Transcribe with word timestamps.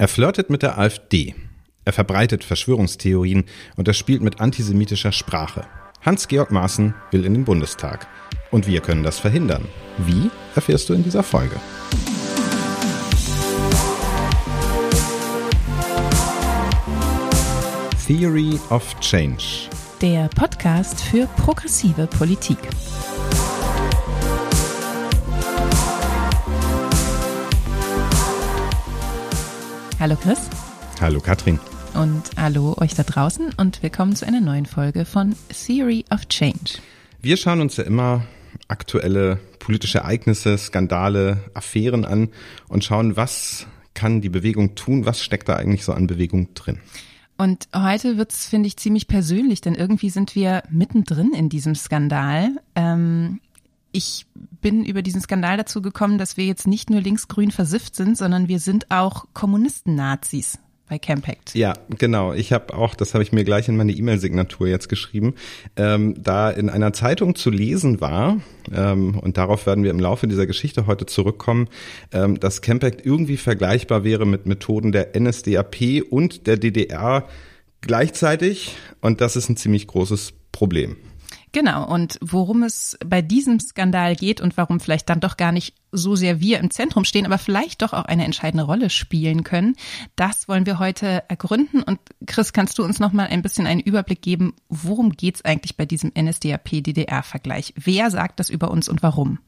Er 0.00 0.08
flirtet 0.08 0.48
mit 0.48 0.62
der 0.62 0.78
AfD. 0.78 1.34
Er 1.84 1.92
verbreitet 1.92 2.42
Verschwörungstheorien 2.42 3.44
und 3.76 3.86
er 3.86 3.92
spielt 3.92 4.22
mit 4.22 4.40
antisemitischer 4.40 5.12
Sprache. 5.12 5.66
Hans-Georg 6.00 6.50
Maaßen 6.50 6.94
will 7.10 7.26
in 7.26 7.34
den 7.34 7.44
Bundestag. 7.44 8.06
Und 8.50 8.66
wir 8.66 8.80
können 8.80 9.02
das 9.02 9.18
verhindern. 9.18 9.66
Wie, 9.98 10.30
erfährst 10.54 10.88
du 10.88 10.94
in 10.94 11.04
dieser 11.04 11.22
Folge. 11.22 11.56
Theory 18.06 18.58
of 18.70 18.98
Change. 19.00 19.68
Der 20.00 20.28
Podcast 20.28 20.98
für 21.02 21.26
progressive 21.36 22.06
Politik. 22.06 22.56
Hallo 30.00 30.16
Chris. 30.16 30.48
Hallo 30.98 31.20
Katrin. 31.20 31.60
Und 31.92 32.22
hallo 32.38 32.74
euch 32.78 32.94
da 32.94 33.02
draußen 33.02 33.52
und 33.58 33.82
willkommen 33.82 34.16
zu 34.16 34.26
einer 34.26 34.40
neuen 34.40 34.64
Folge 34.64 35.04
von 35.04 35.36
Theory 35.50 36.06
of 36.10 36.26
Change. 36.26 36.78
Wir 37.20 37.36
schauen 37.36 37.60
uns 37.60 37.76
ja 37.76 37.84
immer 37.84 38.24
aktuelle 38.66 39.38
politische 39.58 39.98
Ereignisse, 39.98 40.56
Skandale, 40.56 41.44
Affären 41.52 42.06
an 42.06 42.30
und 42.66 42.82
schauen, 42.82 43.18
was 43.18 43.66
kann 43.92 44.22
die 44.22 44.30
Bewegung 44.30 44.74
tun, 44.74 45.04
was 45.04 45.22
steckt 45.22 45.50
da 45.50 45.56
eigentlich 45.56 45.84
so 45.84 45.92
an 45.92 46.06
Bewegung 46.06 46.54
drin. 46.54 46.78
Und 47.36 47.68
heute 47.76 48.16
wird's, 48.16 48.46
finde 48.46 48.68
ich, 48.68 48.78
ziemlich 48.78 49.06
persönlich, 49.06 49.60
denn 49.60 49.74
irgendwie 49.74 50.08
sind 50.08 50.34
wir 50.34 50.62
mittendrin 50.70 51.34
in 51.34 51.50
diesem 51.50 51.74
Skandal. 51.74 52.52
Ähm, 52.74 53.40
ich 53.92 54.26
bin 54.60 54.84
über 54.84 55.02
diesen 55.02 55.20
Skandal 55.20 55.56
dazu 55.56 55.82
gekommen, 55.82 56.18
dass 56.18 56.36
wir 56.36 56.44
jetzt 56.46 56.66
nicht 56.66 56.90
nur 56.90 57.00
linksgrün 57.00 57.50
versifft 57.50 57.94
sind, 57.94 58.16
sondern 58.16 58.48
wir 58.48 58.58
sind 58.58 58.90
auch 58.90 59.26
Kommunisten-Nazis 59.32 60.58
bei 60.90 60.98
Campact. 60.98 61.54
Ja, 61.54 61.74
genau. 61.98 62.32
Ich 62.32 62.52
habe 62.52 62.74
auch, 62.74 62.94
das 62.96 63.14
habe 63.14 63.22
ich 63.22 63.32
mir 63.32 63.44
gleich 63.44 63.68
in 63.68 63.76
meine 63.76 63.92
E-Mail-Signatur 63.92 64.66
jetzt 64.66 64.88
geschrieben, 64.88 65.34
ähm, 65.76 66.20
da 66.20 66.50
in 66.50 66.68
einer 66.68 66.92
Zeitung 66.92 67.36
zu 67.36 67.48
lesen 67.48 68.00
war, 68.00 68.40
ähm, 68.74 69.16
und 69.16 69.36
darauf 69.36 69.66
werden 69.66 69.84
wir 69.84 69.92
im 69.92 70.00
Laufe 70.00 70.26
dieser 70.26 70.46
Geschichte 70.46 70.86
heute 70.86 71.06
zurückkommen, 71.06 71.68
ähm, 72.12 72.40
dass 72.40 72.60
Campact 72.60 73.06
irgendwie 73.06 73.36
vergleichbar 73.36 74.02
wäre 74.02 74.26
mit 74.26 74.46
Methoden 74.46 74.90
der 74.90 75.14
NSDAP 75.18 76.02
und 76.10 76.48
der 76.48 76.56
DDR 76.56 77.28
gleichzeitig. 77.80 78.74
Und 79.00 79.20
das 79.20 79.36
ist 79.36 79.48
ein 79.48 79.56
ziemlich 79.56 79.86
großes 79.86 80.32
Problem. 80.50 80.96
Genau, 81.52 81.92
und 81.92 82.18
worum 82.20 82.62
es 82.62 82.96
bei 83.04 83.22
diesem 83.22 83.58
Skandal 83.58 84.14
geht 84.14 84.40
und 84.40 84.56
warum 84.56 84.78
vielleicht 84.78 85.08
dann 85.08 85.20
doch 85.20 85.36
gar 85.36 85.50
nicht 85.50 85.74
so 85.92 86.16
sehr 86.16 86.40
wir 86.40 86.58
im 86.58 86.70
Zentrum 86.70 87.04
stehen, 87.04 87.26
aber 87.26 87.38
vielleicht 87.38 87.82
doch 87.82 87.92
auch 87.92 88.04
eine 88.04 88.24
entscheidende 88.24 88.64
Rolle 88.64 88.90
spielen 88.90 89.44
können, 89.44 89.76
das 90.16 90.48
wollen 90.48 90.66
wir 90.66 90.78
heute 90.78 91.24
ergründen. 91.28 91.82
Und 91.82 91.98
Chris, 92.26 92.52
kannst 92.52 92.78
du 92.78 92.84
uns 92.84 93.00
noch 93.00 93.12
mal 93.12 93.26
ein 93.26 93.42
bisschen 93.42 93.66
einen 93.66 93.80
Überblick 93.80 94.22
geben, 94.22 94.54
worum 94.68 95.12
geht 95.12 95.36
es 95.36 95.44
eigentlich 95.44 95.76
bei 95.76 95.86
diesem 95.86 96.12
NSDAP-DDR-Vergleich? 96.16 97.74
Wer 97.76 98.10
sagt 98.10 98.40
das 98.40 98.50
über 98.50 98.70
uns 98.70 98.88
und 98.88 99.02
warum? 99.02 99.38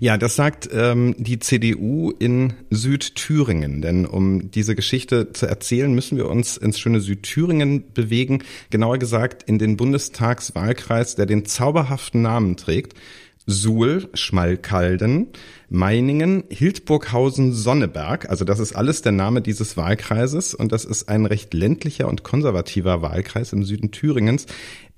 Ja, 0.00 0.18
das 0.18 0.36
sagt 0.36 0.68
ähm, 0.72 1.14
die 1.18 1.38
CDU 1.38 2.10
in 2.10 2.54
Südthüringen. 2.70 3.80
Denn 3.80 4.06
um 4.06 4.50
diese 4.50 4.74
Geschichte 4.74 5.32
zu 5.32 5.46
erzählen, 5.46 5.92
müssen 5.94 6.18
wir 6.18 6.28
uns 6.28 6.56
ins 6.56 6.78
schöne 6.78 7.00
Südthüringen 7.00 7.92
bewegen. 7.94 8.42
Genauer 8.70 8.98
gesagt 8.98 9.44
in 9.44 9.58
den 9.58 9.76
Bundestagswahlkreis, 9.76 11.14
der 11.14 11.26
den 11.26 11.46
zauberhaften 11.46 12.22
Namen 12.22 12.56
trägt. 12.56 12.94
Suhl, 13.46 14.08
Schmalkalden, 14.14 15.28
Meiningen, 15.68 16.44
Hildburghausen, 16.48 17.52
Sonneberg. 17.52 18.30
Also 18.30 18.44
das 18.44 18.60
ist 18.60 18.74
alles 18.74 19.02
der 19.02 19.12
Name 19.12 19.42
dieses 19.42 19.76
Wahlkreises 19.76 20.54
und 20.54 20.72
das 20.72 20.84
ist 20.84 21.08
ein 21.08 21.26
recht 21.26 21.52
ländlicher 21.54 22.08
und 22.08 22.22
konservativer 22.22 23.02
Wahlkreis 23.02 23.52
im 23.52 23.64
Süden 23.64 23.90
Thüringens, 23.90 24.46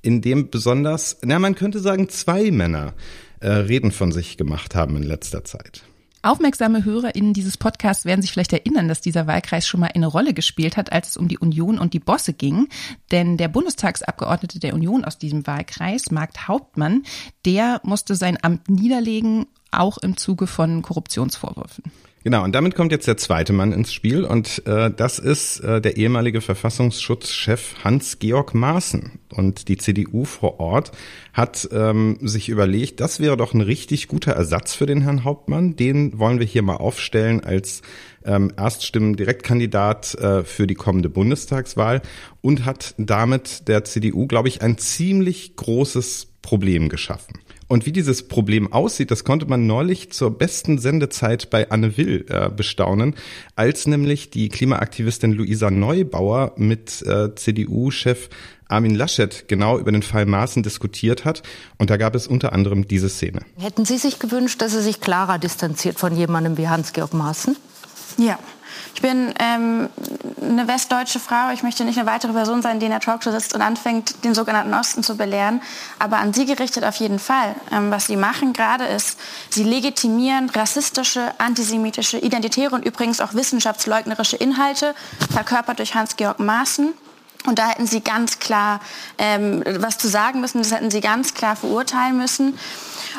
in 0.03 0.21
dem 0.21 0.51
besonders, 0.51 1.19
na 1.23 1.39
man 1.39 1.55
könnte 1.55 1.81
sagen, 1.81 2.09
zwei 2.09 2.51
Männer 2.51 2.95
äh, 3.41 3.49
Reden 3.49 3.93
von 3.93 4.13
sich 4.13 4.37
gemacht 4.37 4.75
haben 4.75 4.97
in 4.97 5.03
letzter 5.03 5.45
Zeit. 5.45 5.83
Aufmerksame 6.25 6.87
HörerInnen 6.87 7.35
dieses 7.35 7.59
Podcasts 7.59 8.07
werden 8.07 8.23
sich 8.23 8.33
vielleicht 8.33 8.55
erinnern, 8.55 8.89
dass 8.89 9.03
dieser 9.03 9.27
Wahlkreis 9.27 9.67
schon 9.67 9.81
mal 9.81 9.91
eine 9.95 10.07
Rolle 10.07 10.33
gespielt 10.33 10.79
hat, 10.79 10.91
als 10.91 11.11
es 11.11 11.17
um 11.19 11.29
die 11.29 11.39
Union 11.39 11.79
und 11.79 11.93
die 11.93 12.01
Bosse 12.01 12.33
ging. 12.33 12.69
Denn 13.11 13.37
der 13.37 13.49
Bundestagsabgeordnete 13.49 14.59
der 14.59 14.73
Union 14.73 15.05
aus 15.05 15.19
diesem 15.19 15.47
Wahlkreis, 15.47 16.11
Markt 16.11 16.49
Hauptmann, 16.49 17.03
der 17.45 17.81
musste 17.85 18.15
sein 18.15 18.39
Amt 18.43 18.71
niederlegen, 18.71 19.47
auch 19.81 19.99
im 19.99 20.17
Zuge 20.17 20.47
von 20.47 20.83
Korruptionsvorwürfen. 20.83 21.85
Genau, 22.25 22.43
und 22.43 22.55
damit 22.55 22.75
kommt 22.75 22.91
jetzt 22.91 23.07
der 23.07 23.19
zweite 23.19 23.53
Mann 23.53 23.73
ins 23.73 23.93
Spiel 23.93 24.25
und 24.25 24.67
äh, 24.67 24.91
das 24.91 25.19
ist 25.19 25.61
äh, 25.61 25.83
der 25.83 25.99
ehemalige 25.99 26.41
Verfassungsschutzchef 26.41 27.85
Hans-Georg 27.85 28.55
Maaßen. 28.55 29.19
Und 29.31 29.69
die 29.69 29.77
CDU 29.77 30.25
vor 30.25 30.59
Ort 30.59 30.93
hat 31.35 31.69
ähm, 31.71 32.17
sich 32.23 32.49
überlegt, 32.49 33.01
das 33.01 33.21
wäre 33.21 33.37
doch 33.37 33.53
ein 33.53 33.61
richtig 33.61 34.09
guter 34.09 34.33
Ersatz 34.33 34.73
für 34.73 34.87
den 34.87 35.03
Herrn 35.03 35.25
Hauptmann. 35.25 35.77
Den 35.77 36.19
wollen 36.19 36.39
wir 36.39 36.47
hier 36.47 36.63
mal 36.63 36.77
aufstellen 36.77 37.45
als 37.45 37.83
ähm, 38.25 38.51
Erststimmen-Direktkandidat 38.57 40.15
äh, 40.15 40.45
für 40.45 40.67
die 40.67 40.77
kommende 40.77 41.11
Bundestagswahl 41.11 42.01
und 42.41 42.65
hat 42.65 42.95
damit 42.97 43.69
der 43.69 43.85
CDU, 43.85 44.27
glaube 44.27 44.49
ich, 44.49 44.63
ein 44.63 44.79
ziemlich 44.79 45.57
großes 45.57 46.29
Problem 46.41 46.89
geschaffen. 46.89 47.44
Und 47.69 47.87
wie 47.87 47.93
dieses 47.93 48.29
Problem 48.29 48.73
aussieht, 48.73 49.11
das 49.11 49.25
konnte 49.25 49.47
man 49.47 49.67
neulich 49.67 50.13
zur 50.13 50.37
besten 50.37 50.79
Sendezeit 50.79 51.51
bei 51.51 51.71
Anne 51.71 51.97
Will 51.97 52.27
äh, 52.29 52.51
bestaunen, 52.51 53.15
als 53.57 53.87
nämlich 53.87 54.31
die 54.31 54.49
Klimaaktivistin 54.49 55.33
Luisa 55.33 55.71
Neubauer 55.71 56.53
mit 56.57 57.03
äh, 57.03 57.35
CDU-Chef 57.35 58.29
Armin 58.69 58.95
Laschet 58.95 59.47
genau 59.49 59.79
über 59.79 59.93
den 59.93 60.03
Fall 60.03 60.27
Maaßen 60.27 60.63
diskutiert 60.63 61.25
hat. 61.25 61.43
Und 61.79 61.91
da 61.91 61.97
gab 61.97 62.15
es 62.15 62.27
unter 62.27 62.53
anderem 62.53 62.89
diese 62.89 63.09
Szene. 63.09 63.41
Hätten 63.59 63.85
Sie 63.85 63.99
sich 63.99 64.19
gewünscht, 64.19 64.61
dass 64.63 64.75
er 64.75 64.81
sich 64.81 65.01
klarer 65.01 65.39
distanziert 65.39 65.99
von 65.99 66.17
jemandem 66.17 66.57
wie 66.57 66.69
Hans-Georg 66.69 67.15
Maaßen? 67.15 67.57
Ja. 68.19 68.39
Ich 68.95 69.03
bin 69.03 69.35
ähm, 69.41 69.89
eine 70.41 70.69
westdeutsche 70.69 71.19
Frau. 71.19 71.51
Ich 71.53 71.65
möchte 71.65 71.85
nicht 71.85 71.99
eine 71.99 72.07
weitere 72.09 72.33
Person 72.33 72.63
sein, 72.63 72.79
die 72.79 72.87
in 72.87 72.93
der 72.93 73.01
Talkshow 73.01 73.33
sitzt 73.33 73.55
und 73.55 73.61
anfängt, 73.61 74.25
den 74.25 74.35
sogenannten 74.35 74.73
Osten 74.73 75.03
zu 75.03 75.17
belehren. 75.17 75.61
Aber 75.99 76.19
an 76.19 76.33
Sie 76.33 76.47
gerichtet 76.47 76.85
auf 76.85 76.97
jeden 76.97 77.19
Fall. 77.19 77.57
Ähm, 77.73 77.91
was 77.91 78.07
Sie 78.07 78.17
machen 78.17 78.53
gerade 78.53 78.85
ist, 78.85 79.19
Sie 79.51 79.65
legitimieren 79.65 80.49
rassistische, 80.49 81.33
antisemitische, 81.39 82.19
identitäre 82.19 82.75
und 82.75 82.85
übrigens 82.85 83.21
auch 83.21 83.35
wissenschaftsleugnerische 83.35 84.37
Inhalte, 84.37 84.95
verkörpert 85.33 85.81
durch 85.81 85.97
Hans-Georg 85.97 86.39
Maaßen. 86.39 86.95
Und 87.47 87.59
da 87.59 87.69
hätten 87.69 87.87
Sie 87.87 88.01
ganz 88.01 88.39
klar 88.39 88.81
ähm, 89.19 89.63
was 89.81 89.99
zu 89.99 90.09
sagen 90.09 90.41
müssen. 90.41 90.59
Das 90.59 90.73
hätten 90.73 90.91
Sie 90.91 91.01
ganz 91.01 91.35
klar 91.35 91.57
verurteilen 91.57 92.17
müssen. 92.17 92.59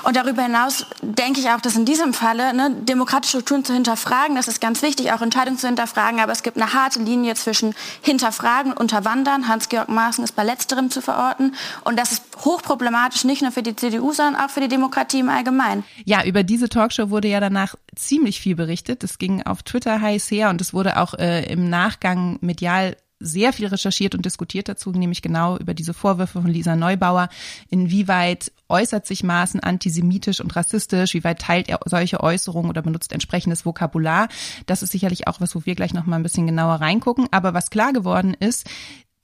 Und 0.05 0.15
darüber 0.15 0.43
hinaus 0.43 0.85
denke 1.01 1.39
ich 1.39 1.49
auch, 1.49 1.59
dass 1.59 1.75
in 1.75 1.83
diesem 1.83 2.13
Falle 2.13 2.53
ne, 2.53 2.69
demokratische 2.71 3.37
Strukturen 3.37 3.65
zu 3.65 3.73
hinterfragen, 3.73 4.35
das 4.35 4.47
ist 4.47 4.61
ganz 4.61 4.83
wichtig, 4.83 5.11
auch 5.11 5.21
Entscheidungen 5.21 5.57
zu 5.57 5.65
hinterfragen. 5.65 6.19
Aber 6.19 6.31
es 6.31 6.43
gibt 6.43 6.57
eine 6.57 6.73
harte 6.73 6.99
Linie 6.99 7.33
zwischen 7.33 7.73
hinterfragen 8.01 8.71
und 8.71 8.85
unterwandern. 8.85 9.47
Hans-Georg 9.47 9.89
Maaßen 9.89 10.23
ist 10.23 10.35
bei 10.35 10.43
letzterem 10.43 10.91
zu 10.91 11.01
verorten. 11.01 11.55
Und 11.85 11.97
das 11.97 12.11
ist 12.11 12.23
hochproblematisch, 12.43 13.23
nicht 13.23 13.41
nur 13.41 13.51
für 13.51 13.63
die 13.63 13.75
CDU, 13.75 14.13
sondern 14.13 14.35
auch 14.35 14.51
für 14.51 14.61
die 14.61 14.67
Demokratie 14.67 15.21
im 15.21 15.29
Allgemeinen. 15.29 15.83
Ja, 16.05 16.23
über 16.23 16.43
diese 16.43 16.69
Talkshow 16.69 17.09
wurde 17.09 17.27
ja 17.27 17.39
danach 17.39 17.73
ziemlich 17.95 18.39
viel 18.39 18.55
berichtet. 18.55 19.03
Es 19.03 19.17
ging 19.17 19.41
auf 19.41 19.63
Twitter 19.63 20.01
heiß 20.01 20.29
her 20.29 20.51
und 20.51 20.61
es 20.61 20.71
wurde 20.71 20.97
auch 20.99 21.15
äh, 21.15 21.51
im 21.51 21.67
Nachgang 21.67 22.37
medial 22.41 22.95
sehr 23.19 23.53
viel 23.53 23.67
recherchiert 23.67 24.15
und 24.15 24.25
diskutiert 24.25 24.67
dazu, 24.67 24.91
nämlich 24.91 25.21
genau 25.21 25.57
über 25.57 25.73
diese 25.73 25.93
Vorwürfe 25.93 26.41
von 26.41 26.51
Lisa 26.51 26.75
Neubauer. 26.75 27.29
Inwieweit 27.69 28.51
äußert 28.67 29.07
sich 29.07 29.23
Maaßen 29.23 29.59
antisemitisch 29.59 30.41
und 30.41 30.55
rassistisch? 30.55 31.13
Wie 31.13 31.23
weit 31.23 31.39
teilt 31.39 31.69
er 31.69 31.79
solche 31.85 32.21
Äußerungen 32.21 32.69
oder 32.69 32.81
benutzt 32.81 33.13
entsprechendes 33.13 33.65
Vokabular? 33.65 34.27
Das 34.65 34.83
ist 34.83 34.91
sicherlich 34.91 35.27
auch 35.27 35.39
was, 35.39 35.55
wo 35.55 35.65
wir 35.65 35.75
gleich 35.75 35.93
noch 35.93 36.05
mal 36.05 36.17
ein 36.17 36.23
bisschen 36.23 36.47
genauer 36.47 36.75
reingucken. 36.75 37.27
Aber 37.31 37.53
was 37.53 37.69
klar 37.69 37.93
geworden 37.93 38.35
ist, 38.37 38.67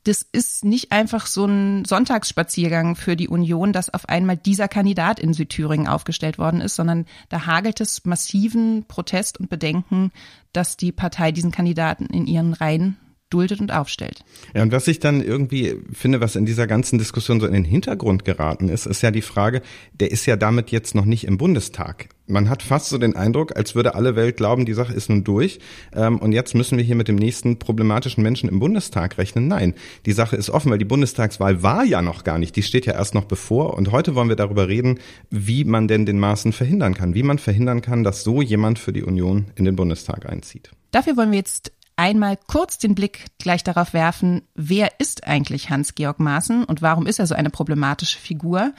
das 0.04 0.25
ist 0.31 0.66
nicht 0.66 0.92
einfach 0.92 1.27
so 1.27 1.45
ein 1.45 1.86
Sonntagsspaziergang 1.86 2.95
für 2.95 3.16
die 3.16 3.27
Union, 3.27 3.71
dass 3.71 3.94
auf 3.94 4.10
einmal 4.10 4.36
dieser 4.36 4.68
Kandidat 4.68 5.19
in 5.19 5.33
Südthüringen 5.33 5.88
aufgestellt 5.88 6.39
worden 6.39 6.60
ist, 6.60 6.75
sondern 6.75 7.06
da 7.30 7.45
hagelt 7.45 7.81
es 7.81 8.04
massiven 8.06 8.86
Protest 8.88 9.39
und 9.39 9.50
Bedenken, 9.50 10.12
dass 10.54 10.75
die 10.75 10.92
Partei 10.92 11.31
diesen 11.31 11.51
Kandidaten 11.51 12.06
in 12.06 12.25
ihren 12.25 12.54
Reihen 12.54 12.98
duldet 13.31 13.60
und 13.60 13.72
aufstellt. 13.72 14.24
Ja, 14.54 14.62
und 14.62 14.72
was 14.72 14.88
ich 14.88 15.00
dann 15.00 15.24
irgendwie 15.24 15.78
finde, 15.92 16.22
was 16.22 16.36
in 16.36 16.45
dieser 16.45 16.68
ganzen 16.68 17.00
Diskussion 17.00 17.39
so 17.39 17.48
in 17.48 17.54
den 17.54 17.63
Hintergrund 17.63 18.25
geraten 18.25 18.69
ist, 18.69 18.86
ist 18.86 19.01
ja 19.01 19.10
die 19.10 19.22
Frage, 19.22 19.62
der 19.94 20.12
ist 20.12 20.25
ja 20.28 20.36
damit 20.36 20.69
jetzt 20.69 20.94
noch 20.94 21.06
nicht 21.06 21.24
im 21.24 21.38
Bundestag. 21.38 22.10
Man 22.28 22.50
hat 22.50 22.63
fast 22.63 22.89
so 22.89 22.98
den 22.98 23.16
Eindruck, 23.16 23.57
als 23.57 23.75
würde 23.75 23.95
alle 23.95 24.16
Welt 24.16 24.38
glauben, 24.38 24.66
die 24.66 24.74
Sache 24.74 24.94
ist 24.94 25.10
nun 25.10 25.24
durch 25.24 25.60
ähm, 25.94 26.18
und 26.19 26.31
jetzt 26.31 26.56
müssen 26.56 26.78
wir 26.78 26.83
hier 26.83 26.95
mit 26.95 27.07
dem 27.07 27.18
nächsten 27.18 27.57
problematischen 27.60 28.24
Menschen 28.24 28.48
im 28.48 28.60
Bundestag 28.60 29.18
rechnen. 29.18 29.48
Nein, 29.48 29.74
die 30.06 30.13
Sache 30.13 30.36
ist 30.36 30.50
offen, 30.50 30.72
weil 30.72 30.78
die 30.78 30.86
Bundestagswahl 30.86 31.62
war 31.63 31.83
ja 31.83 32.01
noch 32.01 32.24
gar 32.24 32.38
nicht, 32.38 32.56
die 32.56 32.63
steht 32.63 32.86
ja 32.86 32.94
erst 32.94 33.16
noch 33.16 33.25
bevor 33.25 33.75
und 33.75 33.92
heute 33.92 34.16
wollen 34.16 34.30
wir 34.30 34.36
darüber 34.36 34.68
reden, 34.68 35.00
wie 35.30 35.66
man 35.66 35.88
denn 35.88 36.06
den 36.06 36.19
Maßen 36.19 36.54
verhindern 36.54 36.94
kann, 36.94 37.16
wie 37.16 37.24
man 37.24 37.38
verhindern 37.38 37.81
kann, 37.81 38.04
dass 38.04 38.24
so 38.24 38.42
jemand 38.42 38.80
für 38.80 38.94
die 38.94 39.04
Union 39.04 39.48
in 39.56 39.66
den 39.66 39.75
Bundestag 39.75 40.30
einzieht. 40.30 40.72
Dafür 40.92 41.18
wollen 41.18 41.31
wir 41.31 41.39
jetzt 41.39 41.72
einmal 41.96 42.38
kurz 42.48 42.78
den 42.78 42.96
Blick 42.96 43.26
gleich 43.38 43.64
darauf 43.64 43.94
werfen, 43.94 44.44
wer 44.56 44.90
ist 45.00 45.28
eigentlich 45.28 45.70
Hans-Georg 45.70 46.20
Maaßen 46.20 46.64
und 46.64 46.82
warum 46.82 47.06
ist 47.06 47.20
er 47.20 47.28
so 47.28 47.36
eine 47.36 47.50
problematische 47.50 48.18
Figur. 48.18 48.74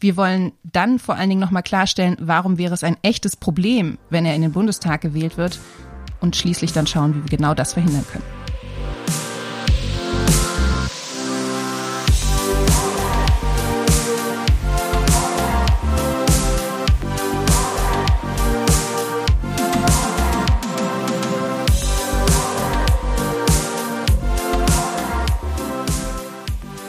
Wir 0.00 0.16
wollen 0.16 0.52
dann 0.62 0.98
vor 0.98 1.16
allen 1.16 1.30
Dingen 1.30 1.40
nochmal 1.40 1.62
klarstellen, 1.62 2.16
warum 2.20 2.58
wäre 2.58 2.74
es 2.74 2.84
ein 2.84 2.96
echtes 3.02 3.36
Problem, 3.36 3.98
wenn 4.10 4.26
er 4.26 4.34
in 4.34 4.42
den 4.42 4.52
Bundestag 4.52 5.00
gewählt 5.00 5.36
wird 5.36 5.58
und 6.20 6.36
schließlich 6.36 6.72
dann 6.72 6.86
schauen, 6.86 7.14
wie 7.14 7.30
wir 7.30 7.36
genau 7.36 7.54
das 7.54 7.72
verhindern 7.72 8.04
können. 8.10 8.43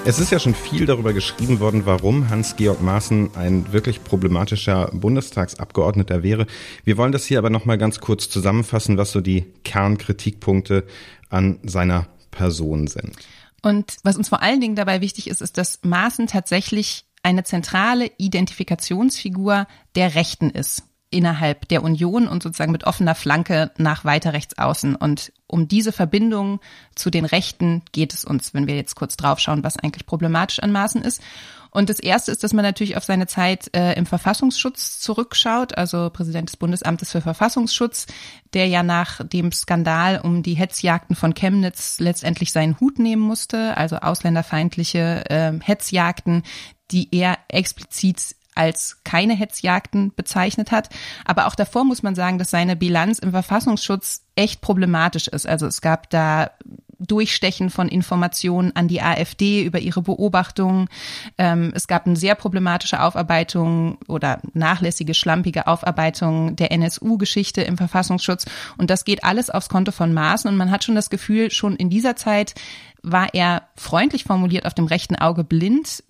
Es 0.07 0.19
ist 0.19 0.31
ja 0.31 0.37
schon 0.37 0.53
viel 0.53 0.85
darüber 0.85 1.13
geschrieben 1.13 1.59
worden, 1.59 1.87
warum 1.87 2.29
Hans-Georg 2.29 2.79
Maaßen 2.79 3.35
ein 3.35 3.73
wirklich 3.73 4.03
problematischer 4.03 4.91
Bundestagsabgeordneter 4.93 6.21
wäre. 6.21 6.45
Wir 6.83 6.97
wollen 6.97 7.11
das 7.11 7.25
hier 7.25 7.39
aber 7.39 7.49
nochmal 7.49 7.79
ganz 7.79 7.99
kurz 7.99 8.29
zusammenfassen, 8.29 8.99
was 8.99 9.11
so 9.11 9.19
die 9.19 9.51
Kernkritikpunkte 9.63 10.83
an 11.29 11.57
seiner 11.63 12.07
Person 12.29 12.85
sind. 12.85 13.15
Und 13.63 13.97
was 14.03 14.15
uns 14.15 14.29
vor 14.29 14.43
allen 14.43 14.61
Dingen 14.61 14.75
dabei 14.75 15.01
wichtig 15.01 15.27
ist, 15.27 15.41
ist, 15.41 15.57
dass 15.57 15.79
Maaßen 15.81 16.27
tatsächlich 16.27 17.05
eine 17.23 17.43
zentrale 17.43 18.11
Identifikationsfigur 18.19 19.65
der 19.95 20.13
Rechten 20.13 20.51
ist 20.51 20.83
innerhalb 21.09 21.67
der 21.69 21.83
Union 21.83 22.27
und 22.27 22.43
sozusagen 22.43 22.71
mit 22.71 22.85
offener 22.85 23.15
Flanke 23.15 23.71
nach 23.77 24.05
weiter 24.05 24.33
rechts 24.33 24.57
außen. 24.57 24.95
Und 24.95 25.31
um 25.47 25.67
diese 25.67 25.91
Verbindung 25.91 26.59
zu 26.95 27.09
den 27.09 27.25
Rechten 27.25 27.83
geht 27.91 28.13
es 28.13 28.25
uns, 28.25 28.53
wenn 28.53 28.67
wir 28.67 28.75
jetzt 28.75 28.95
kurz 28.95 29.15
draufschauen, 29.15 29.63
was 29.63 29.77
eigentlich 29.77 30.05
problematisch 30.05 30.59
an 30.59 30.71
Maßen 30.71 31.01
ist. 31.01 31.21
Und 31.75 31.89
das 31.89 31.99
Erste 31.99 32.31
ist, 32.31 32.41
dass 32.41 32.53
man 32.53 32.63
natürlich 32.63 32.95
auf 32.95 33.03
seine 33.03 33.27
Zeit 33.27 33.69
äh, 33.75 33.93
im 33.95 34.05
Verfassungsschutz 34.05 35.01
zurückschaut, 35.01 35.77
also 35.77 36.09
Präsident 36.09 36.47
des 36.47 36.55
Bundesamtes 36.55 37.11
für 37.11 37.19
Verfassungsschutz, 37.19 38.07
der 38.53 38.67
ja 38.67 38.81
nach 38.81 39.19
dem 39.27 39.51
Skandal 39.51 40.21
um 40.23 40.41
die 40.41 40.53
Hetzjagden 40.53 41.17
von 41.17 41.33
Chemnitz 41.33 41.99
letztendlich 41.99 42.53
seinen 42.53 42.79
Hut 42.79 42.97
nehmen 42.97 43.21
musste, 43.21 43.75
also 43.75 43.97
ausländerfeindliche 43.97 45.29
äh, 45.29 45.51
Hetzjagden, 45.61 46.43
die 46.91 47.09
er 47.13 47.39
explizit 47.49 48.37
als 48.55 49.01
keine 49.03 49.35
Hetzjagden 49.35 50.13
bezeichnet 50.15 50.71
hat. 50.71 50.89
Aber 51.25 51.47
auch 51.47 51.55
davor 51.55 51.83
muss 51.83 52.03
man 52.03 52.15
sagen, 52.15 52.37
dass 52.37 52.49
seine 52.49 52.75
Bilanz 52.75 53.19
im 53.19 53.31
Verfassungsschutz 53.31 54.23
echt 54.35 54.61
problematisch 54.61 55.27
ist. 55.27 55.47
Also 55.47 55.67
es 55.67 55.81
gab 55.81 56.09
da 56.09 56.51
Durchstechen 56.99 57.69
von 57.69 57.89
Informationen 57.89 58.75
an 58.75 58.87
die 58.87 59.01
AfD 59.01 59.63
über 59.63 59.79
ihre 59.79 60.01
Beobachtungen. 60.01 60.87
Ähm, 61.37 61.71
es 61.75 61.87
gab 61.87 62.05
eine 62.05 62.15
sehr 62.15 62.35
problematische 62.35 63.01
Aufarbeitung 63.01 63.97
oder 64.07 64.39
nachlässige, 64.53 65.13
schlampige 65.13 65.67
Aufarbeitung 65.67 66.55
der 66.55 66.71
NSU-Geschichte 66.71 67.61
im 67.61 67.77
Verfassungsschutz. 67.77 68.45
Und 68.77 68.89
das 68.89 69.05
geht 69.05 69.23
alles 69.23 69.49
aufs 69.49 69.69
Konto 69.69 69.91
von 69.91 70.13
Maßen. 70.13 70.49
Und 70.49 70.57
man 70.57 70.71
hat 70.71 70.83
schon 70.83 70.95
das 70.95 71.09
Gefühl, 71.09 71.51
schon 71.51 71.75
in 71.75 71.89
dieser 71.89 72.15
Zeit 72.15 72.55
war 73.03 73.33
er 73.33 73.67
freundlich 73.75 74.23
formuliert 74.23 74.65
auf 74.65 74.73
dem 74.73 74.85
rechten 74.85 75.15
Auge 75.15 75.43
blind 75.43 76.03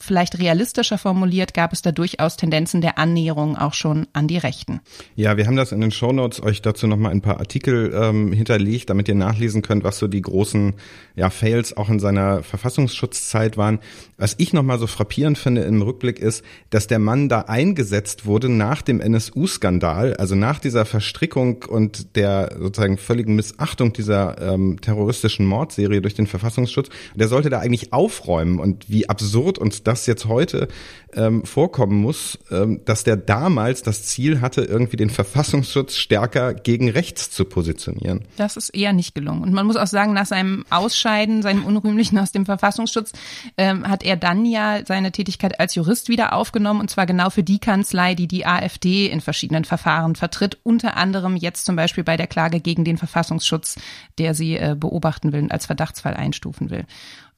vielleicht 0.00 0.38
realistischer 0.38 0.96
formuliert, 0.96 1.54
gab 1.54 1.72
es 1.72 1.82
da 1.82 1.90
durchaus 1.90 2.36
Tendenzen 2.36 2.80
der 2.80 2.98
Annäherung 2.98 3.56
auch 3.56 3.74
schon 3.74 4.06
an 4.12 4.28
die 4.28 4.38
Rechten. 4.38 4.80
Ja, 5.16 5.36
wir 5.36 5.46
haben 5.46 5.56
das 5.56 5.72
in 5.72 5.80
den 5.80 5.90
Shownotes 5.90 6.40
euch 6.42 6.62
dazu 6.62 6.86
nochmal 6.86 7.10
ein 7.10 7.20
paar 7.20 7.38
Artikel 7.38 7.92
ähm, 7.92 8.32
hinterlegt, 8.32 8.90
damit 8.90 9.08
ihr 9.08 9.16
nachlesen 9.16 9.62
könnt, 9.62 9.82
was 9.82 9.98
so 9.98 10.06
die 10.06 10.22
großen 10.22 10.74
ja, 11.16 11.30
Fails 11.30 11.76
auch 11.76 11.88
in 11.88 11.98
seiner 11.98 12.44
Verfassungsschutzzeit 12.44 13.56
waren. 13.56 13.80
Was 14.16 14.36
ich 14.38 14.52
nochmal 14.52 14.78
so 14.78 14.86
frappierend 14.86 15.36
finde 15.36 15.62
im 15.62 15.82
Rückblick 15.82 16.20
ist, 16.20 16.44
dass 16.70 16.86
der 16.86 17.00
Mann 17.00 17.28
da 17.28 17.42
eingesetzt 17.42 18.24
wurde 18.24 18.48
nach 18.48 18.82
dem 18.82 19.00
NSU-Skandal, 19.00 20.14
also 20.14 20.36
nach 20.36 20.60
dieser 20.60 20.84
Verstrickung 20.84 21.64
und 21.64 22.14
der 22.14 22.56
sozusagen 22.58 22.98
völligen 22.98 23.34
Missachtung 23.34 23.92
dieser 23.92 24.40
ähm, 24.40 24.80
terroristischen 24.80 25.44
Mordserie 25.44 26.00
durch 26.00 26.14
den 26.14 26.28
Verfassungsschutz. 26.28 26.88
Der 27.16 27.26
sollte 27.26 27.50
da 27.50 27.58
eigentlich 27.58 27.92
aufräumen 27.92 28.60
und 28.60 28.88
wie 28.88 29.08
absurd 29.08 29.58
und 29.58 29.87
das 29.88 30.06
jetzt 30.06 30.26
heute 30.26 30.68
ähm, 31.14 31.44
vorkommen 31.44 32.00
muss, 32.00 32.38
ähm, 32.50 32.82
dass 32.84 33.02
der 33.02 33.16
damals 33.16 33.82
das 33.82 34.04
Ziel 34.04 34.40
hatte, 34.40 34.62
irgendwie 34.62 34.96
den 34.96 35.08
Verfassungsschutz 35.08 35.96
stärker 35.96 36.52
gegen 36.52 36.90
rechts 36.90 37.30
zu 37.30 37.46
positionieren. 37.46 38.24
Das 38.36 38.56
ist 38.56 38.70
eher 38.70 38.92
nicht 38.92 39.14
gelungen. 39.14 39.42
Und 39.42 39.52
man 39.52 39.66
muss 39.66 39.76
auch 39.76 39.86
sagen, 39.86 40.12
nach 40.12 40.26
seinem 40.26 40.66
Ausscheiden, 40.68 41.42
seinem 41.42 41.64
Unrühmlichen 41.64 42.18
aus 42.18 42.30
dem 42.30 42.44
Verfassungsschutz, 42.44 43.12
ähm, 43.56 43.88
hat 43.88 44.02
er 44.04 44.16
dann 44.16 44.44
ja 44.44 44.84
seine 44.86 45.10
Tätigkeit 45.10 45.58
als 45.58 45.74
Jurist 45.74 46.08
wieder 46.08 46.34
aufgenommen, 46.34 46.80
und 46.80 46.90
zwar 46.90 47.06
genau 47.06 47.30
für 47.30 47.42
die 47.42 47.58
Kanzlei, 47.58 48.14
die 48.14 48.28
die 48.28 48.44
AfD 48.44 49.06
in 49.06 49.22
verschiedenen 49.22 49.64
Verfahren 49.64 50.14
vertritt, 50.14 50.58
unter 50.62 50.96
anderem 50.96 51.36
jetzt 51.36 51.64
zum 51.64 51.76
Beispiel 51.76 52.04
bei 52.04 52.18
der 52.18 52.26
Klage 52.26 52.60
gegen 52.60 52.84
den 52.84 52.98
Verfassungsschutz, 52.98 53.76
der 54.18 54.34
sie 54.34 54.56
äh, 54.56 54.76
beobachten 54.78 55.32
will 55.32 55.42
und 55.42 55.52
als 55.52 55.66
Verdachtsfall 55.66 56.14
einstufen 56.14 56.68
will. 56.68 56.84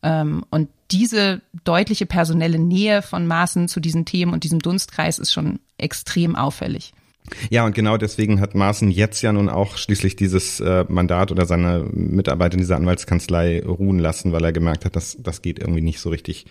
Ähm, 0.02 0.44
und 0.50 0.68
diese 0.90 1.40
deutliche 1.64 2.06
personelle 2.06 2.58
Nähe 2.58 3.02
von 3.02 3.26
Maaßen 3.26 3.68
zu 3.68 3.80
diesen 3.80 4.04
Themen 4.04 4.32
und 4.32 4.44
diesem 4.44 4.58
Dunstkreis 4.58 5.18
ist 5.18 5.32
schon 5.32 5.60
extrem 5.78 6.36
auffällig. 6.36 6.92
Ja, 7.48 7.64
und 7.64 7.74
genau 7.74 7.96
deswegen 7.96 8.40
hat 8.40 8.54
Maaßen 8.54 8.90
jetzt 8.90 9.22
ja 9.22 9.32
nun 9.32 9.48
auch 9.48 9.76
schließlich 9.76 10.16
dieses 10.16 10.60
äh, 10.60 10.84
Mandat 10.88 11.30
oder 11.30 11.46
seine 11.46 11.86
Mitarbeit 11.92 12.54
in 12.54 12.60
dieser 12.60 12.76
Anwaltskanzlei 12.76 13.62
ruhen 13.64 13.98
lassen, 13.98 14.32
weil 14.32 14.44
er 14.44 14.52
gemerkt 14.52 14.84
hat, 14.84 14.96
dass 14.96 15.16
das 15.20 15.42
geht 15.42 15.58
irgendwie 15.58 15.82
nicht 15.82 16.00
so 16.00 16.10
richtig 16.10 16.46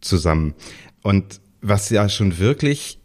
zusammen. 0.00 0.54
Und 1.02 1.40
was 1.60 1.90
ja 1.90 2.08
schon 2.08 2.38
wirklich 2.38 2.98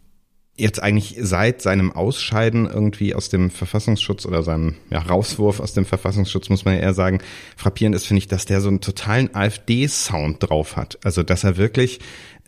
jetzt 0.62 0.82
eigentlich 0.82 1.18
seit 1.20 1.62
seinem 1.62 1.92
Ausscheiden 1.92 2.66
irgendwie 2.66 3.14
aus 3.16 3.30
dem 3.30 3.50
Verfassungsschutz 3.50 4.26
oder 4.26 4.44
seinem 4.44 4.76
ja, 4.90 5.00
Rauswurf 5.00 5.60
aus 5.60 5.74
dem 5.74 5.86
Verfassungsschutz, 5.86 6.50
muss 6.50 6.66
man 6.66 6.76
ja 6.76 6.82
eher 6.82 6.94
sagen, 6.94 7.20
frappierend 7.58 7.96
ist, 7.96 8.06
finde 8.06 8.20
ich, 8.20 8.28
dass 8.28 8.46
der 8.46 8.62
so 8.62 8.70
einen 8.70 8.82
totalen 8.82 9.34
AfD-Sound 9.36 10.38
drauf 10.40 10.78
hat. 10.78 11.00
Also, 11.04 11.24
dass 11.24 11.44
er 11.44 11.58
wirklich 11.58 12.00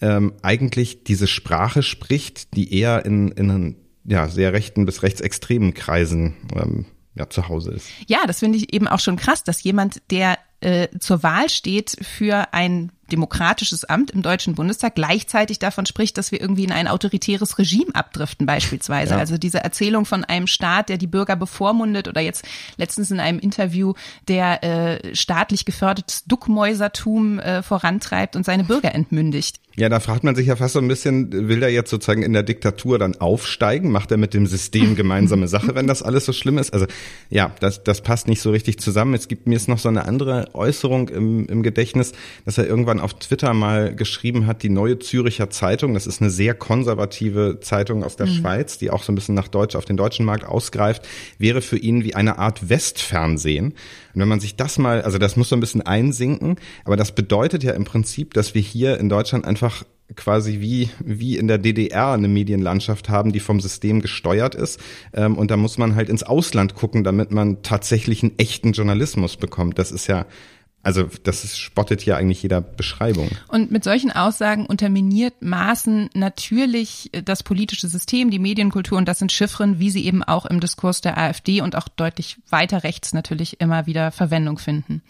ähm, 0.01 0.33
eigentlich 0.41 1.03
diese 1.03 1.27
Sprache 1.27 1.83
spricht, 1.83 2.55
die 2.55 2.77
eher 2.77 3.05
in, 3.05 3.29
in 3.31 3.75
ja, 4.05 4.27
sehr 4.27 4.53
rechten 4.53 4.85
bis 4.85 5.03
rechtsextremen 5.03 5.73
Kreisen 5.73 6.35
ähm, 6.55 6.85
ja, 7.15 7.29
zu 7.29 7.47
Hause 7.47 7.71
ist. 7.71 7.87
Ja, 8.07 8.25
das 8.27 8.39
finde 8.39 8.57
ich 8.57 8.73
eben 8.73 8.87
auch 8.87 8.99
schon 8.99 9.17
krass, 9.17 9.43
dass 9.43 9.63
jemand, 9.63 10.01
der 10.09 10.37
äh, 10.61 10.87
zur 10.99 11.23
Wahl 11.23 11.49
steht 11.49 11.95
für 12.01 12.53
ein 12.53 12.91
demokratisches 13.13 13.85
Amt 13.85 14.09
im 14.09 14.23
Deutschen 14.23 14.55
Bundestag 14.55 14.95
gleichzeitig 14.95 15.59
davon 15.59 15.85
spricht, 15.85 16.17
dass 16.17 16.31
wir 16.31 16.41
irgendwie 16.41 16.63
in 16.63 16.71
ein 16.71 16.87
autoritäres 16.87 17.59
Regime 17.59 17.93
abdriften 17.93 18.47
beispielsweise. 18.47 19.13
Ja. 19.13 19.19
Also 19.19 19.37
diese 19.37 19.63
Erzählung 19.63 20.05
von 20.05 20.25
einem 20.25 20.47
Staat, 20.47 20.89
der 20.89 20.97
die 20.97 21.05
Bürger 21.07 21.35
bevormundet 21.35 22.07
oder 22.07 22.21
jetzt 22.21 22.43
letztens 22.77 23.11
in 23.11 23.19
einem 23.19 23.37
Interview, 23.37 23.93
der 24.27 24.63
äh, 24.63 25.15
staatlich 25.15 25.65
gefördertes 25.65 26.25
Duckmäusertum 26.25 27.39
äh, 27.39 27.61
vorantreibt 27.61 28.35
und 28.35 28.45
seine 28.45 28.63
Bürger 28.63 28.95
entmündigt. 28.95 29.59
Ja, 29.75 29.89
da 29.89 29.99
fragt 29.99 30.23
man 30.23 30.35
sich 30.35 30.45
ja 30.45 30.55
fast 30.55 30.73
so 30.73 30.79
ein 30.79 30.87
bisschen, 30.87 31.49
will 31.49 31.63
er 31.63 31.69
jetzt 31.69 31.89
sozusagen 31.89 32.21
in 32.21 32.33
der 32.33 32.43
Diktatur 32.43 32.99
dann 32.99 33.15
aufsteigen? 33.15 33.91
Macht 33.91 34.11
er 34.11 34.17
mit 34.17 34.35
dem 34.35 34.45
System 34.45 34.95
gemeinsame 34.95 35.47
Sache, 35.47 35.73
wenn 35.73 35.87
das 35.87 36.03
alles 36.03 36.25
so 36.25 36.33
schlimm 36.33 36.59
ist? 36.59 36.73
Also 36.73 36.85
ja, 37.29 37.51
das, 37.59 37.83
das 37.83 38.01
passt 38.01 38.27
nicht 38.27 38.41
so 38.41 38.51
richtig 38.51 38.79
zusammen. 38.79 39.15
Es 39.15 39.27
gibt 39.27 39.47
mir 39.47 39.55
jetzt 39.55 39.67
noch 39.67 39.79
so 39.79 39.89
eine 39.89 40.05
andere 40.05 40.53
Äußerung 40.53 41.09
im, 41.09 41.47
im 41.47 41.63
Gedächtnis, 41.63 42.11
dass 42.45 42.59
er 42.59 42.67
irgendwann 42.67 42.99
auf 42.99 43.15
Twitter 43.15 43.53
mal 43.55 43.95
geschrieben 43.95 44.45
hat, 44.45 44.61
die 44.61 44.69
neue 44.69 44.99
Züricher 44.99 45.49
Zeitung, 45.49 45.95
das 45.95 46.05
ist 46.05 46.21
eine 46.21 46.29
sehr 46.29 46.53
konservative 46.53 47.59
Zeitung 47.61 48.03
aus 48.03 48.15
der 48.15 48.27
mhm. 48.27 48.33
Schweiz, 48.33 48.77
die 48.77 48.91
auch 48.91 49.01
so 49.01 49.11
ein 49.11 49.15
bisschen 49.15 49.35
nach 49.35 49.47
Deutsch 49.47 49.75
auf 49.75 49.85
den 49.85 49.97
deutschen 49.97 50.25
Markt 50.25 50.45
ausgreift, 50.45 51.07
wäre 51.39 51.61
für 51.63 51.77
ihn 51.77 52.03
wie 52.03 52.13
eine 52.13 52.37
Art 52.37 52.69
Westfernsehen. 52.69 53.73
Und 54.13 54.21
wenn 54.21 54.27
man 54.27 54.39
sich 54.39 54.55
das 54.55 54.77
mal, 54.77 55.01
also 55.01 55.17
das 55.17 55.35
muss 55.35 55.49
so 55.49 55.55
ein 55.55 55.59
bisschen 55.59 55.81
einsinken, 55.81 56.57
aber 56.85 56.95
das 56.95 57.13
bedeutet 57.13 57.63
ja 57.63 57.73
im 57.73 57.85
Prinzip, 57.85 58.33
dass 58.33 58.53
wir 58.53 58.61
hier 58.61 58.99
in 58.99 59.09
Deutschland 59.09 59.45
einfach 59.45 59.83
quasi 60.15 60.59
wie, 60.59 60.89
wie 60.99 61.37
in 61.37 61.47
der 61.47 61.57
DDR 61.57 62.11
eine 62.11 62.27
Medienlandschaft 62.27 63.09
haben, 63.09 63.31
die 63.31 63.39
vom 63.39 63.59
System 63.59 64.01
gesteuert 64.01 64.55
ist. 64.55 64.79
Ähm, 65.13 65.37
und 65.37 65.49
da 65.49 65.57
muss 65.57 65.77
man 65.77 65.95
halt 65.95 66.09
ins 66.09 66.23
Ausland 66.23 66.75
gucken, 66.75 67.03
damit 67.03 67.31
man 67.31 67.63
tatsächlich 67.63 68.21
einen 68.21 68.37
echten 68.37 68.73
Journalismus 68.73 69.37
bekommt. 69.37 69.79
Das 69.79 69.91
ist 69.91 70.07
ja 70.07 70.25
also 70.83 71.07
das 71.23 71.57
spottet 71.57 72.05
ja 72.05 72.17
eigentlich 72.17 72.43
jeder 72.43 72.59
Beschreibung. 72.59 73.29
Und 73.47 73.71
mit 73.71 73.85
solchen 73.85 74.11
Aussagen 74.11 74.65
unterminiert 74.65 75.41
Maßen 75.41 76.09
natürlich 76.13 77.09
das 77.23 77.41
politische 77.41 77.87
System, 77.87 78.29
die 78.29 78.39
Medienkultur 78.39 78.97
und 78.97 79.07
das 79.07 79.19
sind 79.19 79.31
Chiffren, 79.31 79.79
wie 79.79 79.89
sie 79.89 80.05
eben 80.05 80.23
auch 80.23 80.45
im 80.45 80.59
Diskurs 80.59 80.99
der 80.99 81.17
AfD 81.17 81.61
und 81.61 81.77
auch 81.77 81.87
deutlich 81.87 82.37
weiter 82.49 82.83
rechts 82.83 83.13
natürlich 83.13 83.61
immer 83.61 83.85
wieder 83.85 84.11
Verwendung 84.11 84.57
finden. 84.57 85.01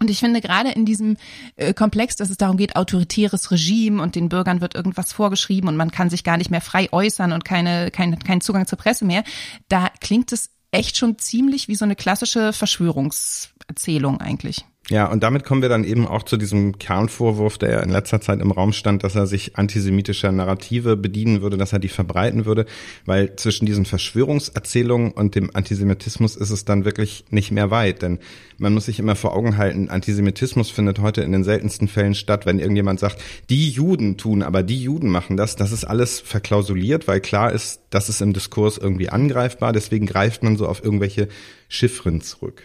Und 0.00 0.10
ich 0.10 0.18
finde 0.18 0.40
gerade 0.40 0.70
in 0.70 0.86
diesem 0.86 1.18
äh, 1.56 1.72
Komplex, 1.72 2.16
dass 2.16 2.30
es 2.30 2.38
darum 2.38 2.56
geht, 2.56 2.74
autoritäres 2.74 3.50
Regime 3.50 4.02
und 4.02 4.16
den 4.16 4.28
Bürgern 4.28 4.60
wird 4.60 4.74
irgendwas 4.74 5.12
vorgeschrieben 5.12 5.68
und 5.68 5.76
man 5.76 5.90
kann 5.92 6.10
sich 6.10 6.24
gar 6.24 6.38
nicht 6.38 6.50
mehr 6.50 6.62
frei 6.62 6.88
äußern 6.90 7.32
und 7.32 7.44
keine, 7.44 7.90
kein, 7.90 8.18
keinen 8.18 8.40
Zugang 8.40 8.66
zur 8.66 8.78
Presse 8.78 9.04
mehr, 9.04 9.22
da 9.68 9.88
klingt 10.00 10.32
es 10.32 10.50
echt 10.72 10.96
schon 10.96 11.18
ziemlich 11.18 11.68
wie 11.68 11.74
so 11.74 11.84
eine 11.84 11.96
klassische 11.96 12.52
Verschwörungserzählung 12.52 14.20
eigentlich. 14.20 14.64
Ja, 14.90 15.06
und 15.06 15.22
damit 15.22 15.44
kommen 15.44 15.62
wir 15.62 15.68
dann 15.68 15.84
eben 15.84 16.04
auch 16.04 16.24
zu 16.24 16.36
diesem 16.36 16.76
Kernvorwurf, 16.78 17.58
der 17.58 17.84
in 17.84 17.90
letzter 17.90 18.20
Zeit 18.20 18.40
im 18.40 18.50
Raum 18.50 18.72
stand, 18.72 19.04
dass 19.04 19.14
er 19.14 19.28
sich 19.28 19.56
antisemitischer 19.56 20.32
Narrative 20.32 20.96
bedienen 20.96 21.42
würde, 21.42 21.56
dass 21.56 21.72
er 21.72 21.78
die 21.78 21.88
verbreiten 21.88 22.44
würde, 22.44 22.66
weil 23.06 23.36
zwischen 23.36 23.66
diesen 23.66 23.86
Verschwörungserzählungen 23.86 25.12
und 25.12 25.36
dem 25.36 25.54
Antisemitismus 25.54 26.34
ist 26.34 26.50
es 26.50 26.64
dann 26.64 26.84
wirklich 26.84 27.24
nicht 27.30 27.52
mehr 27.52 27.70
weit, 27.70 28.02
denn 28.02 28.18
man 28.58 28.74
muss 28.74 28.86
sich 28.86 28.98
immer 28.98 29.14
vor 29.14 29.36
Augen 29.36 29.56
halten, 29.56 29.90
Antisemitismus 29.90 30.70
findet 30.70 30.98
heute 30.98 31.22
in 31.22 31.30
den 31.30 31.44
seltensten 31.44 31.86
Fällen 31.86 32.16
statt, 32.16 32.44
wenn 32.44 32.58
irgendjemand 32.58 32.98
sagt, 32.98 33.22
die 33.48 33.70
Juden 33.70 34.16
tun, 34.16 34.42
aber 34.42 34.64
die 34.64 34.82
Juden 34.82 35.08
machen 35.08 35.36
das, 35.36 35.54
das 35.54 35.70
ist 35.70 35.84
alles 35.84 36.18
verklausuliert, 36.18 37.06
weil 37.06 37.20
klar 37.20 37.52
ist, 37.52 37.80
das 37.90 38.08
ist 38.08 38.20
im 38.22 38.32
Diskurs 38.32 38.76
irgendwie 38.76 39.08
angreifbar, 39.08 39.72
deswegen 39.72 40.06
greift 40.06 40.42
man 40.42 40.56
so 40.56 40.66
auf 40.66 40.82
irgendwelche 40.82 41.28
Chiffren 41.68 42.22
zurück. 42.22 42.64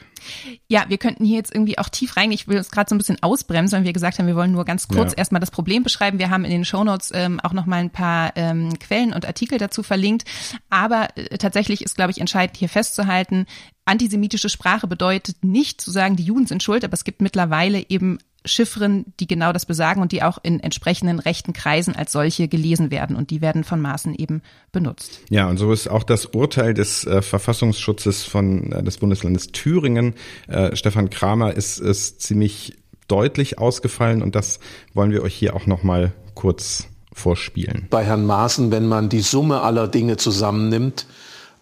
Ja, 0.67 0.86
wir 0.88 0.98
könnten 0.98 1.25
hier 1.25 1.38
jetzt 1.38 1.53
irgendwie 1.53 1.77
auch 1.77 1.89
tief 1.89 2.17
rein. 2.17 2.32
Ich 2.32 2.48
will 2.48 2.58
uns 2.58 2.72
gerade 2.72 2.89
so 2.89 2.96
ein 2.96 2.98
bisschen 2.98 3.22
ausbremsen, 3.22 3.79
weil 3.79 3.86
wir 3.86 3.94
gesagt 3.94 4.20
haben, 4.20 4.27
wir 4.27 4.36
wollen 4.36 4.51
nur 4.51 4.65
ganz 4.65 4.88
kurz 4.88 5.12
ja. 5.12 5.17
erstmal 5.17 5.39
das 5.39 5.51
Problem 5.51 5.84
beschreiben. 5.84 6.20
Wir 6.20 6.29
haben 6.29 6.46
in 6.46 6.51
den 6.51 6.65
Shownotes 6.65 7.12
ähm, 7.13 7.39
auch 7.39 7.53
noch 7.53 7.65
mal 7.65 7.77
ein 7.77 7.89
paar 7.89 8.34
ähm, 8.36 8.77
Quellen 8.79 9.13
und 9.13 9.25
Artikel 9.25 9.58
dazu 9.58 9.84
verlinkt. 9.84 10.25
Aber 10.70 11.08
äh, 11.15 11.38
tatsächlich 11.38 11.84
ist, 11.84 11.96
glaube 11.96 12.12
ich, 12.12 12.20
entscheidend 12.20 12.58
hier 12.58 12.70
festzuhalten, 12.70 13.46
antisemitische 13.86 14.50
Sprache 14.50 14.88
bedeutet 14.88 15.44
nicht 15.44 15.79
zu 15.79 15.91
sagen, 15.91 16.15
die 16.15 16.24
Juden 16.24 16.48
sind 16.48 16.63
schuld, 16.63 16.84
aber 16.84 16.94
es 16.94 17.03
gibt 17.03 17.22
mittlerweile 17.22 17.86
eben 17.89 18.17
Chiffren, 18.45 19.13
die 19.19 19.27
genau 19.27 19.51
das 19.51 19.65
besagen 19.65 20.01
und 20.01 20.11
die 20.11 20.23
auch 20.23 20.37
in 20.41 20.59
entsprechenden 20.59 21.19
rechten 21.19 21.53
Kreisen 21.53 21.95
als 21.95 22.11
solche 22.11 22.47
gelesen 22.47 22.91
werden 22.91 23.15
und 23.15 23.29
die 23.29 23.41
werden 23.41 23.63
von 23.63 23.81
Maßen 23.81 24.15
eben 24.15 24.41
benutzt. 24.71 25.19
Ja, 25.29 25.49
und 25.49 25.57
so 25.57 25.71
ist 25.71 25.87
auch 25.87 26.03
das 26.03 26.27
Urteil 26.27 26.73
des 26.73 27.05
äh, 27.05 27.21
Verfassungsschutzes 27.21 28.23
von 28.23 28.71
äh, 28.71 28.83
des 28.83 28.97
Bundeslandes 28.97 29.47
Thüringen, 29.47 30.13
äh, 30.47 30.75
Stefan 30.75 31.09
Kramer, 31.09 31.53
ist, 31.53 31.79
ist 31.79 32.21
ziemlich 32.21 32.77
deutlich 33.07 33.59
ausgefallen 33.59 34.21
und 34.21 34.35
das 34.35 34.59
wollen 34.93 35.11
wir 35.11 35.23
euch 35.23 35.35
hier 35.35 35.55
auch 35.55 35.67
nochmal 35.67 36.13
kurz 36.33 36.87
vorspielen. 37.13 37.87
Bei 37.89 38.03
Herrn 38.03 38.25
Maaßen, 38.25 38.71
wenn 38.71 38.87
man 38.87 39.09
die 39.09 39.21
Summe 39.21 39.61
aller 39.61 39.87
Dinge 39.87 40.17
zusammennimmt, 40.17 41.05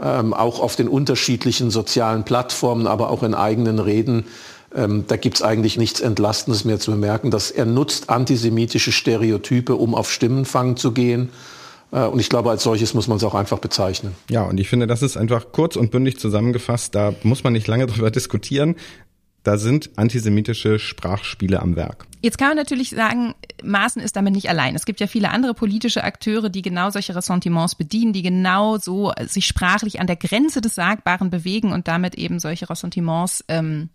ähm, 0.02 0.34
auch 0.34 0.60
auf 0.60 0.76
den 0.76 0.88
unterschiedlichen 0.88 1.70
sozialen 1.70 2.24
Plattformen, 2.24 2.88
aber 2.88 3.10
auch 3.10 3.24
in 3.24 3.36
eigenen 3.36 3.80
Reden, 3.80 4.26
ähm, 4.76 5.06
da 5.08 5.18
gibt 5.18 5.38
es 5.38 5.42
eigentlich 5.42 5.78
nichts 5.78 6.02
Entlastendes 6.02 6.66
mehr 6.66 6.80
zu 6.80 6.92
bemerken, 6.92 7.32
dass 7.32 7.52
er 7.52 7.66
nutzt 7.66 8.10
antisemitische 8.10 8.92
Stereotype, 8.92 9.76
um 9.76 9.96
auf 9.96 10.12
Stimmenfang 10.12 10.78
zu 10.78 10.92
gehen. 10.92 11.30
Äh, 11.92 12.06
und 12.06 12.20
ich 12.20 12.30
glaube, 12.30 12.50
als 12.50 12.64
solches 12.64 12.94
muss 12.94 13.08
man 13.08 13.18
es 13.18 13.24
auch 13.24 13.36
einfach 13.36 13.60
bezeichnen. 13.60 14.16
Ja, 14.30 14.44
und 14.44 14.60
ich 14.60 14.68
finde, 14.70 14.88
das 14.88 15.02
ist 15.02 15.16
einfach 15.16 15.52
kurz 15.52 15.76
und 15.76 15.92
bündig 15.92 16.20
zusammengefasst. 16.20 16.96
Da 16.96 17.14
muss 17.24 17.44
man 17.44 17.54
nicht 17.54 17.68
lange 17.68 17.86
drüber 17.88 18.12
diskutieren. 18.12 18.76
Da 19.44 19.58
sind 19.58 19.90
antisemitische 19.98 20.80
Sprachspiele 20.80 21.62
am 21.62 21.76
Werk. 21.76 22.06
Jetzt 22.22 22.38
kann 22.38 22.48
man 22.48 22.58
natürlich 22.58 22.92
sagen, 22.92 23.36
Maaßen 23.62 24.02
ist 24.02 24.16
damit 24.16 24.34
nicht 24.34 24.48
allein. 24.48 24.74
Es 24.74 24.86
gibt 24.86 25.02
ja 25.02 25.08
viele 25.08 25.32
andere 25.32 25.54
politische 25.54 26.06
Akteure, 26.06 26.50
die 26.50 26.62
genau 26.62 26.90
solche 26.90 27.14
Ressentiments 27.14 27.76
bedienen, 27.76 28.14
die 28.14 28.22
genau 28.22 28.78
so 28.78 29.12
sich 29.28 29.46
sprachlich 29.46 30.00
an 30.00 30.08
der 30.08 30.16
Grenze 30.16 30.62
des 30.62 30.76
Sagbaren 30.76 31.30
bewegen 31.30 31.74
und 31.74 31.90
damit 31.90 32.16
eben 32.16 32.40
solche 32.40 32.70
Ressentiments 32.70 33.44
ähm, 33.50 33.90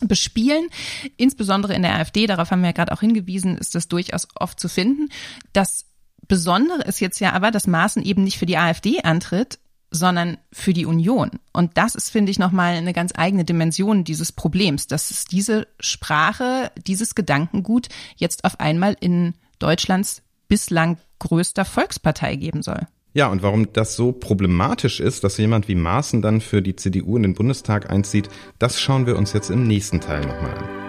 bespielen. 0.00 0.68
Insbesondere 1.16 1.74
in 1.74 1.82
der 1.82 1.94
AfD, 1.94 2.26
darauf 2.26 2.50
haben 2.50 2.60
wir 2.60 2.68
ja 2.68 2.72
gerade 2.72 2.92
auch 2.92 3.00
hingewiesen, 3.00 3.58
ist 3.58 3.74
das 3.74 3.88
durchaus 3.88 4.28
oft 4.34 4.58
zu 4.60 4.68
finden. 4.68 5.08
Das 5.52 5.86
Besondere 6.26 6.82
ist 6.82 7.00
jetzt 7.00 7.20
ja 7.20 7.32
aber, 7.32 7.50
dass 7.50 7.66
Maaßen 7.66 8.02
eben 8.02 8.24
nicht 8.24 8.38
für 8.38 8.46
die 8.46 8.56
AfD 8.58 9.02
antritt, 9.02 9.58
sondern 9.90 10.38
für 10.52 10.72
die 10.72 10.86
Union. 10.86 11.30
Und 11.52 11.76
das 11.76 11.94
ist, 11.94 12.10
finde 12.10 12.30
ich, 12.32 12.38
nochmal 12.38 12.74
eine 12.74 12.92
ganz 12.92 13.12
eigene 13.14 13.44
Dimension 13.44 14.04
dieses 14.04 14.32
Problems, 14.32 14.86
dass 14.86 15.10
es 15.10 15.24
diese 15.24 15.68
Sprache, 15.78 16.72
dieses 16.86 17.14
Gedankengut 17.14 17.88
jetzt 18.16 18.44
auf 18.44 18.58
einmal 18.60 18.96
in 18.98 19.34
Deutschlands 19.58 20.22
bislang 20.48 20.98
größter 21.20 21.64
Volkspartei 21.64 22.36
geben 22.36 22.62
soll. 22.62 22.86
Ja, 23.16 23.28
und 23.28 23.44
warum 23.44 23.72
das 23.72 23.94
so 23.94 24.10
problematisch 24.10 24.98
ist, 24.98 25.22
dass 25.22 25.38
jemand 25.38 25.68
wie 25.68 25.76
Maaßen 25.76 26.20
dann 26.20 26.40
für 26.40 26.62
die 26.62 26.74
CDU 26.74 27.16
in 27.16 27.22
den 27.22 27.34
Bundestag 27.34 27.88
einzieht, 27.88 28.28
das 28.58 28.80
schauen 28.80 29.06
wir 29.06 29.16
uns 29.16 29.32
jetzt 29.32 29.50
im 29.50 29.68
nächsten 29.68 30.00
Teil 30.00 30.22
nochmal 30.22 30.58
an. 30.58 30.83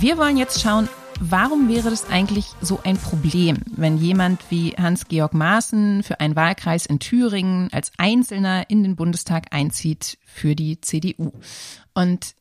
Wir 0.00 0.16
wollen 0.16 0.36
jetzt 0.36 0.60
schauen, 0.60 0.88
warum 1.18 1.68
wäre 1.68 1.90
das 1.90 2.08
eigentlich 2.08 2.46
so 2.60 2.78
ein 2.84 2.96
Problem, 2.96 3.56
wenn 3.66 3.98
jemand 3.98 4.48
wie 4.48 4.76
Hans-Georg 4.78 5.34
Maaßen 5.34 6.04
für 6.04 6.20
einen 6.20 6.36
Wahlkreis 6.36 6.86
in 6.86 7.00
Thüringen 7.00 7.68
als 7.72 7.90
Einzelner 7.98 8.70
in 8.70 8.84
den 8.84 8.94
Bundestag 8.94 9.52
einzieht 9.52 10.18
für 10.24 10.54
die 10.54 10.80
CDU? 10.80 11.32
Und 11.94 12.36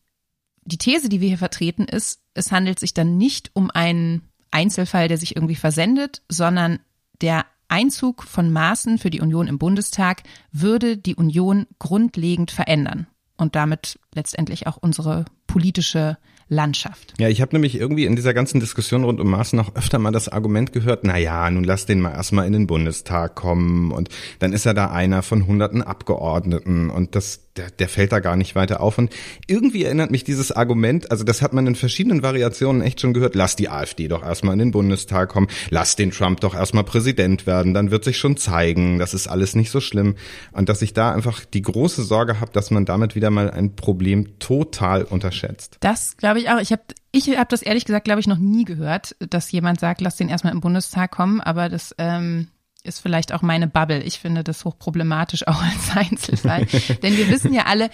die 0.66 0.78
These, 0.78 1.10
die 1.10 1.20
wir 1.20 1.30
hier 1.30 1.40
vertreten, 1.40 1.86
ist, 1.86 2.22
es 2.36 2.52
handelt 2.52 2.78
sich 2.78 2.94
dann 2.94 3.18
nicht 3.18 3.50
um 3.56 3.72
einen 3.72 4.22
Einzelfall, 4.52 5.08
der 5.08 5.18
sich 5.18 5.36
irgendwie 5.36 5.56
versendet, 5.56 6.22
sondern 6.30 6.78
der 7.22 7.48
Einzug 7.70 8.22
von 8.22 8.54
Maaßen 8.54 9.00
für 9.00 9.10
die 9.10 9.22
Union 9.22 9.48
im 9.48 9.58
Bundestag 9.58 10.22
würde 10.52 10.96
die 10.96 11.16
Union 11.16 11.66
grundlegend 11.80 12.52
verändern 12.52 13.08
und 13.36 13.56
damit 13.56 14.00
letztendlich 14.14 14.68
auch 14.68 14.78
unsere 14.78 15.26
politische 15.48 16.18
Landschaft. 16.50 17.14
Ja, 17.20 17.28
ich 17.28 17.42
habe 17.42 17.54
nämlich 17.56 17.76
irgendwie 17.76 18.06
in 18.06 18.16
dieser 18.16 18.34
ganzen 18.34 18.60
Diskussion 18.60 19.04
rund 19.04 19.20
um 19.20 19.30
Maaßen 19.30 19.60
auch 19.60 19.76
öfter 19.76 20.00
mal 20.00 20.12
das 20.12 20.30
Argument 20.30 20.72
gehört, 20.72 21.04
na 21.04 21.18
ja, 21.18 21.50
nun 21.50 21.64
lass 21.64 21.86
den 21.86 22.00
mal 22.00 22.14
erstmal 22.14 22.48
in 22.48 22.54
den 22.54 22.68
Bundestag 22.68 23.36
kommen 23.36 23.92
und 23.92 24.10
dann 24.40 24.54
ist 24.54 24.66
er 24.66 24.74
da 24.74 24.92
einer 24.92 25.24
von 25.24 25.46
hunderten 25.46 25.82
Abgeordneten 25.82 26.90
und 26.90 27.16
das 27.16 27.47
der, 27.58 27.72
der 27.72 27.90
fällt 27.90 28.12
da 28.12 28.20
gar 28.20 28.36
nicht 28.36 28.56
weiter 28.56 28.82
auf. 28.82 28.98
Und 28.98 29.14
irgendwie 29.48 29.84
erinnert 29.84 30.12
mich 30.12 30.24
dieses 30.24 30.52
Argument, 30.52 31.12
also 31.12 31.24
das 31.24 31.42
hat 31.42 31.54
man 31.54 31.68
in 31.68 31.76
verschiedenen 31.76 32.24
Variationen 32.24 32.82
echt 32.82 33.02
schon 33.02 33.14
gehört, 33.14 33.36
lass 33.36 33.56
die 33.56 33.70
AfD 33.70 34.08
doch 34.08 34.24
erstmal 34.24 34.54
in 34.54 34.60
den 34.60 34.72
Bundestag 34.72 35.30
kommen, 35.30 35.48
lass 35.70 35.96
den 35.96 36.12
Trump 36.12 36.42
doch 36.42 36.54
erstmal 36.54 36.84
Präsident 36.84 37.46
werden, 37.48 37.74
dann 37.74 37.92
wird 37.92 38.04
sich 38.04 38.18
schon 38.18 38.38
zeigen, 38.38 39.00
das 39.00 39.14
ist 39.14 39.28
alles 39.28 39.56
nicht 39.56 39.72
so 39.72 39.82
schlimm. 39.82 40.16
Und 40.52 40.70
dass 40.70 40.82
ich 40.82 40.94
da 40.94 41.12
einfach 41.12 41.46
die 41.46 41.62
große 41.62 42.04
Sorge 42.04 42.40
habe, 42.40 42.52
dass 42.52 42.72
man 42.72 42.86
damit 42.86 43.16
wieder 43.16 43.30
mal 43.30 43.52
ein 43.52 43.76
Problem 43.76 44.40
total 44.40 45.04
unterschätzt. 45.04 45.78
Das 45.80 46.18
glaube 46.18 46.40
ich 46.40 46.50
auch. 46.50 46.60
Ich 46.60 46.72
habe 46.72 46.84
ich 47.12 47.30
hab 47.38 47.50
das 47.50 47.62
ehrlich 47.62 47.86
gesagt, 47.86 48.06
glaube 48.06 48.20
ich, 48.20 48.28
noch 48.28 48.38
nie 48.38 48.66
gehört, 48.66 49.16
dass 49.20 49.52
jemand 49.52 49.80
sagt, 49.80 50.02
lass 50.02 50.18
den 50.18 50.30
erstmal 50.30 50.54
im 50.54 50.62
Bundestag 50.62 51.12
kommen, 51.12 51.42
aber 51.42 51.70
das 51.70 51.96
ähm, 51.98 52.48
ist 52.88 53.00
vielleicht 53.00 53.34
auch 53.34 53.42
meine 53.42 53.68
Bubble. 53.68 54.02
Ich 54.04 54.20
finde 54.20 54.44
das 54.44 54.66
hochproblematisch 54.66 55.48
auch 55.48 55.62
als 55.62 55.96
Einzelfall. 55.96 56.66
Denn 57.04 57.18
wir 57.18 57.30
wissen 57.30 57.54
ja 57.54 57.66
alle, 57.66 57.90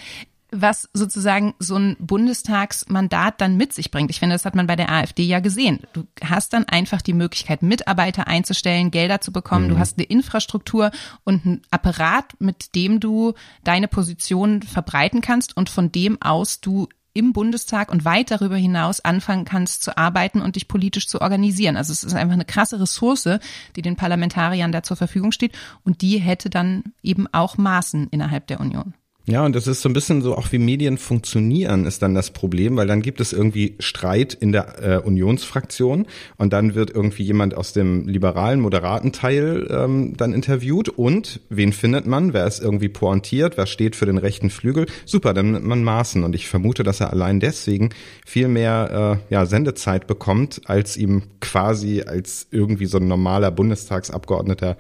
was 0.53 0.88
sozusagen 0.93 1.55
so 1.59 1.75
ein 1.75 1.97
Bundestagsmandat 2.00 3.41
dann 3.41 3.57
mit 3.57 3.73
sich 3.73 3.89
bringt. 3.89 4.12
Ich 4.12 4.19
finde, 4.19 4.35
das 4.35 4.45
hat 4.45 4.55
man 4.55 4.67
bei 4.67 4.75
der 4.75 4.91
AfD 4.91 5.23
ja 5.23 5.39
gesehen. 5.39 5.79
Du 5.93 6.03
hast 6.23 6.53
dann 6.53 6.65
einfach 6.65 7.01
die 7.01 7.13
Möglichkeit, 7.13 7.63
Mitarbeiter 7.63 8.27
einzustellen, 8.27 8.91
Gelder 8.91 9.19
zu 9.19 9.31
bekommen. 9.31 9.65
Mhm. 9.65 9.69
Du 9.69 9.79
hast 9.79 9.97
eine 9.97 10.05
Infrastruktur 10.05 10.91
und 11.23 11.45
einen 11.45 11.62
Apparat, 11.71 12.39
mit 12.39 12.75
dem 12.75 13.00
du 13.00 13.33
deine 13.63 13.88
Position 13.88 14.62
verbreiten 14.62 15.21
kannst 15.21 15.57
und 15.57 15.69
von 15.69 15.91
dem 15.91 16.21
aus 16.21 16.62
du 16.62 16.88
im 17.13 17.34
Bundestag 17.34 17.91
und 17.91 18.05
weit 18.05 18.32
darüber 18.32 18.58
hinaus 18.58 19.00
anfangen 19.00 19.46
kannst 19.46 19.84
zu 19.84 19.98
arbeiten 19.98 20.41
und 20.41 20.55
dich 20.55 20.67
politisch 20.67 21.08
zu 21.08 21.22
organisieren. 21.22 21.77
Also 21.77 21.91
es 21.93 22.03
ist 22.03 22.13
einfach 22.13 22.34
eine 22.34 22.46
krasse 22.46 22.79
Ressource, 22.79 23.39
die 23.75 23.82
den 23.82 23.96
Parlamentariern 23.96 24.72
da 24.72 24.84
zur 24.84 24.98
Verfügung 24.98 25.32
steht 25.32 25.55
und 25.84 26.01
die 26.01 26.17
hätte 26.20 26.50
dann 26.50 26.84
eben 27.03 27.27
auch 27.32 27.58
Maßen 27.58 28.08
innerhalb 28.10 28.48
der 28.48 28.60
Union. 28.60 28.93
Ja, 29.25 29.45
und 29.45 29.55
das 29.55 29.67
ist 29.67 29.81
so 29.81 29.87
ein 29.87 29.93
bisschen 29.93 30.21
so 30.21 30.35
auch 30.35 30.51
wie 30.51 30.57
Medien 30.57 30.97
funktionieren, 30.97 31.85
ist 31.85 32.01
dann 32.01 32.13
das 32.13 32.31
Problem, 32.31 32.75
weil 32.75 32.87
dann 32.87 33.01
gibt 33.01 33.21
es 33.21 33.31
irgendwie 33.31 33.75
Streit 33.79 34.33
in 34.33 34.51
der 34.51 34.83
äh, 34.83 34.97
Unionsfraktion 34.97 36.07
und 36.35 36.51
dann 36.51 36.75
wird 36.75 36.89
irgendwie 36.89 37.23
jemand 37.23 37.55
aus 37.55 37.71
dem 37.71 38.05
liberalen, 38.05 38.59
moderaten 38.59 39.13
Teil 39.13 39.65
ähm, 39.71 40.17
dann 40.17 40.33
interviewt 40.33 40.89
und 40.89 41.39
wen 41.47 41.71
findet 41.71 42.05
man? 42.05 42.33
Wer 42.33 42.45
ist 42.45 42.61
irgendwie 42.61 42.89
pointiert? 42.89 43.55
Wer 43.55 43.65
steht 43.65 43.95
für 43.95 44.05
den 44.05 44.17
rechten 44.17 44.49
Flügel? 44.49 44.87
Super, 45.05 45.33
dann 45.33 45.53
nimmt 45.53 45.67
man 45.67 45.85
Maßen 45.85 46.25
und 46.25 46.35
ich 46.35 46.49
vermute, 46.49 46.83
dass 46.83 46.99
er 46.99 47.13
allein 47.13 47.39
deswegen 47.39 47.91
viel 48.25 48.49
mehr 48.49 49.21
äh, 49.29 49.33
ja, 49.33 49.45
Sendezeit 49.45 50.05
bekommt, 50.05 50.59
als 50.65 50.97
ihm 50.97 51.23
quasi 51.39 52.01
als 52.01 52.47
irgendwie 52.51 52.87
so 52.87 52.97
ein 52.97 53.07
normaler 53.07 53.51
Bundestagsabgeordneter 53.51 54.75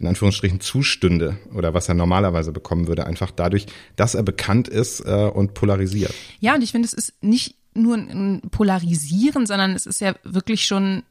in 0.00 0.06
Anführungsstrichen 0.06 0.60
zustünde 0.60 1.38
oder 1.54 1.74
was 1.74 1.88
er 1.88 1.94
normalerweise 1.94 2.52
bekommen 2.52 2.86
würde, 2.86 3.06
einfach 3.06 3.30
dadurch, 3.30 3.66
dass 3.96 4.14
er 4.14 4.22
bekannt 4.22 4.68
ist 4.68 5.00
äh, 5.00 5.30
und 5.32 5.54
polarisiert. 5.54 6.14
Ja, 6.40 6.54
und 6.54 6.62
ich 6.62 6.72
finde, 6.72 6.86
es 6.86 6.92
ist 6.92 7.22
nicht 7.22 7.56
nur 7.74 7.96
ein 7.96 8.42
Polarisieren, 8.50 9.46
sondern 9.46 9.72
es 9.72 9.86
ist 9.86 10.00
ja 10.00 10.14
wirklich 10.24 10.66
schon 10.66 11.02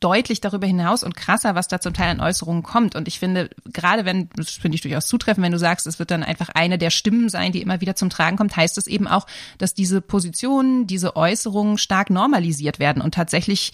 deutlich 0.00 0.40
darüber 0.40 0.66
hinaus 0.66 1.02
und 1.02 1.16
krasser, 1.16 1.54
was 1.54 1.68
da 1.68 1.80
zum 1.80 1.94
Teil 1.94 2.10
an 2.10 2.20
Äußerungen 2.20 2.62
kommt. 2.62 2.94
Und 2.94 3.08
ich 3.08 3.18
finde, 3.18 3.50
gerade 3.72 4.04
wenn, 4.04 4.28
das 4.36 4.50
finde 4.50 4.74
ich 4.74 4.82
durchaus 4.82 5.06
zutreffend, 5.06 5.44
wenn 5.44 5.52
du 5.52 5.58
sagst, 5.58 5.86
es 5.86 5.98
wird 5.98 6.10
dann 6.10 6.22
einfach 6.22 6.50
eine 6.50 6.76
der 6.76 6.90
Stimmen 6.90 7.28
sein, 7.28 7.52
die 7.52 7.62
immer 7.62 7.80
wieder 7.80 7.94
zum 7.94 8.10
Tragen 8.10 8.36
kommt, 8.36 8.56
heißt 8.56 8.76
es 8.78 8.86
eben 8.86 9.06
auch, 9.06 9.26
dass 9.58 9.74
diese 9.74 10.00
Positionen, 10.00 10.86
diese 10.86 11.16
Äußerungen 11.16 11.78
stark 11.78 12.10
normalisiert 12.10 12.80
werden 12.80 13.00
und 13.00 13.14
tatsächlich 13.14 13.72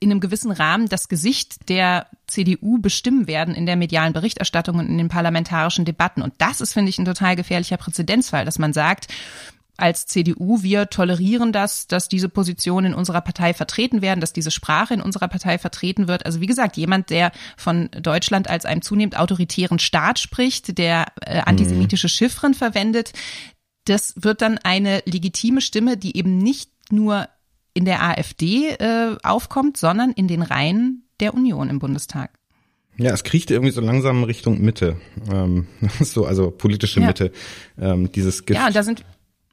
in 0.00 0.10
einem 0.10 0.20
gewissen 0.20 0.50
Rahmen 0.50 0.88
das 0.88 1.08
Gesicht 1.08 1.68
der 1.68 2.06
CDU 2.26 2.78
bestimmen 2.78 3.26
werden 3.26 3.54
in 3.54 3.66
der 3.66 3.76
medialen 3.76 4.12
Berichterstattung 4.12 4.78
und 4.78 4.88
in 4.88 4.98
den 4.98 5.08
parlamentarischen 5.08 5.84
Debatten. 5.84 6.22
Und 6.22 6.34
das 6.38 6.60
ist, 6.60 6.72
finde 6.72 6.90
ich, 6.90 6.98
ein 6.98 7.04
total 7.04 7.36
gefährlicher 7.36 7.76
Präzedenzfall, 7.76 8.44
dass 8.44 8.58
man 8.58 8.72
sagt, 8.72 9.08
als 9.76 10.06
CDU, 10.06 10.62
wir 10.62 10.88
tolerieren 10.88 11.52
das, 11.52 11.86
dass 11.86 12.08
diese 12.08 12.28
Positionen 12.28 12.92
in 12.92 12.98
unserer 12.98 13.20
Partei 13.20 13.52
vertreten 13.52 14.00
werden, 14.00 14.20
dass 14.20 14.32
diese 14.32 14.50
Sprache 14.50 14.94
in 14.94 15.02
unserer 15.02 15.28
Partei 15.28 15.58
vertreten 15.58 16.08
wird. 16.08 16.24
Also 16.24 16.40
wie 16.40 16.46
gesagt, 16.46 16.76
jemand, 16.76 17.10
der 17.10 17.32
von 17.56 17.90
Deutschland 17.90 18.48
als 18.48 18.64
einem 18.64 18.82
zunehmend 18.82 19.18
autoritären 19.18 19.78
Staat 19.78 20.18
spricht, 20.18 20.78
der 20.78 21.06
äh, 21.20 21.40
antisemitische 21.40 22.08
Chiffren 22.08 22.54
verwendet, 22.54 23.12
das 23.84 24.14
wird 24.16 24.42
dann 24.42 24.58
eine 24.58 25.02
legitime 25.04 25.60
Stimme, 25.60 25.96
die 25.96 26.16
eben 26.16 26.38
nicht 26.38 26.70
nur 26.90 27.28
in 27.76 27.84
der 27.84 28.02
AfD 28.02 28.70
äh, 28.70 29.16
aufkommt, 29.22 29.76
sondern 29.76 30.10
in 30.12 30.28
den 30.28 30.42
Reihen 30.42 31.04
der 31.20 31.34
Union 31.34 31.68
im 31.68 31.78
Bundestag. 31.78 32.30
Ja, 32.96 33.12
es 33.12 33.22
kriecht 33.22 33.50
irgendwie 33.50 33.72
so 33.72 33.82
langsam 33.82 34.24
Richtung 34.24 34.62
Mitte, 34.62 34.96
ähm, 35.30 35.66
so 36.00 36.24
also 36.24 36.50
politische 36.50 37.00
ja. 37.00 37.06
Mitte. 37.06 37.32
Ähm, 37.78 38.10
dieses 38.10 38.46
Gift. 38.46 38.58
Ja, 38.58 38.66
und 38.66 38.74
da 38.74 38.82
sind 38.82 39.04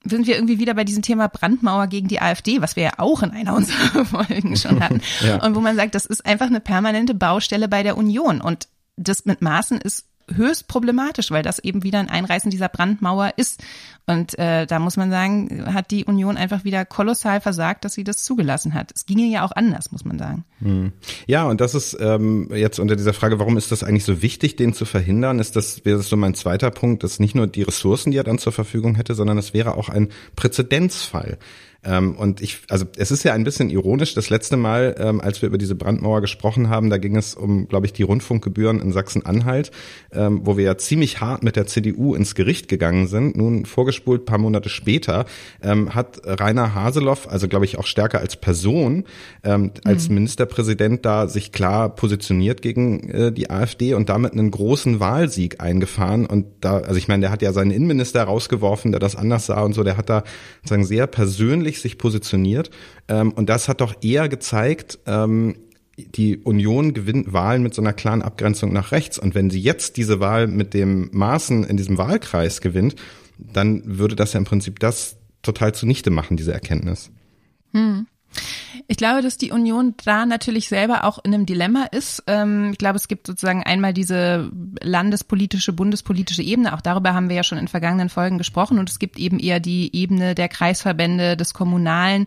sind 0.05 0.27
wir 0.27 0.35
irgendwie 0.35 0.59
wieder 0.59 0.73
bei 0.73 0.83
diesem 0.83 1.01
Thema 1.01 1.27
Brandmauer 1.27 1.87
gegen 1.87 2.09
die 2.09 2.21
AfD, 2.21 2.61
was 2.61 2.75
wir 2.75 2.83
ja 2.83 2.91
auch 2.97 3.23
in 3.23 3.31
einer 3.31 3.55
unserer 3.55 4.05
Folgen 4.05 4.55
schon 4.57 4.81
hatten. 4.81 5.01
ja. 5.25 5.43
Und 5.43 5.55
wo 5.55 5.61
man 5.61 5.75
sagt, 5.75 5.95
das 5.95 6.05
ist 6.05 6.25
einfach 6.25 6.47
eine 6.47 6.59
permanente 6.59 7.13
Baustelle 7.13 7.67
bei 7.67 7.83
der 7.83 7.97
Union. 7.97 8.41
Und 8.41 8.67
das 8.97 9.25
mit 9.25 9.41
Maßen 9.41 9.79
ist 9.79 10.05
höchst 10.33 10.67
problematisch, 10.67 11.31
weil 11.31 11.43
das 11.43 11.59
eben 11.59 11.83
wieder 11.83 11.99
ein 11.99 12.09
Einreißen 12.09 12.51
dieser 12.51 12.69
Brandmauer 12.69 13.33
ist. 13.37 13.63
Und 14.05 14.37
äh, 14.37 14.65
da 14.65 14.79
muss 14.79 14.97
man 14.97 15.09
sagen, 15.09 15.73
hat 15.73 15.91
die 15.91 16.05
Union 16.05 16.35
einfach 16.35 16.63
wieder 16.63 16.85
kolossal 16.85 17.39
versagt, 17.41 17.85
dass 17.85 17.93
sie 17.93 18.03
das 18.03 18.23
zugelassen 18.23 18.73
hat. 18.73 18.91
Es 18.93 19.05
ginge 19.05 19.25
ja 19.25 19.45
auch 19.45 19.51
anders, 19.51 19.91
muss 19.91 20.03
man 20.03 20.19
sagen. 20.19 20.45
Hm. 20.59 20.91
Ja, 21.25 21.45
und 21.45 21.61
das 21.61 21.73
ist 21.73 21.97
ähm, 21.99 22.49
jetzt 22.53 22.79
unter 22.79 22.95
dieser 22.95 23.13
Frage, 23.13 23.39
warum 23.39 23.57
ist 23.57 23.71
das 23.71 23.83
eigentlich 23.83 24.05
so 24.05 24.21
wichtig, 24.21 24.55
den 24.55 24.73
zu 24.73 24.85
verhindern, 24.85 25.39
ist 25.39 25.55
das, 25.55 25.85
wäre 25.85 25.97
das 25.97 26.09
so 26.09 26.17
mein 26.17 26.35
zweiter 26.35 26.71
Punkt, 26.71 27.03
dass 27.03 27.19
nicht 27.19 27.35
nur 27.35 27.47
die 27.47 27.63
Ressourcen, 27.63 28.11
die 28.11 28.17
er 28.17 28.23
dann 28.23 28.39
zur 28.39 28.51
Verfügung 28.51 28.95
hätte, 28.95 29.15
sondern 29.15 29.37
es 29.37 29.53
wäre 29.53 29.75
auch 29.75 29.89
ein 29.89 30.09
Präzedenzfall. 30.35 31.37
Ähm, 31.85 32.15
und 32.15 32.41
ich, 32.41 32.61
also 32.69 32.85
es 32.97 33.11
ist 33.11 33.23
ja 33.23 33.33
ein 33.33 33.43
bisschen 33.43 33.69
ironisch. 33.69 34.13
Das 34.13 34.29
letzte 34.29 34.57
Mal, 34.57 34.95
ähm, 34.97 35.21
als 35.21 35.41
wir 35.41 35.47
über 35.47 35.57
diese 35.57 35.75
Brandmauer 35.75 36.21
gesprochen 36.21 36.69
haben, 36.69 36.89
da 36.89 36.97
ging 36.97 37.15
es 37.15 37.35
um, 37.35 37.67
glaube 37.67 37.85
ich, 37.85 37.93
die 37.93 38.03
Rundfunkgebühren 38.03 38.79
in 38.79 38.91
Sachsen-Anhalt, 38.91 39.71
ähm, 40.11 40.41
wo 40.43 40.57
wir 40.57 40.63
ja 40.63 40.77
ziemlich 40.77 41.21
hart 41.21 41.43
mit 41.43 41.55
der 41.55 41.67
CDU 41.67 42.15
ins 42.15 42.35
Gericht 42.35 42.67
gegangen 42.67 43.07
sind. 43.07 43.35
Nun 43.35 43.65
vorgespult, 43.65 44.25
paar 44.25 44.37
Monate 44.37 44.69
später, 44.69 45.25
ähm, 45.61 45.93
hat 45.93 46.21
Rainer 46.25 46.73
Haseloff, 46.73 47.27
also 47.27 47.47
glaube 47.47 47.65
ich 47.65 47.77
auch 47.77 47.87
stärker 47.87 48.19
als 48.19 48.35
Person, 48.35 49.03
ähm, 49.43 49.71
als 49.83 50.09
mhm. 50.09 50.15
Ministerpräsident 50.15 51.05
da 51.05 51.27
sich 51.27 51.51
klar 51.51 51.89
positioniert 51.89 52.61
gegen 52.61 53.09
äh, 53.09 53.31
die 53.31 53.49
AfD 53.49 53.93
und 53.93 54.09
damit 54.09 54.33
einen 54.33 54.51
großen 54.51 54.99
Wahlsieg 54.99 55.59
eingefahren. 55.61 56.25
Und 56.25 56.45
da, 56.61 56.77
also 56.77 56.95
ich 56.95 57.07
meine, 57.07 57.21
der 57.21 57.31
hat 57.31 57.41
ja 57.41 57.53
seinen 57.53 57.71
Innenminister 57.71 58.23
rausgeworfen, 58.23 58.91
der 58.91 58.99
das 58.99 59.15
anders 59.15 59.47
sah 59.47 59.61
und 59.61 59.73
so, 59.73 59.83
der 59.83 59.97
hat 59.97 60.09
da 60.09 60.23
sozusagen 60.61 60.85
sehr 60.85 61.07
persönlich 61.07 61.72
ehrlich 61.73 61.81
sich 61.81 61.97
positioniert. 61.97 62.69
Ähm, 63.07 63.31
und 63.31 63.49
das 63.49 63.67
hat 63.67 63.81
doch 63.81 63.95
eher 64.01 64.29
gezeigt, 64.29 64.99
ähm, 65.05 65.55
die 65.97 66.37
Union 66.37 66.93
gewinnt 66.93 67.33
Wahlen 67.33 67.61
mit 67.61 67.73
so 67.73 67.81
einer 67.81 67.93
klaren 67.93 68.23
Abgrenzung 68.23 68.73
nach 68.73 68.91
rechts. 68.91 69.19
Und 69.19 69.35
wenn 69.35 69.49
sie 69.49 69.59
jetzt 69.59 69.97
diese 69.97 70.19
Wahl 70.19 70.47
mit 70.47 70.73
dem 70.73 71.09
Maßen 71.11 71.63
in 71.63 71.77
diesem 71.77 71.97
Wahlkreis 71.97 72.61
gewinnt, 72.61 72.95
dann 73.37 73.83
würde 73.85 74.15
das 74.15 74.33
ja 74.33 74.39
im 74.39 74.45
Prinzip 74.45 74.79
das 74.79 75.17
total 75.43 75.73
zunichte 75.73 76.09
machen, 76.09 76.37
diese 76.37 76.53
Erkenntnis. 76.53 77.11
Hm. 77.73 78.07
Ich 78.93 78.97
glaube, 78.97 79.23
dass 79.23 79.39
die 79.39 79.49
Union 79.49 79.95
da 80.05 80.27
natürlich 80.27 80.67
selber 80.67 81.03
auch 81.03 81.17
in 81.23 81.33
einem 81.33 81.47
Dilemma 81.47 81.85
ist. 81.85 82.21
Ähm, 82.27 82.73
ich 82.73 82.77
glaube, 82.77 82.97
es 82.97 83.07
gibt 83.07 83.25
sozusagen 83.25 83.63
einmal 83.63 83.91
diese 83.91 84.51
landespolitische, 84.83 85.73
bundespolitische 85.73 86.43
Ebene. 86.43 86.75
Auch 86.75 86.81
darüber 86.81 87.15
haben 87.15 87.27
wir 87.27 87.35
ja 87.35 87.43
schon 87.43 87.57
in 87.57 87.67
vergangenen 87.67 88.09
Folgen 88.09 88.37
gesprochen. 88.37 88.77
Und 88.77 88.91
es 88.91 88.99
gibt 88.99 89.17
eben 89.17 89.39
eher 89.39 89.59
die 89.59 89.89
Ebene 89.95 90.35
der 90.35 90.47
Kreisverbände, 90.47 91.35
des 91.35 91.55
Kommunalen. 91.55 92.25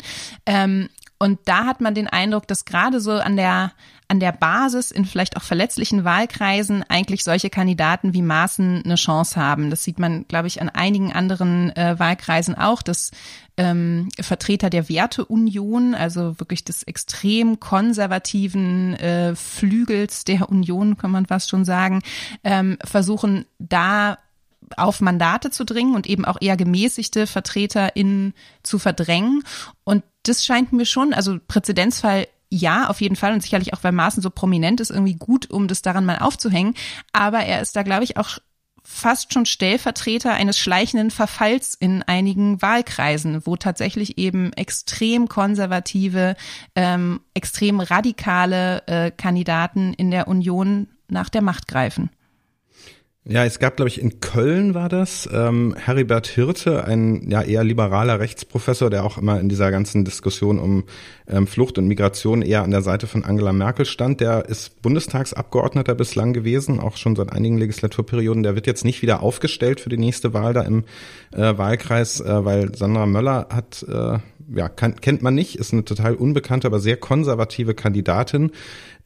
Und 1.18 1.40
da 1.46 1.64
hat 1.64 1.80
man 1.80 1.94
den 1.94 2.08
Eindruck, 2.08 2.46
dass 2.46 2.64
gerade 2.64 3.00
so 3.00 3.12
an 3.12 3.36
der 3.36 3.72
an 4.08 4.20
der 4.20 4.32
Basis 4.32 4.92
in 4.92 5.04
vielleicht 5.04 5.36
auch 5.36 5.42
verletzlichen 5.42 6.04
Wahlkreisen 6.04 6.84
eigentlich 6.88 7.24
solche 7.24 7.50
Kandidaten 7.50 8.14
wie 8.14 8.22
Maaßen 8.22 8.82
eine 8.84 8.94
Chance 8.94 9.40
haben. 9.40 9.68
Das 9.68 9.82
sieht 9.82 9.98
man, 9.98 10.28
glaube 10.28 10.46
ich, 10.46 10.62
an 10.62 10.68
einigen 10.68 11.12
anderen 11.12 11.74
äh, 11.74 11.98
Wahlkreisen 11.98 12.54
auch, 12.54 12.82
dass 12.82 13.10
ähm, 13.56 14.08
Vertreter 14.20 14.70
der 14.70 14.88
Werteunion, 14.88 15.94
also 15.94 16.38
wirklich 16.38 16.64
des 16.64 16.84
extrem 16.84 17.58
konservativen 17.58 18.94
äh, 18.94 19.34
Flügels 19.34 20.24
der 20.24 20.48
Union, 20.48 20.96
kann 20.96 21.10
man 21.10 21.26
fast 21.26 21.50
schon 21.50 21.64
sagen, 21.64 22.02
ähm, 22.44 22.78
versuchen 22.84 23.44
da 23.58 24.18
auf 24.76 25.00
Mandate 25.00 25.50
zu 25.50 25.64
dringen 25.64 25.94
und 25.94 26.06
eben 26.06 26.24
auch 26.24 26.38
eher 26.40 26.56
gemäßigte 26.56 27.26
VertreterInnen 27.26 28.34
zu 28.62 28.78
verdrängen. 28.78 29.42
Und 29.84 30.02
das 30.28 30.44
scheint 30.44 30.72
mir 30.72 30.86
schon, 30.86 31.14
also 31.14 31.38
Präzedenzfall 31.46 32.26
ja, 32.48 32.88
auf 32.88 33.00
jeden 33.00 33.16
Fall 33.16 33.32
und 33.32 33.42
sicherlich 33.42 33.74
auch, 33.74 33.82
weil 33.82 33.92
Maaßen 33.92 34.22
so 34.22 34.30
prominent 34.30 34.80
ist, 34.80 34.90
irgendwie 34.90 35.16
gut, 35.16 35.50
um 35.50 35.66
das 35.66 35.82
daran 35.82 36.04
mal 36.04 36.18
aufzuhängen. 36.18 36.74
Aber 37.12 37.40
er 37.40 37.60
ist 37.60 37.74
da, 37.74 37.82
glaube 37.82 38.04
ich, 38.04 38.16
auch 38.16 38.38
fast 38.84 39.32
schon 39.32 39.46
Stellvertreter 39.46 40.32
eines 40.32 40.56
schleichenden 40.58 41.10
Verfalls 41.10 41.74
in 41.74 42.04
einigen 42.04 42.62
Wahlkreisen, 42.62 43.44
wo 43.44 43.56
tatsächlich 43.56 44.16
eben 44.16 44.52
extrem 44.52 45.26
konservative, 45.28 46.36
ähm, 46.76 47.20
extrem 47.34 47.80
radikale 47.80 48.86
äh, 48.86 49.10
Kandidaten 49.10 49.92
in 49.92 50.12
der 50.12 50.28
Union 50.28 50.88
nach 51.08 51.28
der 51.28 51.42
Macht 51.42 51.66
greifen. 51.66 52.10
Ja, 53.28 53.44
es 53.44 53.58
gab, 53.58 53.74
glaube 53.74 53.88
ich, 53.88 54.00
in 54.00 54.20
Köln 54.20 54.74
war 54.74 54.88
das, 54.88 55.28
ähm, 55.32 55.74
Heribert 55.76 56.28
Hirte, 56.28 56.84
ein 56.84 57.28
ja 57.28 57.42
eher 57.42 57.64
liberaler 57.64 58.20
Rechtsprofessor, 58.20 58.88
der 58.88 59.02
auch 59.02 59.18
immer 59.18 59.40
in 59.40 59.48
dieser 59.48 59.72
ganzen 59.72 60.04
Diskussion 60.04 60.60
um 60.60 60.84
ähm, 61.26 61.48
Flucht 61.48 61.76
und 61.76 61.88
Migration 61.88 62.40
eher 62.40 62.62
an 62.62 62.70
der 62.70 62.82
Seite 62.82 63.08
von 63.08 63.24
Angela 63.24 63.52
Merkel 63.52 63.84
stand. 63.84 64.20
Der 64.20 64.48
ist 64.48 64.80
Bundestagsabgeordneter 64.80 65.96
bislang 65.96 66.34
gewesen, 66.34 66.78
auch 66.78 66.96
schon 66.96 67.16
seit 67.16 67.32
einigen 67.32 67.58
Legislaturperioden. 67.58 68.44
Der 68.44 68.54
wird 68.54 68.68
jetzt 68.68 68.84
nicht 68.84 69.02
wieder 69.02 69.24
aufgestellt 69.24 69.80
für 69.80 69.88
die 69.88 69.98
nächste 69.98 70.32
Wahl 70.32 70.52
da 70.52 70.62
im 70.62 70.84
äh, 71.32 71.58
Wahlkreis, 71.58 72.20
äh, 72.20 72.44
weil 72.44 72.76
Sandra 72.76 73.06
Möller 73.06 73.48
hat, 73.50 73.84
äh, 73.88 74.18
ja, 74.54 74.68
kann, 74.68 75.00
kennt 75.00 75.22
man 75.22 75.34
nicht, 75.34 75.56
ist 75.56 75.72
eine 75.72 75.84
total 75.84 76.14
unbekannte, 76.14 76.68
aber 76.68 76.78
sehr 76.78 76.96
konservative 76.96 77.74
Kandidatin 77.74 78.52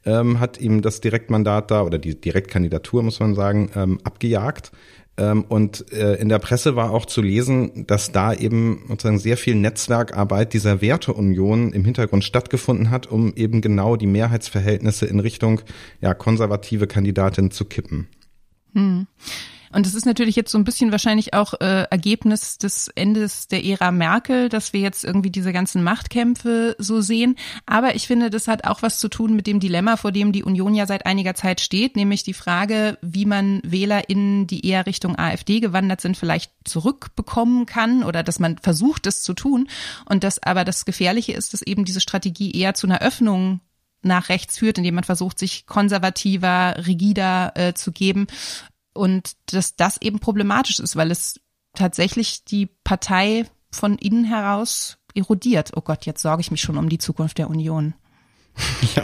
ähm, 0.05 0.39
hat 0.39 0.59
ihm 0.59 0.81
das 0.81 1.01
Direktmandat 1.01 1.71
da 1.71 1.83
oder 1.83 1.97
die 1.97 2.19
Direktkandidatur, 2.19 3.03
muss 3.03 3.19
man 3.19 3.35
sagen, 3.35 3.71
ähm, 3.75 3.99
abgejagt. 4.03 4.71
Ähm, 5.17 5.43
und 5.43 5.91
äh, 5.91 6.15
in 6.15 6.29
der 6.29 6.39
Presse 6.39 6.75
war 6.75 6.91
auch 6.91 7.05
zu 7.05 7.21
lesen, 7.21 7.85
dass 7.85 8.11
da 8.11 8.33
eben 8.33 8.83
sozusagen 8.87 9.19
sehr 9.19 9.37
viel 9.37 9.55
Netzwerkarbeit 9.55 10.53
dieser 10.53 10.81
Werteunion 10.81 11.73
im 11.73 11.83
Hintergrund 11.83 12.23
stattgefunden 12.23 12.89
hat, 12.89 13.07
um 13.07 13.33
eben 13.35 13.61
genau 13.61 13.97
die 13.97 14.07
Mehrheitsverhältnisse 14.07 15.05
in 15.05 15.19
Richtung 15.19 15.61
ja, 15.99 16.13
konservative 16.13 16.87
Kandidatin 16.87 17.51
zu 17.51 17.65
kippen. 17.65 18.07
Hm. 18.73 19.07
Und 19.71 19.85
das 19.85 19.95
ist 19.95 20.05
natürlich 20.05 20.35
jetzt 20.35 20.51
so 20.51 20.57
ein 20.57 20.63
bisschen 20.63 20.91
wahrscheinlich 20.91 21.33
auch 21.33 21.53
äh, 21.59 21.83
Ergebnis 21.89 22.57
des 22.57 22.89
Endes 22.89 23.47
der 23.47 23.63
Ära 23.65 23.91
Merkel, 23.91 24.49
dass 24.49 24.73
wir 24.73 24.81
jetzt 24.81 25.03
irgendwie 25.03 25.29
diese 25.29 25.53
ganzen 25.53 25.83
Machtkämpfe 25.83 26.75
so 26.77 27.01
sehen. 27.01 27.35
Aber 27.65 27.95
ich 27.95 28.07
finde, 28.07 28.29
das 28.29 28.47
hat 28.47 28.65
auch 28.65 28.81
was 28.81 28.99
zu 28.99 29.07
tun 29.07 29.35
mit 29.35 29.47
dem 29.47 29.59
Dilemma, 29.59 29.97
vor 29.97 30.11
dem 30.11 30.31
die 30.31 30.43
Union 30.43 30.75
ja 30.75 30.85
seit 30.85 31.05
einiger 31.05 31.35
Zeit 31.35 31.61
steht, 31.61 31.95
nämlich 31.95 32.23
die 32.23 32.33
Frage, 32.33 32.97
wie 33.01 33.25
man 33.25 33.61
WählerInnen, 33.63 34.47
die 34.47 34.65
eher 34.65 34.85
Richtung 34.85 35.17
AfD 35.17 35.59
gewandert 35.59 36.01
sind, 36.01 36.17
vielleicht 36.17 36.51
zurückbekommen 36.65 37.65
kann 37.65 38.03
oder 38.03 38.23
dass 38.23 38.39
man 38.39 38.57
versucht, 38.57 39.05
das 39.05 39.23
zu 39.23 39.33
tun. 39.33 39.67
Und 40.05 40.23
das 40.23 40.43
aber 40.43 40.65
das 40.65 40.85
Gefährliche 40.85 41.33
ist, 41.33 41.53
dass 41.53 41.61
eben 41.61 41.85
diese 41.85 42.01
Strategie 42.01 42.51
eher 42.51 42.73
zu 42.73 42.87
einer 42.87 43.01
Öffnung 43.01 43.61
nach 44.03 44.29
rechts 44.29 44.57
führt, 44.57 44.79
indem 44.79 44.95
man 44.95 45.03
versucht, 45.03 45.37
sich 45.37 45.67
konservativer, 45.67 46.75
rigider 46.87 47.51
äh, 47.55 47.73
zu 47.73 47.91
geben 47.91 48.27
und 48.93 49.33
dass 49.47 49.75
das 49.75 50.01
eben 50.01 50.19
problematisch 50.19 50.79
ist, 50.79 50.95
weil 50.95 51.11
es 51.11 51.39
tatsächlich 51.73 52.43
die 52.45 52.67
Partei 52.83 53.45
von 53.71 53.97
innen 53.97 54.25
heraus 54.25 54.97
erodiert. 55.15 55.71
Oh 55.75 55.81
Gott, 55.81 56.05
jetzt 56.05 56.21
sorge 56.21 56.41
ich 56.41 56.51
mich 56.51 56.61
schon 56.61 56.77
um 56.77 56.89
die 56.89 56.97
Zukunft 56.97 57.37
der 57.37 57.49
Union. 57.49 57.93
Ja, 58.95 59.03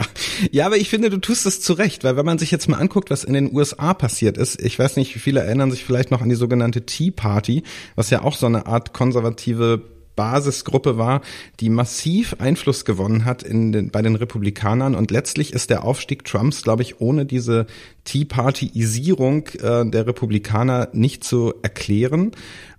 ja, 0.52 0.66
aber 0.66 0.76
ich 0.76 0.90
finde, 0.90 1.08
du 1.08 1.16
tust 1.16 1.46
es 1.46 1.62
zu 1.62 1.72
Recht, 1.72 2.04
weil 2.04 2.16
wenn 2.16 2.26
man 2.26 2.38
sich 2.38 2.50
jetzt 2.50 2.68
mal 2.68 2.78
anguckt, 2.78 3.10
was 3.10 3.24
in 3.24 3.32
den 3.32 3.54
USA 3.54 3.94
passiert 3.94 4.36
ist, 4.36 4.60
ich 4.60 4.78
weiß 4.78 4.96
nicht, 4.96 5.14
wie 5.14 5.18
viele 5.18 5.40
erinnern 5.40 5.70
sich 5.70 5.84
vielleicht 5.84 6.10
noch 6.10 6.20
an 6.20 6.28
die 6.28 6.34
sogenannte 6.34 6.84
Tea 6.84 7.10
Party, 7.10 7.62
was 7.96 8.10
ja 8.10 8.22
auch 8.22 8.36
so 8.36 8.46
eine 8.46 8.66
Art 8.66 8.92
konservative 8.92 9.97
Basisgruppe 10.18 10.98
war, 10.98 11.22
die 11.60 11.70
massiv 11.70 12.34
Einfluss 12.40 12.84
gewonnen 12.84 13.24
hat 13.24 13.44
in 13.44 13.70
den, 13.70 13.90
bei 13.90 14.02
den 14.02 14.16
Republikanern. 14.16 14.96
Und 14.96 15.12
letztlich 15.12 15.52
ist 15.52 15.70
der 15.70 15.84
Aufstieg 15.84 16.24
Trumps, 16.24 16.62
glaube 16.62 16.82
ich, 16.82 17.00
ohne 17.00 17.24
diese 17.24 17.66
Tea 18.02 18.24
Partyisierung 18.24 19.46
äh, 19.60 19.88
der 19.88 20.08
Republikaner 20.08 20.88
nicht 20.92 21.22
zu 21.22 21.54
erklären. 21.62 22.32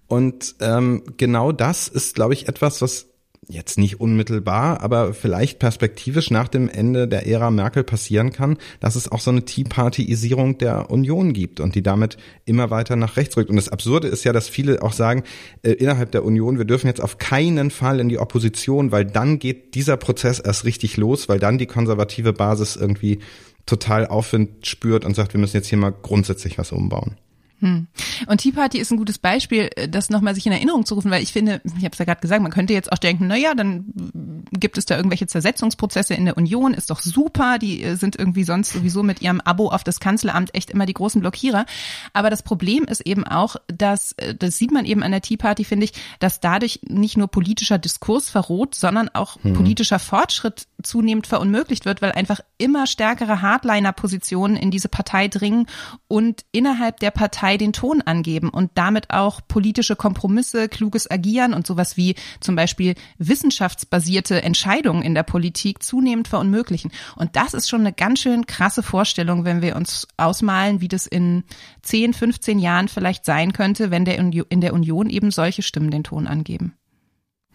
Und 0.08 0.56
ähm, 0.60 1.04
genau 1.16 1.54
das 1.54 1.88
ist, 1.88 2.16
glaube 2.16 2.34
ich, 2.34 2.50
etwas, 2.50 2.82
was 2.82 3.09
jetzt 3.50 3.80
nicht 3.80 4.00
unmittelbar, 4.00 4.82
aber 4.82 5.14
vielleicht 5.14 5.58
perspektivisch 5.58 6.30
nach 6.30 6.48
dem 6.48 6.70
Ende 6.70 7.08
der 7.08 7.28
Ära 7.28 7.50
Merkel 7.50 7.84
passieren 7.84 8.32
kann, 8.32 8.58
dass 8.80 8.96
es 8.96 9.12
auch 9.12 9.20
so 9.20 9.32
eine 9.32 9.44
Tea 9.44 9.64
Partyisierung 9.64 10.60
der 10.60 10.92
Union 10.92 11.34
gibt 11.34 11.60
und 11.60 11.74
die 11.74 11.82
damit 11.82 12.18
immer 12.46 12.70
weiter 12.70 12.96
nach 12.96 13.18
rechts 13.18 13.36
rückt. 13.38 13.50
Und 13.50 13.56
das 13.56 13.70
Absurde 13.70 14.08
ist 14.08 14.24
ja, 14.24 14.34
dass 14.34 14.48
viele 14.48 14.84
auch 14.84 14.94
sagen, 14.94 15.24
äh, 15.64 15.72
innerhalb 15.72 16.12
der 16.12 16.24
Union, 16.24 16.60
wir 16.60 16.66
dürfen 16.66 16.88
jetzt 16.88 17.02
auf 17.02 17.18
keinen 17.18 17.72
Fall 17.72 18.00
in 18.00 18.08
die 18.08 18.20
Opposition, 18.20 18.92
weil 18.92 19.06
dann 19.06 19.40
geht 19.40 19.74
dieser 19.74 19.98
Prozess 19.98 20.40
erst 20.40 20.64
richtig 20.64 20.98
los, 20.98 21.28
weil 21.28 21.40
dann 21.40 21.58
die 21.58 21.66
konservative 21.66 22.34
Basis 22.34 22.76
irgendwie 22.76 23.20
total 23.66 24.06
Aufwind 24.06 24.68
spürt 24.68 25.06
und 25.06 25.16
sagt, 25.16 25.34
wir 25.34 25.40
müssen 25.40 25.58
jetzt 25.58 25.68
hier 25.68 25.78
mal 25.78 25.94
grundsätzlich 25.94 26.60
was 26.60 26.72
umbauen. 26.72 27.18
Hm. 27.60 27.88
Und 28.28 28.38
Tea 28.40 28.52
Party 28.52 28.78
ist 28.78 28.92
ein 28.92 28.98
gutes 28.98 29.18
Beispiel, 29.18 29.70
äh, 29.76 29.90
das 29.90 30.10
nochmal 30.10 30.34
sich 30.36 30.46
in 30.46 30.52
Erinnerung 30.52 30.86
zu 30.86 30.96
rufen, 30.96 31.12
weil 31.12 31.22
ich 31.22 31.34
finde, 31.34 31.62
ich 31.66 31.84
habe 31.84 31.90
es 31.92 32.00
ja 32.00 32.06
gerade 32.06 32.22
gesagt, 32.22 32.42
man 32.42 32.52
könnte 32.52 32.74
jetzt 32.74 32.92
auch 32.92 32.98
denken, 32.98 33.28
na 33.28 33.36
ja, 33.36 33.54
dann 33.54 33.86
gibt 34.52 34.78
es 34.78 34.86
da 34.86 34.96
irgendwelche 34.96 35.28
Zersetzungsprozesse 35.28 36.14
in 36.14 36.26
der 36.26 36.38
Union, 36.38 36.74
ist 36.74 36.90
doch 36.90 37.02
super, 37.02 37.60
die 37.60 37.84
äh, 37.84 37.96
sind 37.96 38.18
irgendwie 38.18 38.44
sonst 38.44 38.72
sowieso 38.72 39.04
mit 39.04 39.22
ihrem 39.22 39.42
Abo 39.42 39.70
auf 39.70 39.84
das 39.84 40.00
Kanzleramt 40.00 40.56
echt 40.56 40.72
immer 40.72 40.86
die 40.86 40.94
großen 40.94 41.22
Blockierer. 41.22 41.66
Aber 42.14 42.30
das 42.30 42.44
Problem 42.44 42.86
ist 42.86 43.02
eben 43.02 43.26
auch, 43.26 43.58
dass, 43.68 44.14
äh, 44.14 44.36
das 44.36 44.58
sieht 44.58 44.72
man 44.72 44.86
eben 44.86 45.04
an 45.04 45.12
der 45.12 45.22
Tea 45.22 45.38
Party, 45.38 45.66
finde 45.66 45.86
ich, 45.86 45.94
dass 46.20 46.40
dadurch 46.40 46.80
nicht 46.88 47.18
nur 47.18 47.28
politischer 47.28 47.78
Diskurs 47.78 48.30
verroht, 48.30 48.76
sondern 48.76 49.10
auch 49.10 49.38
hm. 49.44 49.54
politischer 49.54 50.00
Fortschritt 50.00 50.68
zunehmend 50.82 51.28
verunmöglicht 51.28 51.86
wird, 51.86 52.02
weil 52.02 52.14
einfach 52.14 52.40
immer 52.58 52.88
stärkere 52.88 53.42
Hardliner-Positionen 53.42 54.56
in 54.56 54.72
diese 54.72 54.88
Partei 54.88 55.28
dringen 55.28 55.68
und 56.08 56.46
innerhalb 56.52 57.00
der 57.00 57.12
Partei 57.12 57.49
Partei 57.50 57.58
den 57.58 57.74
Ton 57.74 58.02
angeben 58.04 58.50
und 58.50 58.72
damit 58.76 59.10
auch 59.10 59.42
politische 59.48 59.96
Kompromisse, 59.96 60.70
kluges 60.70 61.10
Agieren 61.10 61.56
und 61.56 61.66
sowas 61.66 61.98
wie 61.98 62.14
zum 62.40 62.56
Beispiel 62.56 62.94
wissenschaftsbasierte 63.18 64.44
Entscheidungen 64.44 65.02
in 65.02 65.16
der 65.16 65.24
Politik 65.24 65.82
zunehmend 65.82 66.28
verunmöglichen. 66.28 66.92
Und 67.16 67.36
das 67.36 67.56
ist 67.56 67.68
schon 67.68 67.82
eine 67.82 67.94
ganz 67.94 68.20
schön 68.20 68.46
krasse 68.46 68.84
Vorstellung, 68.84 69.46
wenn 69.46 69.64
wir 69.64 69.76
uns 69.76 70.08
ausmalen, 70.18 70.80
wie 70.80 70.88
das 70.88 71.08
in 71.08 71.44
10, 71.82 72.14
15 72.14 72.60
Jahren 72.60 72.88
vielleicht 72.88 73.26
sein 73.26 73.52
könnte, 73.52 73.90
wenn 73.90 74.06
der 74.06 74.20
in 74.20 74.62
der 74.62 74.74
Union 74.74 75.10
eben 75.10 75.32
solche 75.32 75.64
Stimmen 75.64 75.90
den 75.90 76.04
Ton 76.04 76.28
angeben. 76.28 76.76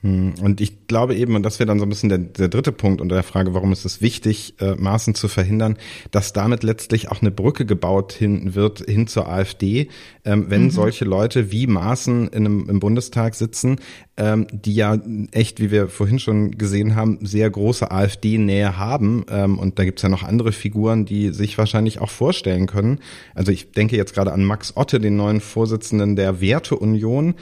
Hm, 0.05 0.35
und 0.43 0.61
ich 0.61 0.87
glaube 0.87 1.15
eben, 1.17 1.35
und 1.35 1.43
das 1.45 1.59
wäre 1.59 1.67
dann 1.67 1.79
so 1.79 1.87
ein 1.87 1.89
bisschen 1.89 2.11
der, 2.11 2.19
der 2.19 2.49
dritte 2.49 2.73
Punkt 2.73 3.01
unter 3.01 3.15
der 3.15 3.23
Frage, 3.25 3.55
warum 3.55 3.73
ist 3.73 3.87
es 3.87 4.03
wichtig, 4.03 4.55
äh, 4.61 4.75
Maßen 4.75 5.15
zu 5.15 5.29
verhindern, 5.29 5.79
dass 6.11 6.35
damit 6.35 6.63
letztlich 6.63 7.11
auch 7.11 7.23
eine 7.23 7.31
Brücke 7.31 7.65
gebaut 7.65 8.13
hin 8.13 8.55
wird 8.55 8.81
hin 8.81 9.07
zur 9.07 9.27
AfD, 9.27 9.89
ähm, 10.27 10.51
wenn 10.51 10.65
mhm. 10.65 10.71
solche 10.71 11.07
Leute 11.07 11.51
wie 11.53 11.67
Maßen 11.67 12.29
in 12.29 12.45
einem, 12.45 12.69
im 12.69 12.81
Bundestag 12.81 13.35
sitzen, 13.35 13.77
ähm, 14.17 14.47
die 14.53 14.75
ja 14.75 14.99
echt, 15.33 15.61
wie 15.61 15.71
wir 15.71 15.89
vorhin 15.89 16.19
schon 16.19 16.53
gesehen 16.53 16.95
haben, 16.95 17.19
sehr 17.23 17.51
große 17.51 17.91
AfD-Nähe 17.91 18.79
haben. 18.79 19.25
Ähm, 19.29 19.59
und 19.59 19.79
da 19.79 19.85
gibt's 19.85 20.03
ja 20.03 20.09
noch 20.09 20.23
andere 20.23 20.53
Figuren, 20.53 21.05
die 21.05 21.31
sich 21.31 21.59
wahrscheinlich 21.59 22.01
auch 22.01 22.11
vorstellen 22.11 22.67
können. 22.67 23.01
Also 23.35 23.51
ich 23.51 23.73
denke 23.73 23.97
jetzt 23.97 24.15
gerade 24.15 24.33
an 24.33 24.45
Max 24.45 24.77
Otte, 24.77 25.01
den 25.01 25.17
neuen 25.17 25.41
Vorsitzenden 25.41 26.15
der 26.15 26.41
Werteunion, 26.41 27.35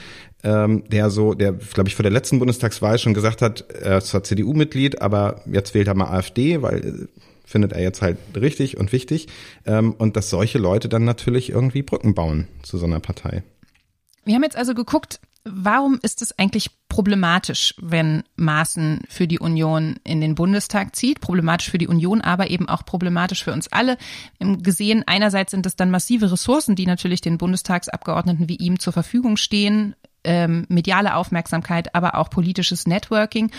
ähm, 0.44 0.84
der 0.88 1.10
so, 1.10 1.34
der, 1.34 1.52
glaube 1.52 1.88
ich, 1.88 1.94
vor 1.94 2.02
der 2.02 2.12
letzten 2.12 2.38
Bundestagswahl 2.38 2.98
schon 2.98 3.14
gesagt 3.14 3.42
hat, 3.42 3.70
er 3.70 3.98
ist 3.98 4.08
zwar 4.08 4.24
CDU-Mitglied, 4.24 5.02
aber 5.02 5.42
jetzt 5.46 5.74
wählt 5.74 5.88
er 5.88 5.94
mal 5.94 6.08
AfD, 6.08 6.62
weil 6.62 6.78
äh, 6.78 7.20
findet 7.44 7.72
er 7.72 7.82
jetzt 7.82 8.00
halt 8.00 8.16
richtig 8.34 8.78
und 8.78 8.92
wichtig. 8.92 9.28
Ähm, 9.66 9.92
und 9.92 10.16
dass 10.16 10.30
solche 10.30 10.58
Leute 10.58 10.88
dann 10.88 11.04
natürlich 11.04 11.50
irgendwie 11.50 11.82
Brücken 11.82 12.14
bauen 12.14 12.48
zu 12.62 12.78
so 12.78 12.86
einer 12.86 13.00
Partei. 13.00 13.42
Wir 14.24 14.36
haben 14.36 14.42
jetzt 14.42 14.56
also 14.56 14.74
geguckt, 14.74 15.20
warum 15.44 15.98
ist 16.02 16.22
es 16.22 16.38
eigentlich 16.38 16.70
problematisch, 16.88 17.74
wenn 17.80 18.22
Maaßen 18.36 19.00
für 19.08 19.26
die 19.26 19.38
Union 19.38 19.96
in 20.04 20.20
den 20.20 20.34
Bundestag 20.34 20.94
zieht? 20.94 21.20
Problematisch 21.20 21.70
für 21.70 21.78
die 21.78 21.88
Union, 21.88 22.20
aber 22.20 22.50
eben 22.50 22.68
auch 22.68 22.84
problematisch 22.84 23.42
für 23.42 23.52
uns 23.52 23.68
alle. 23.68 23.96
Gesehen, 24.38 25.04
einerseits 25.06 25.50
sind 25.50 25.66
es 25.66 25.76
dann 25.76 25.90
massive 25.90 26.30
Ressourcen, 26.30 26.76
die 26.76 26.86
natürlich 26.86 27.20
den 27.20 27.38
Bundestagsabgeordneten 27.38 28.48
wie 28.48 28.56
ihm 28.56 28.78
zur 28.78 28.92
Verfügung 28.92 29.36
stehen, 29.36 29.96
ähm, 30.24 30.66
mediale 30.68 31.16
Aufmerksamkeit, 31.16 31.94
aber 31.94 32.16
auch 32.16 32.30
politisches 32.30 32.86
Networking. 32.86 33.50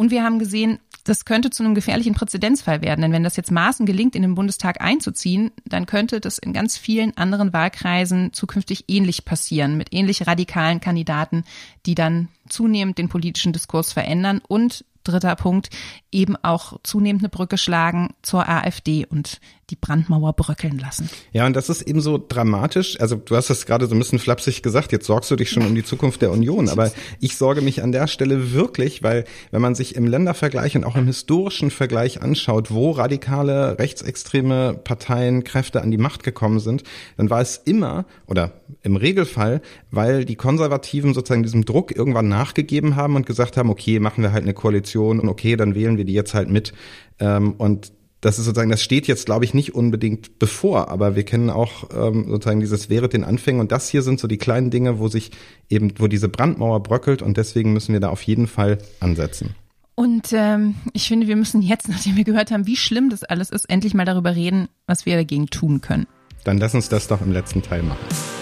Und 0.00 0.10
wir 0.10 0.24
haben 0.24 0.38
gesehen, 0.38 0.78
das 1.04 1.26
könnte 1.26 1.50
zu 1.50 1.62
einem 1.62 1.74
gefährlichen 1.74 2.14
Präzedenzfall 2.14 2.80
werden. 2.80 3.02
Denn 3.02 3.12
wenn 3.12 3.22
das 3.22 3.36
jetzt 3.36 3.50
Maßen 3.50 3.84
gelingt, 3.84 4.16
in 4.16 4.22
den 4.22 4.34
Bundestag 4.34 4.80
einzuziehen, 4.80 5.50
dann 5.66 5.84
könnte 5.84 6.20
das 6.20 6.38
in 6.38 6.54
ganz 6.54 6.78
vielen 6.78 7.14
anderen 7.18 7.52
Wahlkreisen 7.52 8.32
zukünftig 8.32 8.86
ähnlich 8.88 9.26
passieren, 9.26 9.76
mit 9.76 9.92
ähnlich 9.92 10.26
radikalen 10.26 10.80
Kandidaten, 10.80 11.44
die 11.84 11.94
dann 11.94 12.28
zunehmend 12.48 12.96
den 12.96 13.10
politischen 13.10 13.52
Diskurs 13.52 13.92
verändern 13.92 14.40
und 14.48 14.86
dritter 15.04 15.36
Punkt, 15.36 15.68
eben 16.10 16.34
auch 16.36 16.78
zunehmend 16.82 17.20
eine 17.22 17.28
Brücke 17.28 17.58
schlagen 17.58 18.14
zur 18.22 18.48
AfD 18.48 19.04
und 19.04 19.38
die 19.70 19.76
Brandmauer 19.76 20.32
bröckeln 20.32 20.78
lassen. 20.78 21.08
Ja, 21.32 21.46
und 21.46 21.54
das 21.54 21.68
ist 21.68 21.82
eben 21.82 22.00
so 22.00 22.18
dramatisch. 22.18 23.00
Also 23.00 23.16
du 23.16 23.36
hast 23.36 23.50
das 23.50 23.66
gerade 23.66 23.86
so 23.86 23.94
ein 23.94 23.98
bisschen 23.98 24.18
flapsig 24.18 24.62
gesagt, 24.62 24.92
jetzt 24.92 25.06
sorgst 25.06 25.30
du 25.30 25.36
dich 25.36 25.50
schon 25.50 25.64
um 25.64 25.74
die 25.74 25.84
Zukunft 25.84 26.22
der 26.22 26.30
Union. 26.30 26.68
Aber 26.68 26.90
ich 27.20 27.36
sorge 27.36 27.60
mich 27.60 27.82
an 27.82 27.92
der 27.92 28.06
Stelle 28.06 28.52
wirklich, 28.52 29.02
weil 29.02 29.24
wenn 29.50 29.62
man 29.62 29.74
sich 29.74 29.94
im 29.94 30.06
Ländervergleich 30.06 30.76
und 30.76 30.84
auch 30.84 30.96
im 30.96 31.06
historischen 31.06 31.70
Vergleich 31.70 32.22
anschaut, 32.22 32.70
wo 32.70 32.90
radikale 32.90 33.78
rechtsextreme 33.78 34.80
Parteien, 34.82 35.44
Kräfte 35.44 35.82
an 35.82 35.90
die 35.90 35.98
Macht 35.98 36.22
gekommen 36.22 36.60
sind, 36.60 36.82
dann 37.16 37.30
war 37.30 37.40
es 37.40 37.56
immer 37.56 38.04
oder 38.26 38.52
im 38.82 38.96
Regelfall, 38.96 39.60
weil 39.90 40.24
die 40.24 40.36
Konservativen 40.36 41.14
sozusagen 41.14 41.42
diesem 41.42 41.64
Druck 41.64 41.94
irgendwann 41.94 42.28
nachgegeben 42.28 42.96
haben 42.96 43.16
und 43.16 43.26
gesagt 43.26 43.56
haben, 43.56 43.70
okay, 43.70 44.00
machen 44.00 44.22
wir 44.22 44.32
halt 44.32 44.42
eine 44.42 44.54
Koalition 44.54 45.20
und 45.20 45.28
okay, 45.28 45.56
dann 45.56 45.74
wählen 45.74 45.96
wir 45.96 46.04
die 46.04 46.14
jetzt 46.14 46.34
halt 46.34 46.48
mit. 46.48 46.72
Ähm, 47.18 47.52
und 47.58 47.92
das 48.20 48.38
ist 48.38 48.44
sozusagen, 48.44 48.70
das 48.70 48.82
steht 48.82 49.06
jetzt, 49.06 49.26
glaube 49.26 49.44
ich, 49.44 49.54
nicht 49.54 49.74
unbedingt 49.74 50.38
bevor, 50.38 50.88
aber 50.88 51.16
wir 51.16 51.24
kennen 51.24 51.50
auch 51.50 51.84
ähm, 51.94 52.26
sozusagen 52.28 52.60
dieses 52.60 52.90
wäre 52.90 53.08
den 53.08 53.24
Anfängen 53.24 53.60
und 53.60 53.72
das 53.72 53.88
hier 53.88 54.02
sind 54.02 54.20
so 54.20 54.28
die 54.28 54.38
kleinen 54.38 54.70
Dinge, 54.70 54.98
wo 54.98 55.08
sich 55.08 55.30
eben, 55.68 55.92
wo 55.98 56.06
diese 56.06 56.28
Brandmauer 56.28 56.82
bröckelt 56.82 57.22
und 57.22 57.36
deswegen 57.36 57.72
müssen 57.72 57.92
wir 57.92 58.00
da 58.00 58.10
auf 58.10 58.22
jeden 58.22 58.46
Fall 58.46 58.78
ansetzen. 59.00 59.54
Und 59.94 60.32
ähm, 60.32 60.76
ich 60.92 61.08
finde, 61.08 61.28
wir 61.28 61.36
müssen 61.36 61.62
jetzt, 61.62 61.88
nachdem 61.90 62.16
wir 62.16 62.24
gehört 62.24 62.50
haben, 62.50 62.66
wie 62.66 62.76
schlimm 62.76 63.10
das 63.10 63.24
alles 63.24 63.50
ist, 63.50 63.68
endlich 63.68 63.94
mal 63.94 64.04
darüber 64.04 64.34
reden, 64.34 64.68
was 64.86 65.06
wir 65.06 65.16
dagegen 65.16 65.46
tun 65.46 65.80
können. 65.80 66.06
Dann 66.44 66.58
lass 66.58 66.74
uns 66.74 66.88
das 66.88 67.08
doch 67.08 67.20
im 67.20 67.32
letzten 67.32 67.62
Teil 67.62 67.82
machen. 67.82 68.39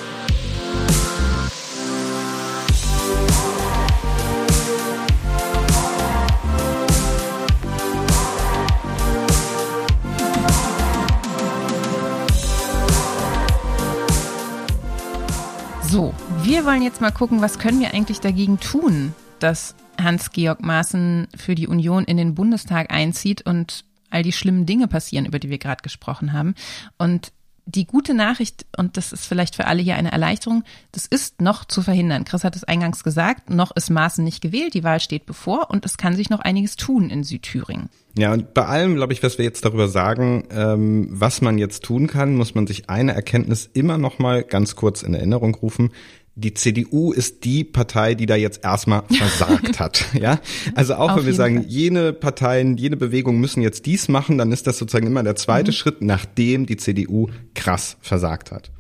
So, 15.91 16.13
wir 16.43 16.67
wollen 16.67 16.83
jetzt 16.83 17.01
mal 17.01 17.11
gucken, 17.11 17.41
was 17.41 17.59
können 17.59 17.81
wir 17.81 17.95
eigentlich 17.95 18.21
dagegen 18.21 18.61
tun, 18.61 19.15
dass 19.39 19.75
Hans-Georg 19.99 20.61
Maaßen 20.63 21.29
für 21.35 21.55
die 21.55 21.67
Union 21.67 22.05
in 22.05 22.19
den 22.19 22.35
Bundestag 22.35 22.93
einzieht 22.93 23.41
und 23.47 23.87
all 24.11 24.23
die 24.23 24.33
schlimmen 24.33 24.67
Dinge 24.67 24.87
passieren, 24.87 25.25
über 25.25 25.39
die 25.39 25.49
wir 25.49 25.57
gerade 25.57 25.83
gesprochen 25.83 26.35
haben. 26.35 26.55
Und 26.99 27.33
die 27.69 27.87
gute 27.87 28.15
Nachricht, 28.15 28.65
und 28.79 28.97
das 28.97 29.13
ist 29.13 29.27
vielleicht 29.27 29.55
für 29.55 29.67
alle 29.67 29.83
hier 29.83 29.97
eine 29.97 30.11
Erleichterung, 30.11 30.65
das 30.91 31.05
ist 31.05 31.43
noch 31.43 31.67
zu 31.67 31.83
verhindern. 31.83 32.25
Chris 32.25 32.43
hat 32.43 32.57
es 32.57 32.65
eingangs 32.65 33.05
gesagt, 33.05 33.51
noch 33.51 33.77
ist 33.77 33.91
Maaßen 33.91 34.25
nicht 34.25 34.41
gewählt, 34.41 34.73
die 34.73 34.85
Wahl 34.85 35.01
steht 35.01 35.27
bevor 35.27 35.71
und 35.71 35.85
es 35.85 35.99
kann 35.99 36.17
sich 36.17 36.31
noch 36.31 36.41
einiges 36.41 36.77
tun 36.77 37.11
in 37.11 37.25
Südthüringen. 37.25 37.91
Ja, 38.17 38.33
und 38.33 38.55
bei 38.55 38.65
allem, 38.65 38.95
glaube 38.95 39.13
ich, 39.13 39.23
was 39.23 39.37
wir 39.37 39.45
jetzt 39.45 39.67
darüber 39.67 39.87
sagen, 39.87 40.49
ähm, 40.51 41.09
was 41.11 41.43
man 41.43 41.59
jetzt 41.59 41.85
tun 41.85 42.07
kann, 42.07 42.35
muss 42.35 42.55
man 42.55 42.67
sich 42.67 42.89
eine 42.89 43.15
Erkenntnis 43.15 43.69
immer 43.73 43.99
noch 43.99 44.19
mal 44.19 44.43
ganz 44.45 44.75
kurz 44.75 45.03
in 45.03 45.13
Erinnerung 45.13 45.55
rufen 45.55 45.93
die 46.39 46.55
CDU 46.55 47.13
ist 47.13 47.45
die 47.45 47.65
Partei, 47.65 48.15
die 48.15 48.27
da 48.27 48.37
jetzt 48.37 48.65
erstmal 48.65 49.03
versagt 49.11 49.81
hat. 49.81 50.07
Ja, 50.19 50.41
also 50.75 50.95
auch 50.95 51.11
Auf 51.11 51.19
wenn 51.19 51.27
wir 51.27 51.35
sagen, 51.35 51.63
Fall. 51.63 51.67
jene 51.71 52.13
Parteien, 52.13 52.77
jene 52.77 52.97
Bewegungen 52.97 53.41
müssen 53.41 53.61
jetzt 53.61 53.87
dies 53.87 54.09
machen, 54.09 54.39
dann 54.39 54.53
ist 54.53 54.67
das 54.67 54.79
sozusagen 54.79 55.07
immer 55.07 55.23
der 55.23 55.37
zweite 55.37 55.73
mhm. 55.73 55.75
Schritt, 55.75 56.03
nachdem 56.03 56.67
die 56.67 56.77
CDU 56.77 57.29
krass 57.55 57.97
versagt 58.01 58.53
hat. 58.53 58.71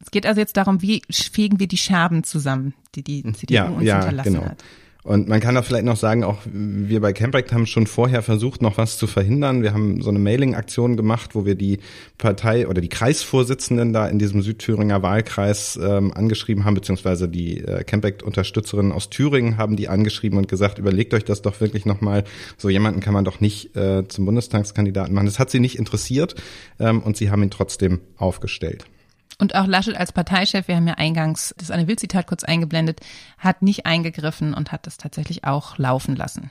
Es 0.00 0.10
geht 0.10 0.26
also 0.26 0.40
jetzt 0.40 0.56
darum, 0.56 0.82
wie 0.82 1.02
fegen 1.10 1.58
wir 1.58 1.66
die 1.66 1.78
Scherben 1.78 2.24
zusammen, 2.24 2.74
die 2.94 3.02
die 3.02 3.22
CDU 3.32 3.54
ja, 3.54 3.64
uns 3.64 3.84
ja, 3.84 3.96
hinterlassen 4.00 4.34
genau. 4.34 4.44
hat. 4.46 4.64
Und 5.08 5.26
man 5.26 5.40
kann 5.40 5.54
da 5.54 5.62
vielleicht 5.62 5.86
noch 5.86 5.96
sagen, 5.96 6.22
auch 6.22 6.36
wir 6.44 7.00
bei 7.00 7.14
Camprecht 7.14 7.50
haben 7.54 7.64
schon 7.64 7.86
vorher 7.86 8.20
versucht, 8.20 8.60
noch 8.60 8.76
was 8.76 8.98
zu 8.98 9.06
verhindern. 9.06 9.62
Wir 9.62 9.72
haben 9.72 10.02
so 10.02 10.10
eine 10.10 10.18
Mailing-Aktion 10.18 10.98
gemacht, 10.98 11.34
wo 11.34 11.46
wir 11.46 11.54
die 11.54 11.78
Partei 12.18 12.68
oder 12.68 12.82
die 12.82 12.90
Kreisvorsitzenden 12.90 13.94
da 13.94 14.06
in 14.06 14.18
diesem 14.18 14.42
Südthüringer 14.42 15.02
Wahlkreis 15.02 15.80
ähm, 15.82 16.12
angeschrieben 16.12 16.66
haben, 16.66 16.74
beziehungsweise 16.74 17.26
die 17.26 17.64
äh, 17.64 17.84
Camprecht-Unterstützerinnen 17.84 18.92
aus 18.92 19.08
Thüringen 19.08 19.56
haben 19.56 19.76
die 19.76 19.88
angeschrieben 19.88 20.38
und 20.38 20.46
gesagt, 20.46 20.78
überlegt 20.78 21.14
euch 21.14 21.24
das 21.24 21.40
doch 21.40 21.58
wirklich 21.62 21.86
nochmal. 21.86 22.24
So 22.58 22.68
jemanden 22.68 23.00
kann 23.00 23.14
man 23.14 23.24
doch 23.24 23.40
nicht 23.40 23.74
äh, 23.76 24.06
zum 24.08 24.26
Bundestagskandidaten 24.26 25.14
machen. 25.14 25.24
Das 25.24 25.38
hat 25.38 25.48
sie 25.48 25.60
nicht 25.60 25.78
interessiert 25.78 26.34
ähm, 26.78 27.00
und 27.00 27.16
sie 27.16 27.30
haben 27.30 27.42
ihn 27.42 27.50
trotzdem 27.50 28.00
aufgestellt. 28.18 28.84
Und 29.40 29.54
auch 29.54 29.66
Laschet 29.66 29.96
als 29.96 30.12
Parteichef, 30.12 30.66
wir 30.66 30.76
haben 30.76 30.88
ja 30.88 30.94
eingangs 30.94 31.54
das 31.58 31.70
eine 31.70 31.86
Wildzitat 31.86 32.26
kurz 32.26 32.42
eingeblendet, 32.42 33.00
hat 33.38 33.62
nicht 33.62 33.86
eingegriffen 33.86 34.52
und 34.52 34.72
hat 34.72 34.86
das 34.86 34.96
tatsächlich 34.96 35.44
auch 35.44 35.78
laufen 35.78 36.16
lassen. 36.16 36.50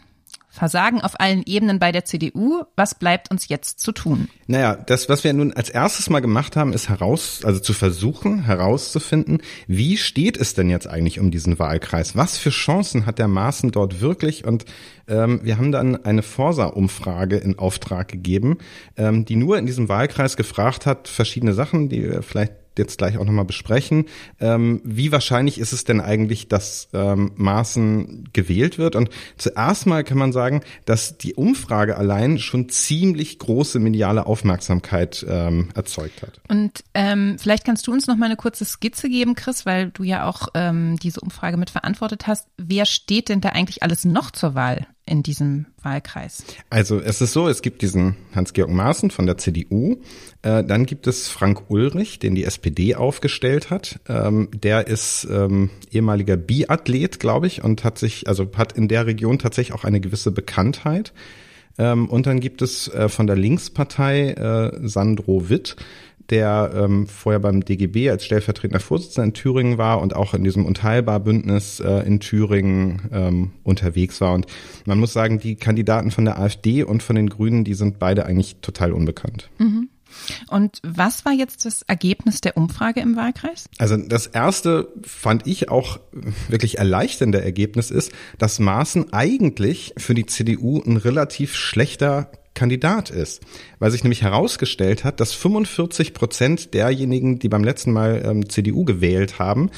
Versagen 0.49 1.01
auf 1.01 1.19
allen 1.19 1.43
Ebenen 1.45 1.77
bei 1.77 1.91
der 1.91 2.05
CDU. 2.05 2.63
Was 2.75 2.95
bleibt 2.95 3.29
uns 3.29 3.47
jetzt 3.47 3.79
zu 3.79 3.91
tun? 3.91 4.27
Naja, 4.47 4.75
das, 4.75 5.07
was 5.07 5.23
wir 5.23 5.33
nun 5.33 5.53
als 5.53 5.69
erstes 5.69 6.09
mal 6.09 6.21
gemacht 6.21 6.55
haben, 6.55 6.73
ist 6.73 6.89
heraus, 6.89 7.41
also 7.43 7.59
zu 7.59 7.73
versuchen, 7.73 8.43
herauszufinden, 8.43 9.41
wie 9.67 9.97
steht 9.97 10.37
es 10.37 10.55
denn 10.55 10.69
jetzt 10.69 10.87
eigentlich 10.87 11.19
um 11.19 11.29
diesen 11.29 11.59
Wahlkreis? 11.59 12.15
Was 12.15 12.37
für 12.37 12.49
Chancen 12.49 13.05
hat 13.05 13.19
der 13.19 13.27
Maaßen 13.27 13.71
dort 13.71 14.01
wirklich? 14.01 14.45
Und 14.45 14.65
ähm, 15.07 15.41
wir 15.43 15.57
haben 15.57 15.71
dann 15.71 16.03
eine 16.05 16.23
Forsa-Umfrage 16.23 17.37
in 17.37 17.59
Auftrag 17.59 18.07
gegeben, 18.07 18.57
ähm, 18.95 19.25
die 19.25 19.35
nur 19.35 19.59
in 19.59 19.67
diesem 19.67 19.89
Wahlkreis 19.89 20.37
gefragt 20.37 20.87
hat, 20.87 21.07
verschiedene 21.07 21.53
Sachen, 21.53 21.89
die 21.89 22.19
vielleicht 22.21 22.53
jetzt 22.77 22.97
gleich 22.97 23.17
auch 23.17 23.25
nochmal 23.25 23.45
besprechen. 23.45 24.05
Ähm, 24.39 24.81
wie 24.83 25.11
wahrscheinlich 25.11 25.59
ist 25.59 25.73
es 25.73 25.83
denn 25.83 26.01
eigentlich, 26.01 26.47
dass 26.47 26.89
ähm, 26.93 27.31
Maaßen 27.35 28.29
gewählt 28.33 28.77
wird? 28.77 28.95
Und 28.95 29.09
zuerst 29.37 29.85
mal 29.85 30.03
kann 30.03 30.17
man 30.17 30.31
sagen, 30.31 30.61
dass 30.85 31.17
die 31.17 31.35
Umfrage 31.35 31.97
allein 31.97 32.39
schon 32.39 32.69
ziemlich 32.69 33.39
große 33.39 33.79
mediale 33.79 34.25
Aufmerksamkeit 34.25 35.25
ähm, 35.27 35.69
erzeugt 35.75 36.21
hat. 36.21 36.39
Und 36.47 36.83
ähm, 36.93 37.37
vielleicht 37.39 37.65
kannst 37.65 37.87
du 37.87 37.91
uns 37.91 38.07
noch 38.07 38.17
mal 38.17 38.25
eine 38.25 38.35
kurze 38.35 38.65
Skizze 38.65 39.09
geben, 39.09 39.35
Chris, 39.35 39.65
weil 39.65 39.89
du 39.91 40.03
ja 40.03 40.25
auch 40.25 40.49
ähm, 40.53 40.97
diese 40.97 41.21
Umfrage 41.21 41.57
mit 41.57 41.69
verantwortet 41.69 42.27
hast. 42.27 42.47
Wer 42.57 42.85
steht 42.85 43.29
denn 43.29 43.41
da 43.41 43.49
eigentlich 43.49 43.83
alles 43.83 44.05
noch 44.05 44.31
zur 44.31 44.55
Wahl? 44.55 44.87
In 45.07 45.23
diesem 45.23 45.67
Wahlkreis? 45.81 46.43
Also 46.69 46.99
es 46.99 47.21
ist 47.21 47.33
so, 47.33 47.47
es 47.47 47.61
gibt 47.61 47.81
diesen 47.81 48.15
Hans-Georg 48.35 48.69
Maaßen 48.69 49.11
von 49.11 49.25
der 49.25 49.37
CDU, 49.37 49.97
äh, 50.41 50.63
dann 50.63 50.85
gibt 50.85 51.07
es 51.07 51.29
Frank 51.29 51.69
Ulrich, 51.69 52.19
den 52.19 52.35
die 52.35 52.43
SPD 52.43 52.95
aufgestellt 52.95 53.69
hat. 53.69 53.99
Ähm, 54.07 54.49
der 54.53 54.87
ist 54.87 55.27
ähm, 55.29 55.69
ehemaliger 55.91 56.37
Biathlet, 56.37 57.19
glaube 57.19 57.47
ich, 57.47 57.63
und 57.63 57.83
hat 57.83 57.97
sich, 57.97 58.27
also 58.27 58.49
hat 58.55 58.73
in 58.73 58.87
der 58.87 59.05
Region 59.05 59.39
tatsächlich 59.39 59.73
auch 59.77 59.83
eine 59.83 59.99
gewisse 59.99 60.31
Bekanntheit. 60.31 61.13
Ähm, 61.77 62.09
und 62.09 62.25
dann 62.25 62.39
gibt 62.39 62.61
es 62.61 62.87
äh, 62.87 63.09
von 63.09 63.27
der 63.27 63.35
Linkspartei 63.35 64.31
äh, 64.31 64.87
Sandro 64.87 65.49
Witt, 65.49 65.75
der 66.29 66.71
ähm, 66.75 67.07
vorher 67.07 67.39
beim 67.39 67.63
DGB 67.63 68.09
als 68.09 68.25
stellvertretender 68.25 68.79
Vorsitzender 68.79 69.25
in 69.25 69.33
Thüringen 69.33 69.77
war 69.77 70.01
und 70.01 70.15
auch 70.15 70.33
in 70.33 70.43
diesem 70.43 70.65
Unteilbar-Bündnis 70.65 71.79
äh, 71.79 72.05
in 72.05 72.19
Thüringen 72.19 73.09
ähm, 73.11 73.51
unterwegs 73.63 74.19
war. 74.21 74.33
Und 74.33 74.47
man 74.85 74.99
muss 74.99 75.13
sagen, 75.13 75.39
die 75.39 75.55
Kandidaten 75.55 76.11
von 76.11 76.25
der 76.25 76.39
AfD 76.39 76.83
und 76.83 77.03
von 77.03 77.15
den 77.15 77.29
Grünen, 77.29 77.63
die 77.63 77.73
sind 77.73 77.99
beide 77.99 78.25
eigentlich 78.25 78.57
total 78.61 78.91
unbekannt. 78.91 79.49
Mhm. 79.57 79.89
Und 80.49 80.79
was 80.83 81.25
war 81.25 81.33
jetzt 81.33 81.65
das 81.65 81.81
Ergebnis 81.83 82.41
der 82.41 82.57
Umfrage 82.57 83.01
im 83.01 83.15
Wahlkreis? 83.15 83.69
Also 83.77 83.97
das 83.97 84.27
erste 84.27 84.87
fand 85.03 85.47
ich 85.47 85.69
auch 85.69 85.99
wirklich 86.47 86.77
erleichternde 86.77 87.41
Ergebnis 87.41 87.91
ist, 87.91 88.11
dass 88.37 88.59
Maaßen 88.59 89.13
eigentlich 89.13 89.93
für 89.97 90.13
die 90.13 90.25
CDU 90.25 90.81
ein 90.81 90.97
relativ 90.97 91.55
schlechter 91.55 92.31
Kandidat 92.57 93.11
ist, 93.11 93.41
weil 93.79 93.91
sich 93.91 94.03
nämlich 94.03 94.23
herausgestellt 94.23 95.03
hat, 95.03 95.19
dass 95.19 95.33
45 95.33 96.13
Prozent 96.13 96.73
derjenigen, 96.73 97.37
die 97.37 97.49
beim 97.49 97.63
letzten 97.63 97.93
Mal 97.93 98.23
ähm, 98.25 98.49
CDU 98.49 98.83
gewählt 98.83 99.37
haben, 99.37 99.69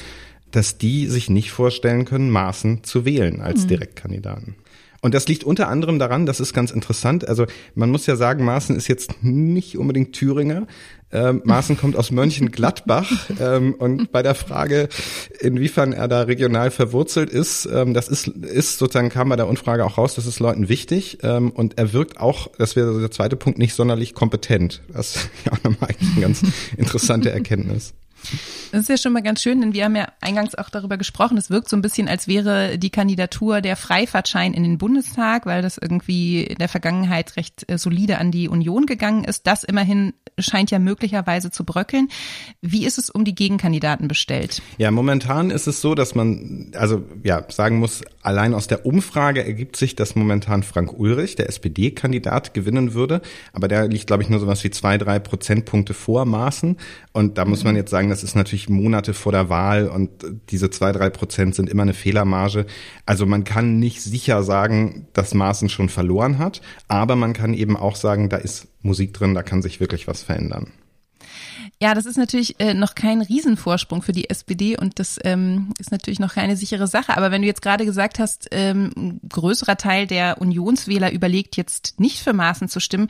dass 0.50 0.78
die 0.78 1.06
sich 1.06 1.28
nicht 1.28 1.52
vorstellen 1.52 2.06
können, 2.06 2.30
Maaßen 2.30 2.82
zu 2.82 3.04
wählen 3.04 3.40
als 3.40 3.64
mhm. 3.64 3.68
Direktkandidaten. 3.68 4.56
Und 5.00 5.14
das 5.14 5.26
liegt 5.28 5.44
unter 5.44 5.68
anderem 5.68 5.98
daran, 5.98 6.26
das 6.26 6.40
ist 6.40 6.52
ganz 6.52 6.70
interessant, 6.70 7.26
also 7.26 7.46
man 7.74 7.90
muss 7.90 8.06
ja 8.06 8.16
sagen, 8.16 8.44
Maaßen 8.44 8.76
ist 8.76 8.88
jetzt 8.88 9.22
nicht 9.22 9.78
unbedingt 9.78 10.14
Thüringer. 10.14 10.66
Ähm, 11.12 11.42
Maaßen 11.44 11.76
kommt 11.76 11.96
aus 11.96 12.12
Mönchengladbach 12.12 13.10
ähm, 13.40 13.74
und 13.74 14.12
bei 14.12 14.22
der 14.22 14.36
Frage, 14.36 14.88
inwiefern 15.40 15.92
er 15.92 16.06
da 16.06 16.22
regional 16.22 16.70
verwurzelt 16.70 17.30
ist, 17.30 17.66
ähm, 17.66 17.94
das 17.94 18.08
ist, 18.08 18.28
ist 18.28 18.78
sozusagen 18.78 19.08
kam 19.08 19.28
bei 19.30 19.36
der 19.36 19.48
Umfrage 19.48 19.84
auch 19.84 19.98
raus, 19.98 20.14
das 20.14 20.26
ist 20.26 20.38
Leuten 20.38 20.68
wichtig 20.68 21.18
ähm, 21.22 21.50
und 21.50 21.78
er 21.78 21.92
wirkt 21.92 22.20
auch, 22.20 22.48
das 22.58 22.76
wäre 22.76 23.00
der 23.00 23.10
zweite 23.10 23.36
Punkt, 23.36 23.58
nicht 23.58 23.74
sonderlich 23.74 24.14
kompetent. 24.14 24.82
Das 24.92 25.16
ist 25.16 25.30
ja 25.46 25.52
auch 25.52 25.64
nochmal 25.64 25.90
eigentlich 25.90 26.12
eine 26.12 26.20
ganz 26.20 26.42
interessante 26.76 27.30
Erkenntnis. 27.30 27.94
Das 28.72 28.82
ist 28.82 28.88
ja 28.88 28.96
schon 28.96 29.12
mal 29.12 29.22
ganz 29.22 29.42
schön, 29.42 29.60
denn 29.60 29.72
wir 29.72 29.84
haben 29.84 29.96
ja 29.96 30.08
eingangs 30.20 30.54
auch 30.54 30.70
darüber 30.70 30.96
gesprochen. 30.96 31.36
Es 31.36 31.50
wirkt 31.50 31.68
so 31.68 31.76
ein 31.76 31.82
bisschen, 31.82 32.08
als 32.08 32.28
wäre 32.28 32.78
die 32.78 32.90
Kandidatur 32.90 33.60
der 33.60 33.76
Freifahrtschein 33.76 34.54
in 34.54 34.62
den 34.62 34.78
Bundestag, 34.78 35.46
weil 35.46 35.62
das 35.62 35.76
irgendwie 35.76 36.44
in 36.44 36.58
der 36.58 36.68
Vergangenheit 36.68 37.36
recht 37.36 37.68
äh, 37.68 37.78
solide 37.78 38.18
an 38.18 38.30
die 38.30 38.48
Union 38.48 38.86
gegangen 38.86 39.24
ist. 39.24 39.46
Das 39.46 39.64
immerhin 39.64 40.12
scheint 40.38 40.70
ja 40.70 40.78
möglicherweise 40.78 41.50
zu 41.50 41.64
bröckeln. 41.64 42.08
Wie 42.60 42.86
ist 42.86 42.98
es 42.98 43.10
um 43.10 43.24
die 43.24 43.34
Gegenkandidaten 43.34 44.08
bestellt? 44.08 44.62
Ja, 44.78 44.90
momentan 44.90 45.50
ist 45.50 45.66
es 45.66 45.80
so, 45.80 45.94
dass 45.94 46.14
man, 46.14 46.72
also 46.74 47.02
ja, 47.22 47.44
sagen 47.50 47.78
muss, 47.78 48.02
allein 48.22 48.54
aus 48.54 48.66
der 48.66 48.86
Umfrage 48.86 49.44
ergibt 49.44 49.76
sich, 49.76 49.96
dass 49.96 50.14
momentan 50.14 50.62
Frank 50.62 50.92
Ulrich, 50.98 51.36
der 51.36 51.48
SPD-Kandidat, 51.48 52.54
gewinnen 52.54 52.94
würde. 52.94 53.20
Aber 53.52 53.68
der 53.68 53.88
liegt, 53.88 54.06
glaube 54.06 54.22
ich, 54.22 54.28
nur 54.28 54.40
so 54.40 54.46
was 54.46 54.62
wie 54.64 54.70
zwei, 54.70 54.98
drei 54.98 55.18
Prozentpunkte 55.18 55.94
vor 55.94 56.24
Maßen. 56.24 56.76
Und 57.12 57.38
da 57.38 57.44
muss 57.44 57.64
man 57.64 57.76
jetzt 57.76 57.90
sagen, 57.90 58.09
das 58.10 58.22
ist 58.22 58.34
natürlich 58.34 58.68
Monate 58.68 59.14
vor 59.14 59.32
der 59.32 59.48
Wahl 59.48 59.88
und 59.88 60.10
diese 60.50 60.70
zwei, 60.70 60.92
drei 60.92 61.10
Prozent 61.10 61.54
sind 61.54 61.68
immer 61.68 61.82
eine 61.82 61.94
Fehlermarge. 61.94 62.66
Also 63.06 63.26
man 63.26 63.44
kann 63.44 63.78
nicht 63.78 64.02
sicher 64.02 64.42
sagen, 64.42 65.06
dass 65.12 65.34
Maaßen 65.34 65.68
schon 65.68 65.88
verloren 65.88 66.38
hat, 66.38 66.60
aber 66.88 67.16
man 67.16 67.32
kann 67.32 67.54
eben 67.54 67.76
auch 67.76 67.96
sagen, 67.96 68.28
da 68.28 68.36
ist 68.36 68.68
Musik 68.82 69.14
drin, 69.14 69.34
da 69.34 69.42
kann 69.42 69.62
sich 69.62 69.80
wirklich 69.80 70.08
was 70.08 70.22
verändern. 70.22 70.72
Ja, 71.82 71.94
das 71.94 72.04
ist 72.04 72.18
natürlich 72.18 72.60
äh, 72.60 72.74
noch 72.74 72.94
kein 72.94 73.22
Riesenvorsprung 73.22 74.02
für 74.02 74.12
die 74.12 74.28
SPD 74.28 74.76
und 74.76 74.98
das 74.98 75.18
ähm, 75.24 75.72
ist 75.78 75.90
natürlich 75.90 76.20
noch 76.20 76.34
keine 76.34 76.54
sichere 76.54 76.86
Sache. 76.86 77.16
Aber 77.16 77.30
wenn 77.30 77.40
du 77.40 77.48
jetzt 77.48 77.62
gerade 77.62 77.86
gesagt 77.86 78.18
hast, 78.18 78.48
ähm, 78.50 78.90
ein 78.94 79.20
größerer 79.26 79.78
Teil 79.78 80.06
der 80.06 80.42
Unionswähler 80.42 81.10
überlegt 81.10 81.56
jetzt 81.56 81.98
nicht 81.98 82.18
für 82.20 82.34
Maßen 82.34 82.68
zu 82.68 82.80
stimmen, 82.80 83.08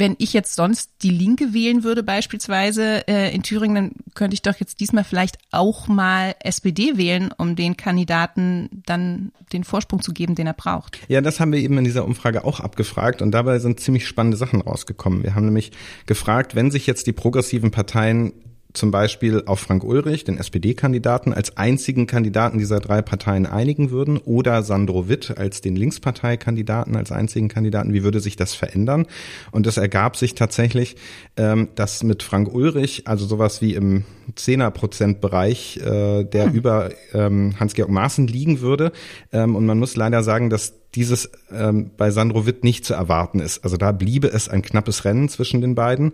wenn 0.00 0.16
ich 0.18 0.32
jetzt 0.32 0.56
sonst 0.56 0.90
die 1.02 1.10
Linke 1.10 1.54
wählen 1.54 1.84
würde 1.84 2.02
beispielsweise 2.02 3.06
äh, 3.06 3.32
in 3.32 3.44
Thüringen, 3.44 3.74
dann 3.76 3.92
könnte 4.14 4.34
ich 4.34 4.42
doch 4.42 4.56
jetzt 4.56 4.80
diesmal 4.80 5.04
vielleicht 5.04 5.38
auch 5.52 5.86
mal 5.86 6.34
SPD 6.40 6.96
wählen, 6.96 7.32
um 7.36 7.54
den 7.54 7.76
Kandidaten 7.76 8.82
dann 8.86 9.30
den 9.52 9.62
Vorsprung 9.62 10.02
zu 10.02 10.12
geben, 10.12 10.34
den 10.34 10.48
er 10.48 10.54
braucht. 10.54 10.98
Ja, 11.08 11.20
das 11.20 11.38
haben 11.38 11.52
wir 11.52 11.60
eben 11.60 11.78
in 11.78 11.84
dieser 11.84 12.04
Umfrage 12.04 12.44
auch 12.44 12.58
abgefragt 12.58 13.22
und 13.22 13.30
dabei 13.30 13.60
sind 13.60 13.78
ziemlich 13.78 14.06
spannende 14.06 14.36
Sachen 14.36 14.62
rausgekommen. 14.62 15.22
Wir 15.22 15.34
haben 15.34 15.44
nämlich 15.44 15.70
gefragt, 16.06 16.56
wenn 16.56 16.70
sich 16.70 16.86
jetzt 16.86 17.06
die 17.06 17.12
progressiven 17.12 17.70
Parteien 17.70 18.32
zum 18.72 18.90
Beispiel 18.90 19.42
auf 19.46 19.60
Frank 19.60 19.84
Ulrich, 19.84 20.24
den 20.24 20.38
SPD-Kandidaten, 20.38 21.32
als 21.32 21.56
einzigen 21.56 22.06
Kandidaten 22.06 22.58
dieser 22.58 22.80
drei 22.80 23.02
Parteien 23.02 23.46
einigen 23.46 23.90
würden 23.90 24.18
oder 24.18 24.62
Sandro 24.62 25.08
Witt 25.08 25.36
als 25.36 25.60
den 25.60 25.76
Linksparteikandidaten, 25.76 26.96
als 26.96 27.12
einzigen 27.12 27.48
Kandidaten, 27.48 27.92
wie 27.92 28.02
würde 28.02 28.20
sich 28.20 28.36
das 28.36 28.54
verändern? 28.54 29.06
Und 29.50 29.66
es 29.66 29.76
ergab 29.76 30.16
sich 30.16 30.34
tatsächlich, 30.34 30.96
ähm, 31.36 31.68
dass 31.74 32.02
mit 32.02 32.22
Frank 32.22 32.52
Ulrich, 32.52 33.06
also 33.06 33.26
sowas 33.26 33.60
wie 33.60 33.74
im 33.74 34.04
Zehner-Prozent-Bereich, 34.34 35.78
äh, 35.78 36.24
der 36.24 36.46
hm. 36.46 36.52
über 36.52 36.90
ähm, 37.12 37.54
Hans-Georg 37.58 37.90
Maaßen 37.90 38.26
liegen 38.26 38.60
würde. 38.60 38.92
Ähm, 39.32 39.56
und 39.56 39.66
man 39.66 39.78
muss 39.78 39.96
leider 39.96 40.22
sagen, 40.22 40.50
dass 40.50 40.79
dieses 40.94 41.30
ähm, 41.52 41.90
bei 41.96 42.10
Sandro 42.10 42.46
Witt 42.46 42.64
nicht 42.64 42.84
zu 42.84 42.94
erwarten 42.94 43.40
ist. 43.40 43.62
Also 43.64 43.76
da 43.76 43.92
bliebe 43.92 44.28
es 44.28 44.48
ein 44.48 44.62
knappes 44.62 45.04
Rennen 45.04 45.28
zwischen 45.28 45.60
den 45.60 45.74
beiden. 45.74 46.12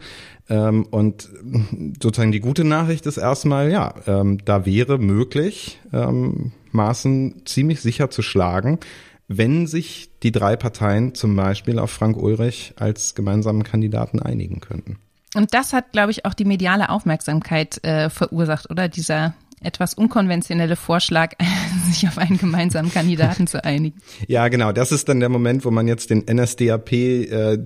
Ähm, 0.49 0.85
und 0.91 1.29
sozusagen 2.03 2.33
die 2.33 2.41
gute 2.41 2.65
Nachricht 2.65 3.07
ist 3.07 3.17
erstmal, 3.17 3.71
ja, 3.71 3.95
ähm, 4.07 4.39
da 4.45 4.67
wäre 4.67 4.99
möglich, 4.99 5.81
ähm, 5.93 6.53
Maaßen 6.73 7.43
ziemlich 7.47 7.81
sicher 7.81 8.11
zu 8.11 8.23
schlagen, 8.23 8.79
wenn 9.29 9.67
sich 9.67 10.11
die 10.23 10.31
drei 10.31 10.57
Parteien 10.57 11.15
zum 11.15 11.35
Beispiel 11.35 11.79
auf 11.79 11.91
Frank 11.91 12.17
Ulrich 12.17 12.75
als 12.77 13.15
gemeinsamen 13.15 13.65
Kandidaten 13.65 14.21
einigen 14.21 14.61
könnten. 14.61 14.99
Und 15.35 15.53
das 15.53 15.73
hat, 15.73 15.93
glaube 15.93 16.13
ich, 16.13 16.25
auch 16.25 16.35
die 16.35 16.45
mediale 16.45 16.89
Aufmerksamkeit 16.89 17.83
äh, 17.85 18.09
verursacht, 18.09 18.71
oder? 18.71 18.89
Dieser 18.89 19.35
etwas 19.63 19.95
unkonventionelle 19.95 20.77
Vorschlag, 20.77 21.33
sich 21.87 22.07
auf 22.07 22.19
einen 22.19 22.39
gemeinsamen 22.39 22.93
Kandidaten 22.93 23.47
zu 23.47 23.65
einigen. 23.65 23.99
Ja, 24.27 24.49
genau. 24.49 24.73
Das 24.73 24.93
ist 24.93 25.09
dann 25.09 25.21
der 25.21 25.29
Moment, 25.29 25.65
wo 25.65 25.71
man 25.71 25.89
jetzt 25.89 26.11
den 26.11 26.25
NSDAP 26.31 26.93
äh, 26.93 27.57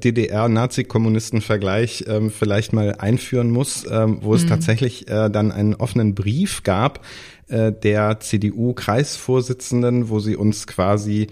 ähm, 2.07 2.31
vielleicht 2.31 2.73
mal 2.73 2.95
einführen 2.99 3.51
muss, 3.51 3.85
ähm, 3.91 4.19
wo 4.23 4.35
es 4.35 4.45
mhm. 4.45 4.49
tatsächlich 4.49 5.09
äh, 5.09 5.29
dann 5.31 5.51
einen 5.53 5.75
offenen 5.75 6.15
Brief 6.15 6.63
gab 6.63 7.05
äh, 7.49 7.73
der 7.73 8.21
CDU-Kreisvorsitzenden, 8.21 10.09
wo 10.09 10.21
sie 10.21 10.37
uns 10.37 10.67
quasi 10.67 11.29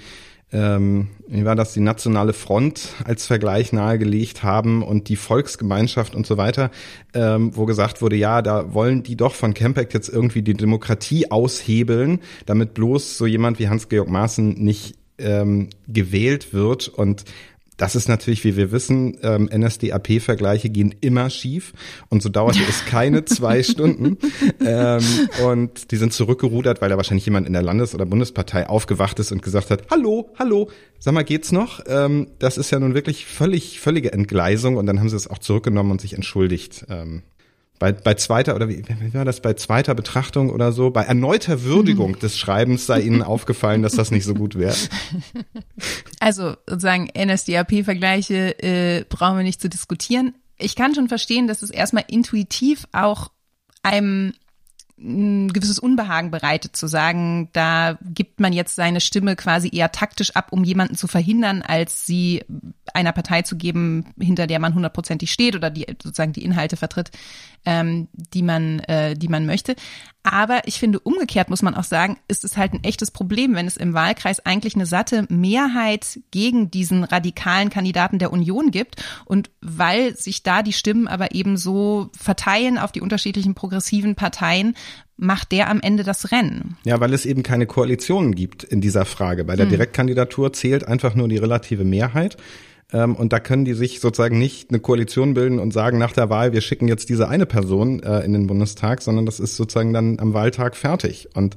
ähm, 0.50 1.08
wie 1.26 1.44
war 1.44 1.56
das, 1.56 1.74
die 1.74 1.80
Nationale 1.80 2.32
Front 2.32 2.94
als 3.04 3.26
Vergleich 3.26 3.72
nahegelegt 3.72 4.42
haben 4.42 4.82
und 4.82 5.08
die 5.10 5.16
Volksgemeinschaft 5.16 6.14
und 6.14 6.26
so 6.26 6.38
weiter, 6.38 6.70
ähm, 7.12 7.54
wo 7.54 7.66
gesagt 7.66 8.00
wurde, 8.00 8.16
ja, 8.16 8.40
da 8.40 8.72
wollen 8.72 9.02
die 9.02 9.16
doch 9.16 9.34
von 9.34 9.52
Campact 9.52 9.92
jetzt 9.92 10.08
irgendwie 10.08 10.42
die 10.42 10.54
Demokratie 10.54 11.30
aushebeln, 11.30 12.20
damit 12.46 12.72
bloß 12.74 13.18
so 13.18 13.26
jemand 13.26 13.58
wie 13.58 13.68
Hans-Georg 13.68 14.08
Maaßen 14.08 14.54
nicht 14.54 14.94
ähm, 15.18 15.68
gewählt 15.86 16.54
wird. 16.54 16.88
Und 16.88 17.24
das 17.78 17.94
ist 17.94 18.08
natürlich, 18.08 18.44
wie 18.44 18.56
wir 18.56 18.72
wissen, 18.72 19.16
ähm, 19.22 19.48
NSDAP-Vergleiche 19.54 20.68
gehen 20.68 20.94
immer 21.00 21.30
schief 21.30 21.72
und 22.10 22.22
so 22.22 22.28
dauerte 22.28 22.58
es 22.68 22.84
keine 22.84 23.24
zwei 23.24 23.62
Stunden. 23.62 24.18
Ähm, 24.60 25.02
und 25.44 25.90
die 25.92 25.96
sind 25.96 26.12
zurückgerudert, 26.12 26.82
weil 26.82 26.90
da 26.90 26.96
wahrscheinlich 26.96 27.24
jemand 27.24 27.46
in 27.46 27.52
der 27.52 27.62
Landes- 27.62 27.94
oder 27.94 28.04
Bundespartei 28.04 28.68
aufgewacht 28.68 29.18
ist 29.20 29.32
und 29.32 29.42
gesagt 29.42 29.70
hat, 29.70 29.84
hallo, 29.90 30.30
hallo, 30.38 30.70
sag 30.98 31.14
mal, 31.14 31.22
geht's 31.22 31.52
noch? 31.52 31.80
Ähm, 31.86 32.26
das 32.40 32.58
ist 32.58 32.70
ja 32.72 32.80
nun 32.80 32.94
wirklich 32.94 33.26
völlig, 33.26 33.78
völlige 33.80 34.12
Entgleisung 34.12 34.76
und 34.76 34.86
dann 34.86 34.98
haben 34.98 35.08
sie 35.08 35.16
es 35.16 35.28
auch 35.28 35.38
zurückgenommen 35.38 35.92
und 35.92 36.00
sich 36.00 36.14
entschuldigt. 36.14 36.84
Ähm, 36.90 37.22
bei, 37.78 37.92
bei 37.92 38.14
zweiter 38.14 38.54
oder 38.54 38.68
wie, 38.68 38.82
wie 38.86 39.14
war 39.14 39.24
das 39.24 39.40
bei 39.40 39.54
zweiter 39.54 39.94
Betrachtung 39.94 40.50
oder 40.50 40.72
so, 40.72 40.90
bei 40.90 41.02
erneuter 41.02 41.62
Würdigung 41.62 42.12
mhm. 42.12 42.18
des 42.18 42.38
Schreibens 42.38 42.86
sei 42.86 43.00
Ihnen 43.00 43.22
aufgefallen, 43.28 43.82
dass 43.82 43.94
das 43.94 44.10
nicht 44.10 44.24
so 44.24 44.34
gut 44.34 44.56
wäre. 44.56 44.76
Also 46.20 46.56
sozusagen 46.66 47.08
NSDAP-Vergleiche 47.16 48.60
äh, 48.60 49.04
brauchen 49.08 49.36
wir 49.36 49.44
nicht 49.44 49.60
zu 49.60 49.68
diskutieren. 49.68 50.34
Ich 50.58 50.74
kann 50.74 50.92
schon 50.92 51.08
verstehen, 51.08 51.46
dass 51.46 51.62
es 51.62 51.70
erstmal 51.70 52.04
intuitiv 52.08 52.88
auch 52.90 53.30
einem 53.84 54.32
ein 55.00 55.52
gewisses 55.52 55.78
Unbehagen 55.78 56.30
bereitet, 56.30 56.76
zu 56.76 56.86
sagen, 56.86 57.50
da 57.52 57.98
gibt 58.02 58.40
man 58.40 58.52
jetzt 58.52 58.74
seine 58.74 59.00
Stimme 59.00 59.36
quasi 59.36 59.70
eher 59.72 59.92
taktisch 59.92 60.34
ab, 60.34 60.48
um 60.50 60.64
jemanden 60.64 60.96
zu 60.96 61.06
verhindern, 61.06 61.62
als 61.62 62.04
sie 62.04 62.44
einer 62.94 63.12
Partei 63.12 63.42
zu 63.42 63.56
geben, 63.56 64.06
hinter 64.18 64.46
der 64.46 64.58
man 64.58 64.74
hundertprozentig 64.74 65.30
steht 65.30 65.56
oder 65.56 65.70
die 65.70 65.86
sozusagen 66.02 66.32
die 66.32 66.44
Inhalte 66.44 66.76
vertritt, 66.76 67.10
ähm, 67.64 68.08
die 68.12 68.42
man, 68.42 68.80
äh, 68.80 69.14
die 69.14 69.28
man 69.28 69.46
möchte. 69.46 69.76
Aber 70.22 70.62
ich 70.66 70.78
finde, 70.78 71.00
umgekehrt 71.00 71.48
muss 71.48 71.62
man 71.62 71.74
auch 71.74 71.84
sagen, 71.84 72.18
ist 72.28 72.44
es 72.44 72.56
halt 72.56 72.74
ein 72.74 72.84
echtes 72.84 73.10
Problem, 73.10 73.54
wenn 73.54 73.66
es 73.66 73.76
im 73.76 73.94
Wahlkreis 73.94 74.44
eigentlich 74.44 74.74
eine 74.74 74.86
satte 74.86 75.26
Mehrheit 75.30 76.20
gegen 76.30 76.70
diesen 76.70 77.04
radikalen 77.04 77.70
Kandidaten 77.70 78.18
der 78.18 78.32
Union 78.32 78.70
gibt 78.70 79.02
und 79.24 79.50
weil 79.60 80.16
sich 80.16 80.42
da 80.42 80.62
die 80.62 80.72
Stimmen 80.72 81.08
aber 81.08 81.34
eben 81.34 81.56
so 81.56 82.10
verteilen 82.18 82.78
auf 82.78 82.92
die 82.92 83.00
unterschiedlichen 83.00 83.54
progressiven 83.54 84.16
Parteien, 84.16 84.74
macht 85.18 85.52
der 85.52 85.68
am 85.68 85.80
Ende 85.80 86.04
das 86.04 86.30
Rennen. 86.30 86.76
Ja, 86.84 87.00
weil 87.00 87.12
es 87.12 87.26
eben 87.26 87.42
keine 87.42 87.66
Koalitionen 87.66 88.34
gibt 88.34 88.64
in 88.64 88.80
dieser 88.80 89.04
Frage. 89.04 89.44
Bei 89.44 89.56
der 89.56 89.66
hm. 89.66 89.70
Direktkandidatur 89.70 90.52
zählt 90.52 90.86
einfach 90.86 91.14
nur 91.14 91.28
die 91.28 91.38
relative 91.38 91.84
Mehrheit. 91.84 92.36
Ähm, 92.92 93.14
und 93.14 93.32
da 93.32 93.40
können 93.40 93.64
die 93.64 93.74
sich 93.74 94.00
sozusagen 94.00 94.38
nicht 94.38 94.70
eine 94.70 94.80
Koalition 94.80 95.34
bilden 95.34 95.58
und 95.58 95.72
sagen 95.72 95.98
nach 95.98 96.12
der 96.12 96.30
Wahl, 96.30 96.52
wir 96.52 96.60
schicken 96.60 96.88
jetzt 96.88 97.08
diese 97.08 97.28
eine 97.28 97.46
Person 97.46 98.02
äh, 98.02 98.20
in 98.20 98.32
den 98.32 98.46
Bundestag, 98.46 99.02
sondern 99.02 99.26
das 99.26 99.40
ist 99.40 99.56
sozusagen 99.56 99.92
dann 99.92 100.18
am 100.18 100.32
Wahltag 100.32 100.76
fertig. 100.76 101.28
Und 101.34 101.56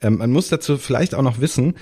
ähm, 0.00 0.18
man 0.18 0.32
muss 0.32 0.48
dazu 0.48 0.78
vielleicht 0.78 1.14
auch 1.14 1.22
noch 1.22 1.40
wissen, 1.40 1.74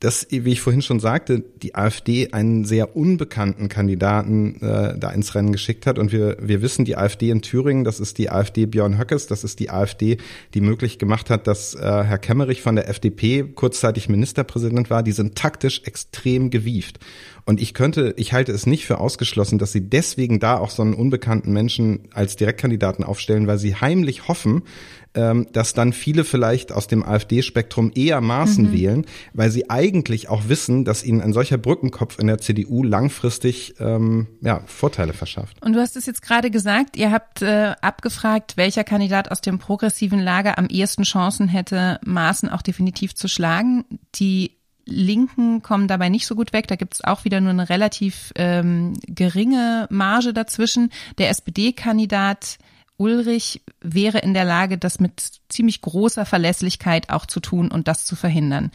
dass, 0.00 0.28
wie 0.30 0.52
ich 0.52 0.60
vorhin 0.60 0.82
schon 0.82 1.00
sagte, 1.00 1.42
die 1.62 1.74
AfD 1.74 2.32
einen 2.32 2.64
sehr 2.64 2.96
unbekannten 2.96 3.68
Kandidaten 3.68 4.60
äh, 4.62 4.96
da 4.96 5.10
ins 5.10 5.34
Rennen 5.34 5.50
geschickt 5.50 5.86
hat. 5.86 5.98
Und 5.98 6.12
wir, 6.12 6.36
wir 6.40 6.62
wissen, 6.62 6.84
die 6.84 6.96
AfD 6.96 7.30
in 7.30 7.42
Thüringen, 7.42 7.82
das 7.82 7.98
ist 7.98 8.18
die 8.18 8.30
AfD 8.30 8.66
Björn 8.66 8.96
Höckes, 8.96 9.26
das 9.26 9.42
ist 9.42 9.58
die 9.58 9.70
AfD, 9.70 10.18
die 10.54 10.60
möglich 10.60 11.00
gemacht 11.00 11.30
hat, 11.30 11.48
dass 11.48 11.74
äh, 11.74 11.80
Herr 11.80 12.18
Kemmerich 12.18 12.62
von 12.62 12.76
der 12.76 12.88
FDP 12.88 13.42
kurzzeitig 13.42 14.08
Ministerpräsident 14.08 14.88
war. 14.88 15.02
Die 15.02 15.12
sind 15.12 15.34
taktisch 15.34 15.82
extrem 15.84 16.50
gewieft. 16.50 17.00
Und 17.48 17.62
ich 17.62 17.72
könnte, 17.72 18.12
ich 18.18 18.34
halte 18.34 18.52
es 18.52 18.66
nicht 18.66 18.84
für 18.84 18.98
ausgeschlossen, 18.98 19.58
dass 19.58 19.72
sie 19.72 19.80
deswegen 19.80 20.38
da 20.38 20.58
auch 20.58 20.68
so 20.68 20.82
einen 20.82 20.92
unbekannten 20.92 21.50
Menschen 21.50 22.00
als 22.12 22.36
Direktkandidaten 22.36 23.04
aufstellen, 23.04 23.46
weil 23.46 23.56
sie 23.56 23.74
heimlich 23.74 24.28
hoffen, 24.28 24.64
dass 25.14 25.74
dann 25.74 25.92
viele 25.92 26.24
vielleicht 26.24 26.70
aus 26.70 26.86
dem 26.86 27.02
AfD-Spektrum 27.02 27.90
eher 27.94 28.20
Maßen 28.20 28.66
mhm. 28.66 28.72
wählen, 28.72 29.06
weil 29.32 29.50
sie 29.50 29.68
eigentlich 29.68 30.28
auch 30.28 30.48
wissen, 30.48 30.84
dass 30.84 31.02
ihnen 31.02 31.20
ein 31.20 31.32
solcher 31.32 31.58
Brückenkopf 31.58 32.18
in 32.18 32.26
der 32.26 32.38
CDU 32.38 32.84
langfristig 32.84 33.74
ähm, 33.80 34.28
ja, 34.40 34.62
Vorteile 34.66 35.12
verschafft. 35.12 35.60
Und 35.62 35.72
du 35.72 35.80
hast 35.80 35.96
es 35.96 36.06
jetzt 36.06 36.22
gerade 36.22 36.50
gesagt, 36.50 36.96
ihr 36.96 37.10
habt 37.10 37.42
äh, 37.42 37.74
abgefragt, 37.80 38.56
welcher 38.56 38.84
Kandidat 38.84 39.30
aus 39.30 39.40
dem 39.40 39.58
progressiven 39.58 40.20
Lager 40.20 40.58
am 40.58 40.66
ehesten 40.66 41.02
Chancen 41.02 41.48
hätte, 41.48 41.98
Maßen 42.04 42.48
auch 42.48 42.62
definitiv 42.62 43.14
zu 43.14 43.28
schlagen. 43.28 43.84
Die 44.14 44.58
Linken 44.88 45.62
kommen 45.62 45.86
dabei 45.86 46.08
nicht 46.08 46.26
so 46.26 46.34
gut 46.34 46.52
weg. 46.52 46.66
Da 46.66 46.76
gibt 46.76 46.94
es 46.94 47.04
auch 47.04 47.24
wieder 47.24 47.40
nur 47.40 47.50
eine 47.50 47.68
relativ 47.68 48.32
ähm, 48.36 48.94
geringe 49.06 49.86
Marge 49.90 50.32
dazwischen. 50.32 50.90
Der 51.18 51.30
SPD-Kandidat 51.30 52.58
Ulrich 52.98 53.62
wäre 53.80 54.18
in 54.18 54.34
der 54.34 54.44
Lage, 54.44 54.76
das 54.76 55.00
mit 55.00 55.22
ziemlich 55.48 55.80
großer 55.80 56.26
Verlässlichkeit 56.26 57.08
auch 57.10 57.24
zu 57.24 57.40
tun 57.40 57.70
und 57.70 57.88
das 57.88 58.04
zu 58.04 58.14
verhindern. 58.14 58.70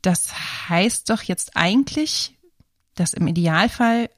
Das 0.00 0.32
heißt 0.68 1.10
doch 1.10 1.22
jetzt 1.22 1.56
eigentlich, 1.56 2.34
dass 2.94 3.14
im 3.14 3.26
Idealfall 3.26 4.08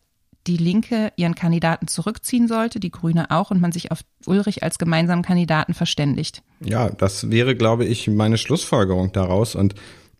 die 0.46 0.56
Linke 0.56 1.12
ihren 1.16 1.34
Kandidaten 1.34 1.88
zurückziehen 1.88 2.48
sollte, 2.48 2.80
die 2.80 2.90
Grüne 2.90 3.30
auch, 3.30 3.50
und 3.50 3.60
man 3.60 3.72
sich 3.72 3.90
auf 3.90 4.00
Ulrich 4.26 4.62
als 4.62 4.78
gemeinsamen 4.78 5.22
Kandidaten 5.22 5.74
verständigt. 5.74 6.42
Ja, 6.60 6.90
das 6.90 7.30
wäre, 7.30 7.56
glaube 7.56 7.84
ich, 7.84 8.08
meine 8.08 8.38
Schlussfolgerung 8.38 9.12
daraus. 9.12 9.54
Und 9.54 9.74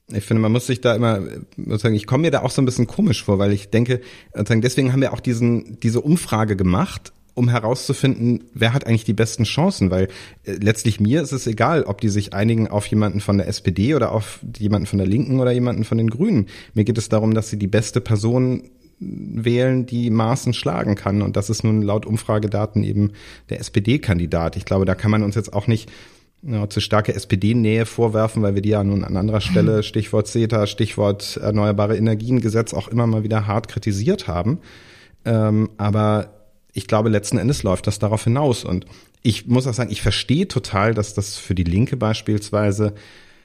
ich 0.09 0.25
finde, 0.25 0.43
man 0.43 0.53
muss 0.53 0.67
sich 0.67 0.83
da 0.83 0.95
immer, 0.95 1.21
sozusagen, 1.57 1.95
ich 1.95 2.07
komme 2.07 2.23
mir 2.23 2.31
da 2.31 2.43
auch 2.43 2.51
so 2.51 2.61
ein 2.61 2.67
bisschen 2.67 2.87
komisch 2.87 3.25
vor, 3.25 3.39
weil 3.39 3.53
ich 3.53 3.71
denke, 3.71 4.03
deswegen 4.35 4.93
haben 4.93 5.01
wir 5.01 5.15
auch 5.15 5.21
diesen, 5.21 5.81
diese 5.81 6.03
Umfrage 6.03 6.57
gemacht, 6.57 7.14
um 7.35 7.49
herauszufinden, 7.49 8.45
wer 8.55 8.73
hat 8.73 8.87
eigentlich 8.87 9.05
die 9.05 9.13
besten 9.13 9.45
Chancen, 9.45 9.91
weil 9.91 10.09
äh, 10.45 10.53
letztlich 10.53 11.01
mir 11.01 11.23
ist 11.23 11.33
es 11.33 11.47
egal, 11.47 11.83
ob 11.83 12.01
die 12.01 12.09
sich 12.09 12.33
einigen 12.33 12.69
auf 12.69 12.87
jemanden 12.87 13.21
von 13.21 13.39
der 13.39 13.49
SPD 13.49 13.95
oder 13.95 14.13
auf 14.13 14.41
jemanden 14.57 14.87
von 14.87 14.99
der 14.99 15.09
Linken 15.09 15.41
oder 15.41 15.53
jemanden 15.53 15.85
von 15.85 15.99
den 15.99 16.11
Grünen. 16.11 16.47
Mir 16.75 16.85
geht 16.85 16.99
es 16.99 17.09
darum, 17.09 17.35
dass 17.35 17.51
sie 17.51 17.59
die 17.59 17.67
beste 17.67 18.01
Person 18.01 18.71
wählen, 19.01 19.87
die 19.87 20.11
Maßen 20.11 20.55
schlagen 20.55 20.95
kann. 20.95 21.23
Und 21.23 21.37
das 21.37 21.51
ist 21.51 21.65
nun 21.65 21.83
laut 21.83 22.07
Umfragedaten 22.07 22.85
eben 22.85 23.13
der 23.51 23.61
SPD-Kandidat. 23.61 24.57
Ich 24.57 24.65
glaube, 24.65 24.85
da 24.85 24.95
kann 24.95 25.11
man 25.11 25.23
uns 25.23 25.35
jetzt 25.35 25.53
auch 25.53 25.67
nicht 25.67 25.91
ja, 26.43 26.69
zu 26.69 26.81
starke 26.81 27.15
SPD-Nähe 27.15 27.87
vorwerfen, 27.87 28.43
weil 28.43 28.55
wir 28.55 28.63
die 28.63 28.71
ja 28.71 28.85
nun 28.85 29.05
an 29.05 29.17
anderer 29.17 29.41
Stelle, 29.41 29.83
Stichwort 29.83 30.29
CETA, 30.29 30.67
Stichwort 30.67 31.39
Erneuerbare 31.39 31.97
Energiengesetz, 31.97 32.75
auch 32.75 32.89
immer 32.89 33.07
mal 33.07 33.25
wieder 33.25 33.47
hart 33.47 33.69
kritisiert 33.69 34.29
haben. 34.29 34.59
Ähm, 35.25 35.71
aber 35.79 36.44
ich 36.75 36.89
glaube, 36.89 37.09
letzten 37.09 37.39
Endes 37.39 37.63
läuft 37.63 37.87
das 37.87 37.99
darauf 37.99 38.25
hinaus. 38.25 38.65
Und 38.65 38.85
ich 39.23 39.47
muss 39.47 39.67
auch 39.67 39.73
sagen, 39.73 39.93
ich 39.93 40.03
verstehe 40.03 40.49
total, 40.49 40.93
dass 40.93 41.15
das 41.15 41.37
für 41.37 41.55
die 41.55 41.65
Linke 41.65 41.97
beispielsweise 41.97 42.95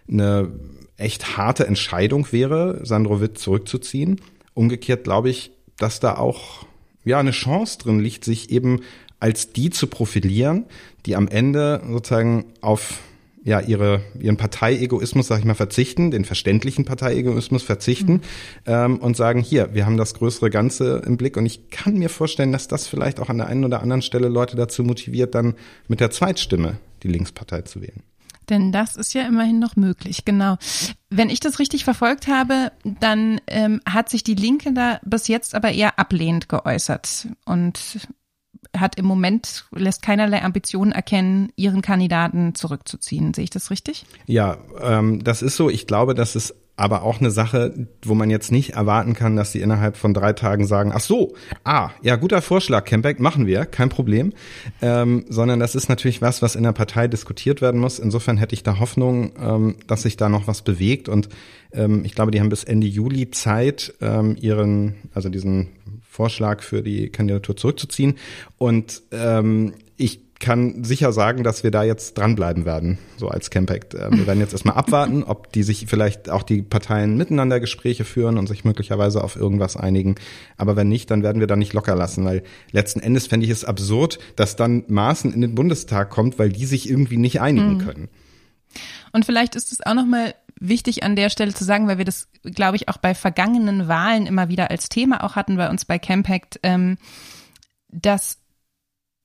eine 0.10 0.52
echt 0.98 1.38
harte 1.38 1.66
Entscheidung 1.68 2.32
wäre, 2.32 2.86
Sandro 2.86 3.22
Witt 3.22 3.38
zurückzuziehen. 3.38 4.20
Umgekehrt 4.56 5.04
glaube 5.04 5.30
ich, 5.30 5.52
dass 5.78 6.00
da 6.00 6.18
auch 6.18 6.66
ja 7.06 7.20
eine 7.20 7.32
Chance 7.32 7.78
drin 7.78 8.00
liegt, 8.00 8.26
sich 8.26 8.50
eben 8.50 8.82
als 9.20 9.54
die 9.54 9.70
zu 9.70 9.88
profilieren, 9.88 10.66
die 11.06 11.16
am 11.16 11.28
Ende 11.28 11.82
sozusagen 11.88 12.46
auf 12.62 13.00
ja 13.44 13.60
ihre 13.60 14.02
ihren 14.20 14.38
Parteiegoismus, 14.38 15.28
sag 15.28 15.40
ich 15.40 15.46
mal, 15.46 15.54
verzichten, 15.54 16.12
den 16.12 16.26
verständlichen 16.26 16.86
Parteiegoismus 16.86 17.64
verzichten 17.64 18.14
mhm. 18.14 18.22
ähm, 18.66 18.98
und 18.98 19.16
sagen, 19.18 19.42
hier, 19.42 19.74
wir 19.74 19.86
haben 19.86 19.98
das 19.98 20.14
größere 20.14 20.50
Ganze 20.50 21.02
im 21.06 21.18
Blick 21.18 21.38
und 21.38 21.46
ich 21.46 21.70
kann 21.70 21.98
mir 21.98 22.10
vorstellen, 22.10 22.52
dass 22.52 22.68
das 22.68 22.88
vielleicht 22.88 23.20
auch 23.20 23.30
an 23.30 23.38
der 23.38 23.48
einen 23.48 23.66
oder 23.66 23.82
anderen 23.82 24.02
Stelle 24.02 24.28
Leute 24.28 24.56
dazu 24.56 24.84
motiviert, 24.84 25.36
dann 25.36 25.56
mit 25.88 26.00
der 26.00 26.12
Zweitstimme 26.12 26.78
die 27.04 27.08
Linkspartei 27.08 27.62
zu 27.62 27.82
wählen. 27.82 28.04
Denn 28.50 28.72
das 28.72 28.96
ist 28.96 29.14
ja 29.14 29.28
immerhin 29.28 29.60
noch 29.60 29.76
möglich, 29.76 30.26
genau. 30.26 30.58
Wenn 31.10 31.30
ich 31.30 31.40
das 31.40 31.60
richtig 31.60 31.84
verfolgt 31.84 32.28
habe, 32.28 32.72
dann 32.84 33.40
ähm, 33.48 33.80
hat 33.88 34.10
sich 34.10 34.24
die 34.24 34.34
Linke 34.34 34.74
da 34.74 35.00
bis 35.06 35.28
jetzt 35.28 35.54
aber 35.54 35.72
eher 35.72 36.00
ablehnend 36.00 36.50
geäußert 36.50 37.28
und 37.46 38.10
hat 38.78 38.98
im 38.98 39.06
Moment, 39.06 39.66
lässt 39.72 40.02
keinerlei 40.02 40.44
Ambitionen 40.44 40.92
erkennen, 40.92 41.52
ihren 41.56 41.82
Kandidaten 41.82 42.56
zurückzuziehen. 42.56 43.34
Sehe 43.34 43.46
ich 43.46 43.50
das 43.50 43.72
richtig? 43.72 44.06
Ja, 44.26 44.58
ähm, 44.82 45.24
das 45.24 45.42
ist 45.42 45.56
so. 45.56 45.70
Ich 45.70 45.88
glaube, 45.88 46.14
dass 46.14 46.36
es 46.36 46.54
aber 46.80 47.04
auch 47.04 47.20
eine 47.20 47.30
Sache, 47.30 47.88
wo 48.04 48.16
man 48.16 48.30
jetzt 48.30 48.54
nicht 48.54 48.72
erwarten 48.72 49.14
kann, 49.14 49.36
dass 49.36 49.52
sie 49.52 49.60
innerhalb 49.60 49.98
von 49.98 50.14
drei 50.14 50.32
Tagen 50.32 50.66
sagen, 50.66 50.94
ach 50.96 51.02
so, 51.02 51.36
ah, 51.66 51.90
ja, 52.02 52.16
guter 52.16 52.42
Vorschlag, 52.42 52.86
Campback, 52.86 53.20
machen 53.20 53.46
wir, 53.46 53.66
kein 53.66 53.90
Problem. 53.90 54.32
Ähm, 54.82 55.26
sondern 55.28 55.60
das 55.60 55.76
ist 55.76 55.90
natürlich 55.90 56.22
was, 56.22 56.42
was 56.42 56.56
in 56.56 56.64
der 56.64 56.72
Partei 56.72 57.10
diskutiert 57.10 57.62
werden 57.62 57.82
muss. 57.82 58.00
Insofern 58.00 58.38
hätte 58.38 58.56
ich 58.56 58.64
da 58.64 58.80
Hoffnung, 58.80 59.34
ähm, 59.42 59.76
dass 59.88 60.04
sich 60.04 60.16
da 60.16 60.30
noch 60.30 60.48
was 60.48 60.62
bewegt. 60.62 61.10
Und 61.10 61.28
ähm, 61.74 62.06
ich 62.06 62.16
glaube, 62.16 62.32
die 62.32 62.40
haben 62.40 62.50
bis 62.50 62.64
Ende 62.64 62.88
Juli 62.88 63.30
Zeit, 63.30 63.94
ähm, 64.00 64.38
ihren, 64.40 64.96
also 65.14 65.28
diesen 65.28 65.68
Vorschlag 66.10 66.64
für 66.64 66.82
die 66.82 67.10
Kandidatur 67.10 67.56
zurückzuziehen. 67.56 68.16
Und 68.58 69.04
ähm, 69.12 69.74
ich 69.96 70.22
kann 70.40 70.84
sicher 70.84 71.12
sagen, 71.12 71.44
dass 71.44 71.64
wir 71.64 71.70
da 71.70 71.84
jetzt 71.84 72.18
dranbleiben 72.18 72.66
werden, 72.66 72.98
so 73.18 73.28
als 73.28 73.52
Campact. 73.52 73.94
Ähm, 73.94 74.18
wir 74.18 74.28
werden 74.28 74.40
jetzt 74.40 74.54
erstmal 74.54 74.76
abwarten, 74.76 75.24
ob 75.28 75.52
die 75.52 75.64
sich 75.64 75.86
vielleicht 75.88 76.30
auch 76.30 76.44
die 76.44 76.62
Parteien 76.62 77.16
miteinander 77.16 77.60
Gespräche 77.60 78.06
führen 78.06 78.38
und 78.38 78.48
sich 78.48 78.64
möglicherweise 78.64 79.24
auf 79.24 79.36
irgendwas 79.36 79.78
einigen. 79.78 80.16
Aber 80.58 80.76
wenn 80.76 80.88
nicht, 80.88 81.12
dann 81.12 81.22
werden 81.22 81.42
wir 81.42 81.48
da 81.48 81.56
nicht 81.56 81.74
locker 81.74 81.96
lassen, 81.96 82.26
weil 82.26 82.44
letzten 82.72 83.02
Endes 83.02 83.28
fände 83.28 83.46
ich 83.46 83.52
es 83.52 83.66
absurd, 83.66 84.18
dass 84.36 84.56
dann 84.56 84.86
Maaßen 84.88 85.32
in 85.32 85.42
den 85.42 85.54
Bundestag 85.54 86.10
kommt, 86.10 86.40
weil 86.40 86.50
die 86.50 86.66
sich 86.66 86.90
irgendwie 86.90 87.18
nicht 87.18 87.40
einigen 87.40 87.76
mhm. 87.76 87.80
können. 87.80 88.10
Und 89.12 89.26
vielleicht 89.26 89.56
ist 89.56 89.72
es 89.72 89.86
auch 89.86 89.94
nochmal 89.94 90.34
wichtig 90.60 91.04
an 91.04 91.16
der 91.16 91.30
Stelle 91.30 91.54
zu 91.54 91.64
sagen, 91.64 91.88
weil 91.88 91.98
wir 91.98 92.06
das, 92.06 92.30
glaube 92.44 92.76
ich, 92.76 92.90
auch 92.90 92.98
bei 92.98 93.16
vergangenen 93.16 93.88
Wahlen 93.88 94.26
immer 94.26 94.50
wieder 94.50 94.70
als 94.70 94.90
Thema 94.90 95.24
auch 95.24 95.36
hatten 95.36 95.58
bei 95.58 95.70
uns 95.70 95.86
bei 95.86 96.00
Campact, 96.00 96.60
ähm, 96.64 96.98
dass 97.90 98.40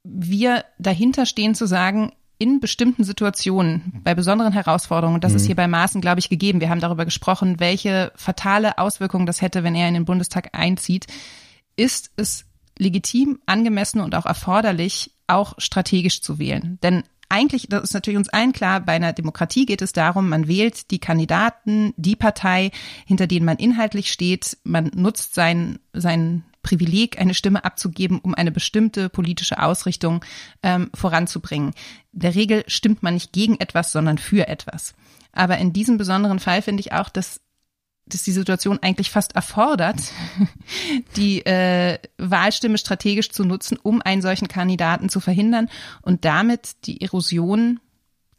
wir 0.04 0.64
dahinter 0.78 1.26
stehen 1.26 1.54
zu 1.54 1.66
sagen, 1.66 2.12
in 2.38 2.60
bestimmten 2.60 3.04
Situationen, 3.04 4.00
bei 4.02 4.14
besonderen 4.14 4.52
Herausforderungen, 4.52 5.20
das 5.20 5.32
mhm. 5.32 5.36
ist 5.36 5.46
hier 5.46 5.54
bei 5.54 5.68
Maaßen, 5.68 6.00
glaube 6.00 6.18
ich, 6.18 6.28
gegeben. 6.28 6.60
Wir 6.60 6.68
haben 6.68 6.80
darüber 6.80 7.04
gesprochen, 7.04 7.60
welche 7.60 8.12
fatale 8.16 8.78
Auswirkungen 8.78 9.26
das 9.26 9.40
hätte, 9.40 9.62
wenn 9.62 9.74
er 9.74 9.88
in 9.88 9.94
den 9.94 10.04
Bundestag 10.04 10.50
einzieht. 10.52 11.06
Ist 11.76 12.10
es 12.16 12.44
legitim, 12.76 13.38
angemessen 13.46 14.00
und 14.00 14.14
auch 14.14 14.26
erforderlich, 14.26 15.12
auch 15.26 15.54
strategisch 15.58 16.22
zu 16.22 16.38
wählen? 16.38 16.78
Denn 16.82 17.04
eigentlich, 17.28 17.66
das 17.68 17.84
ist 17.84 17.94
natürlich 17.94 18.18
uns 18.18 18.28
allen 18.28 18.52
klar, 18.52 18.80
bei 18.80 18.92
einer 18.92 19.12
Demokratie 19.12 19.66
geht 19.66 19.82
es 19.82 19.92
darum, 19.92 20.28
man 20.28 20.48
wählt 20.48 20.90
die 20.90 20.98
Kandidaten, 20.98 21.94
die 21.96 22.16
Partei, 22.16 22.70
hinter 23.06 23.26
denen 23.26 23.46
man 23.46 23.56
inhaltlich 23.56 24.12
steht, 24.12 24.56
man 24.64 24.90
nutzt 24.94 25.34
sein, 25.34 25.78
sein 25.92 26.44
Privileg, 26.62 27.20
eine 27.20 27.34
Stimme 27.34 27.64
abzugeben, 27.64 28.18
um 28.18 28.34
eine 28.34 28.50
bestimmte 28.50 29.08
politische 29.08 29.62
Ausrichtung 29.62 30.24
ähm, 30.62 30.90
voranzubringen. 30.94 31.72
In 32.12 32.20
der 32.20 32.34
Regel 32.34 32.64
stimmt 32.66 33.02
man 33.02 33.14
nicht 33.14 33.32
gegen 33.32 33.60
etwas, 33.60 33.92
sondern 33.92 34.18
für 34.18 34.48
etwas. 34.48 34.94
Aber 35.32 35.58
in 35.58 35.72
diesem 35.72 35.98
besonderen 35.98 36.38
Fall 36.38 36.62
finde 36.62 36.80
ich 36.80 36.92
auch, 36.92 37.08
dass 37.08 37.40
dass 38.06 38.22
die 38.22 38.32
Situation 38.32 38.78
eigentlich 38.82 39.10
fast 39.10 39.34
erfordert, 39.34 39.96
die 41.16 41.44
äh, 41.46 41.98
Wahlstimme 42.18 42.78
strategisch 42.78 43.30
zu 43.30 43.44
nutzen, 43.44 43.78
um 43.82 44.02
einen 44.02 44.22
solchen 44.22 44.48
Kandidaten 44.48 45.08
zu 45.08 45.20
verhindern 45.20 45.68
und 46.02 46.24
damit 46.24 46.86
die 46.86 47.00
Erosion 47.00 47.80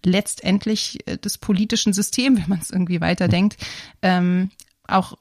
letztendlich 0.03 0.99
äh, 1.07 1.17
des 1.17 1.37
politischen 1.37 1.93
Systems, 1.93 2.41
wenn 2.41 2.49
man 2.49 2.59
es 2.59 2.69
irgendwie 2.69 3.01
weiterdenkt, 3.01 3.57
ähm, 4.01 4.51
auch 4.87 5.17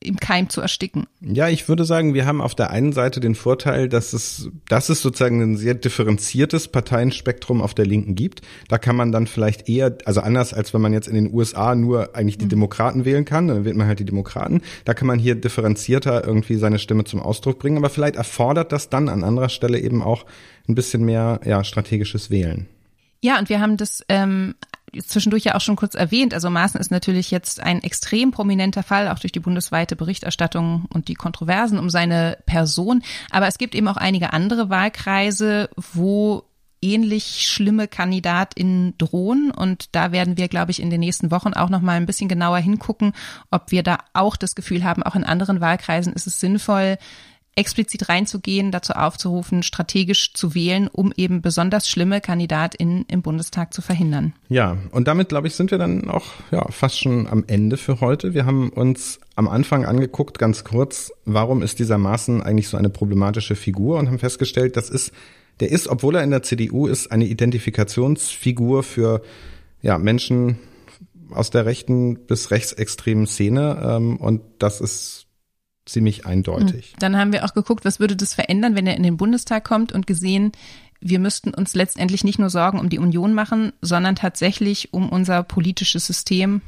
im 0.00 0.16
Keim 0.16 0.48
zu 0.48 0.60
ersticken. 0.60 1.06
Ja, 1.20 1.48
ich 1.48 1.68
würde 1.68 1.84
sagen, 1.84 2.14
wir 2.14 2.24
haben 2.24 2.40
auf 2.40 2.54
der 2.54 2.70
einen 2.70 2.92
Seite 2.92 3.18
den 3.18 3.34
Vorteil, 3.34 3.88
dass 3.88 4.12
es, 4.12 4.48
dass 4.68 4.90
es 4.90 5.02
sozusagen 5.02 5.42
ein 5.42 5.56
sehr 5.56 5.74
differenziertes 5.74 6.68
Parteienspektrum 6.68 7.60
auf 7.60 7.74
der 7.74 7.84
Linken 7.84 8.14
gibt. 8.14 8.42
Da 8.68 8.78
kann 8.78 8.94
man 8.94 9.10
dann 9.10 9.26
vielleicht 9.26 9.68
eher, 9.68 9.98
also 10.04 10.20
anders 10.20 10.54
als 10.54 10.72
wenn 10.72 10.80
man 10.80 10.92
jetzt 10.92 11.08
in 11.08 11.14
den 11.14 11.34
USA 11.34 11.74
nur 11.74 12.14
eigentlich 12.14 12.38
die 12.38 12.44
mhm. 12.44 12.50
Demokraten 12.50 13.04
wählen 13.04 13.24
kann, 13.24 13.48
dann 13.48 13.64
wählt 13.64 13.76
man 13.76 13.88
halt 13.88 13.98
die 13.98 14.04
Demokraten. 14.04 14.62
Da 14.84 14.94
kann 14.94 15.08
man 15.08 15.18
hier 15.18 15.34
differenzierter 15.34 16.24
irgendwie 16.24 16.56
seine 16.56 16.78
Stimme 16.78 17.02
zum 17.04 17.20
Ausdruck 17.20 17.58
bringen. 17.58 17.78
Aber 17.78 17.90
vielleicht 17.90 18.16
erfordert 18.16 18.70
das 18.70 18.90
dann 18.90 19.08
an 19.08 19.24
anderer 19.24 19.48
Stelle 19.48 19.80
eben 19.80 20.02
auch 20.02 20.26
ein 20.68 20.76
bisschen 20.76 21.04
mehr, 21.04 21.40
ja, 21.44 21.64
strategisches 21.64 22.30
Wählen. 22.30 22.68
Ja, 23.20 23.38
und 23.38 23.48
wir 23.48 23.60
haben 23.60 23.76
das 23.76 24.04
ähm, 24.08 24.54
zwischendurch 25.06 25.44
ja 25.44 25.54
auch 25.54 25.60
schon 25.60 25.76
kurz 25.76 25.94
erwähnt. 25.94 26.34
Also 26.34 26.50
Maaßen 26.50 26.80
ist 26.80 26.90
natürlich 26.90 27.30
jetzt 27.30 27.60
ein 27.60 27.82
extrem 27.82 28.30
prominenter 28.30 28.82
Fall, 28.82 29.08
auch 29.08 29.18
durch 29.18 29.32
die 29.32 29.40
bundesweite 29.40 29.96
Berichterstattung 29.96 30.86
und 30.92 31.08
die 31.08 31.14
Kontroversen 31.14 31.78
um 31.78 31.90
seine 31.90 32.38
Person. 32.46 33.02
Aber 33.30 33.46
es 33.46 33.58
gibt 33.58 33.74
eben 33.74 33.88
auch 33.88 33.96
einige 33.96 34.32
andere 34.32 34.70
Wahlkreise, 34.70 35.70
wo 35.76 36.44
ähnlich 36.80 37.46
schlimme 37.46 37.88
KandidatInnen 37.88 38.96
drohen. 38.98 39.50
Und 39.50 39.94
da 39.94 40.12
werden 40.12 40.36
wir, 40.36 40.48
glaube 40.48 40.70
ich, 40.70 40.80
in 40.80 40.90
den 40.90 41.00
nächsten 41.00 41.30
Wochen 41.30 41.54
auch 41.54 41.70
noch 41.70 41.80
mal 41.80 41.96
ein 41.96 42.06
bisschen 42.06 42.28
genauer 42.28 42.58
hingucken, 42.58 43.12
ob 43.50 43.70
wir 43.70 43.82
da 43.82 43.98
auch 44.12 44.36
das 44.36 44.54
Gefühl 44.54 44.84
haben, 44.84 45.02
auch 45.02 45.16
in 45.16 45.24
anderen 45.24 45.60
Wahlkreisen 45.60 46.12
ist 46.12 46.26
es 46.26 46.40
sinnvoll, 46.40 46.98
explizit 47.58 48.08
reinzugehen, 48.08 48.70
dazu 48.70 48.92
aufzurufen, 48.92 49.62
strategisch 49.62 50.32
zu 50.32 50.54
wählen, 50.54 50.88
um 50.88 51.12
eben 51.16 51.42
besonders 51.42 51.88
schlimme 51.88 52.20
KandidatInnen 52.20 53.04
im 53.08 53.22
Bundestag 53.22 53.74
zu 53.74 53.82
verhindern. 53.82 54.32
Ja, 54.48 54.78
und 54.92 55.08
damit, 55.08 55.28
glaube 55.28 55.48
ich, 55.48 55.54
sind 55.54 55.72
wir 55.72 55.78
dann 55.78 56.08
auch 56.08 56.26
ja, 56.52 56.64
fast 56.70 57.00
schon 57.00 57.26
am 57.26 57.44
Ende 57.48 57.76
für 57.76 58.00
heute. 58.00 58.32
Wir 58.32 58.46
haben 58.46 58.70
uns 58.70 59.18
am 59.34 59.48
Anfang 59.48 59.84
angeguckt, 59.84 60.38
ganz 60.38 60.62
kurz, 60.62 61.12
warum 61.24 61.62
ist 61.62 61.80
dieser 61.80 61.98
Maaßen 61.98 62.42
eigentlich 62.42 62.68
so 62.68 62.76
eine 62.76 62.90
problematische 62.90 63.56
Figur 63.56 63.98
und 63.98 64.06
haben 64.06 64.20
festgestellt, 64.20 64.76
das 64.76 64.88
ist, 64.88 65.12
der 65.58 65.72
ist, 65.72 65.88
obwohl 65.88 66.14
er 66.14 66.22
in 66.22 66.30
der 66.30 66.44
CDU 66.44 66.86
ist, 66.86 67.10
eine 67.10 67.26
Identifikationsfigur 67.26 68.84
für 68.84 69.22
ja, 69.82 69.98
Menschen 69.98 70.58
aus 71.30 71.50
der 71.50 71.66
rechten 71.66 72.26
bis 72.26 72.50
rechtsextremen 72.52 73.26
Szene. 73.26 73.82
Ähm, 73.82 74.16
und 74.16 74.42
das 74.58 74.80
ist 74.80 75.27
ziemlich 75.88 76.26
eindeutig. 76.26 76.90
Hm. 76.90 76.96
Dann 76.98 77.16
haben 77.16 77.32
wir 77.32 77.44
auch 77.44 77.54
geguckt, 77.54 77.84
was 77.84 78.00
würde 78.00 78.16
das 78.16 78.34
verändern, 78.34 78.74
wenn 78.74 78.86
er 78.86 78.96
in 78.96 79.02
den 79.02 79.16
Bundestag 79.16 79.64
kommt 79.64 79.92
und 79.92 80.06
gesehen, 80.06 80.52
wir 81.00 81.18
müssten 81.18 81.54
uns 81.54 81.74
letztendlich 81.74 82.24
nicht 82.24 82.38
nur 82.38 82.50
Sorgen 82.50 82.80
um 82.80 82.88
die 82.88 82.98
Union 82.98 83.32
machen, 83.32 83.72
sondern 83.80 84.16
tatsächlich 84.16 84.92
um 84.92 85.08
unser 85.08 85.42
politisches 85.42 86.06
System. 86.06 86.60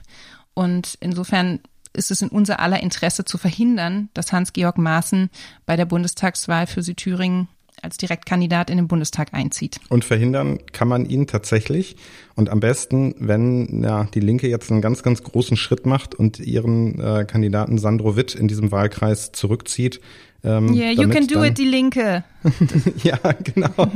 Und 0.54 0.96
insofern 1.00 1.60
ist 1.92 2.10
es 2.10 2.22
in 2.22 2.28
unser 2.28 2.60
aller 2.60 2.80
Interesse 2.80 3.24
zu 3.24 3.38
verhindern, 3.38 4.08
dass 4.14 4.32
Hans-Georg 4.32 4.78
Maaßen 4.78 5.30
bei 5.66 5.76
der 5.76 5.86
Bundestagswahl 5.86 6.66
für 6.66 6.82
Südthüringen 6.82 7.48
als 7.82 7.96
Direktkandidat 7.96 8.70
in 8.70 8.76
den 8.76 8.88
Bundestag 8.88 9.32
einzieht. 9.32 9.80
Und 9.88 10.04
verhindern 10.04 10.58
kann 10.72 10.88
man 10.88 11.06
ihn 11.06 11.26
tatsächlich. 11.26 11.96
Und 12.34 12.48
am 12.48 12.60
besten, 12.60 13.14
wenn 13.18 13.82
ja, 13.82 14.04
die 14.14 14.20
Linke 14.20 14.48
jetzt 14.48 14.70
einen 14.70 14.80
ganz, 14.80 15.02
ganz 15.02 15.22
großen 15.22 15.56
Schritt 15.56 15.86
macht 15.86 16.14
und 16.14 16.38
ihren 16.38 17.00
äh, 17.00 17.24
Kandidaten 17.24 17.78
Sandro 17.78 18.16
Witt 18.16 18.34
in 18.34 18.48
diesem 18.48 18.72
Wahlkreis 18.72 19.32
zurückzieht. 19.32 20.00
Ähm, 20.42 20.72
yeah, 20.72 20.90
you 20.90 21.08
can 21.08 21.26
do 21.26 21.44
it, 21.44 21.58
die 21.58 21.66
Linke. 21.66 22.24
ja, 23.02 23.18
genau. 23.44 23.90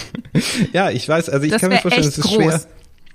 ja, 0.72 0.90
ich 0.90 1.06
weiß, 1.06 1.28
also 1.28 1.44
ich 1.44 1.52
das 1.52 1.60
kann 1.60 1.70
mir 1.70 1.78
vorstellen, 1.78 2.08
es 2.08 2.18
ist 2.18 2.24
groß. 2.24 2.34
schwer. 2.36 2.60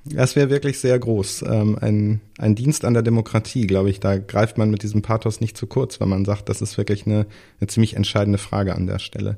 Das 0.05 0.35
wäre 0.35 0.49
wirklich 0.49 0.79
sehr 0.79 0.97
groß. 0.97 1.43
Ähm, 1.43 1.77
ein, 1.81 2.21
ein 2.37 2.55
Dienst 2.55 2.85
an 2.85 2.93
der 2.93 3.03
Demokratie, 3.03 3.67
glaube 3.67 3.89
ich. 3.89 3.99
Da 3.99 4.17
greift 4.17 4.57
man 4.57 4.69
mit 4.69 4.83
diesem 4.83 5.01
Pathos 5.01 5.41
nicht 5.41 5.57
zu 5.57 5.67
kurz, 5.67 5.99
wenn 5.99 6.09
man 6.09 6.23
sagt, 6.25 6.49
das 6.49 6.61
ist 6.61 6.77
wirklich 6.77 7.05
eine, 7.05 7.25
eine 7.59 7.67
ziemlich 7.67 7.95
entscheidende 7.95 8.37
Frage 8.37 8.75
an 8.75 8.87
der 8.87 8.99
Stelle. 8.99 9.37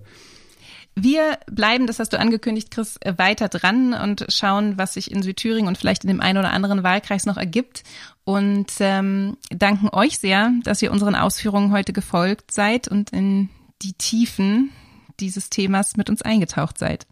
Wir 0.95 1.37
bleiben, 1.49 1.87
das 1.87 1.99
hast 1.99 2.11
du 2.13 2.19
angekündigt, 2.19 2.71
Chris, 2.71 2.97
äh, 3.01 3.13
weiter 3.17 3.47
dran 3.47 3.93
und 3.93 4.25
schauen, 4.29 4.77
was 4.77 4.95
sich 4.95 5.11
in 5.11 5.23
Südthüringen 5.23 5.67
und 5.67 5.77
vielleicht 5.77 6.03
in 6.03 6.09
dem 6.09 6.21
einen 6.21 6.37
oder 6.37 6.51
anderen 6.51 6.83
Wahlkreis 6.83 7.25
noch 7.25 7.37
ergibt. 7.37 7.83
Und 8.25 8.67
ähm, 8.79 9.37
danken 9.49 9.89
euch 9.91 10.19
sehr, 10.19 10.51
dass 10.63 10.81
ihr 10.81 10.91
unseren 10.91 11.15
Ausführungen 11.15 11.71
heute 11.71 11.93
gefolgt 11.93 12.51
seid 12.51 12.87
und 12.87 13.11
in 13.11 13.49
die 13.81 13.93
Tiefen 13.93 14.71
dieses 15.19 15.49
Themas 15.49 15.95
mit 15.95 16.09
uns 16.09 16.21
eingetaucht 16.21 16.77
seid. 16.77 17.07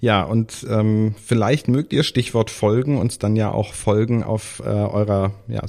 Ja, 0.00 0.22
und 0.22 0.66
ähm, 0.68 1.14
vielleicht 1.24 1.68
mögt 1.68 1.92
ihr 1.92 2.02
Stichwort 2.02 2.50
Folgen 2.50 2.98
uns 2.98 3.18
dann 3.18 3.36
ja 3.36 3.50
auch 3.50 3.72
folgen 3.72 4.22
auf 4.22 4.60
äh, 4.60 4.68
eurer 4.68 5.32
ja, 5.48 5.62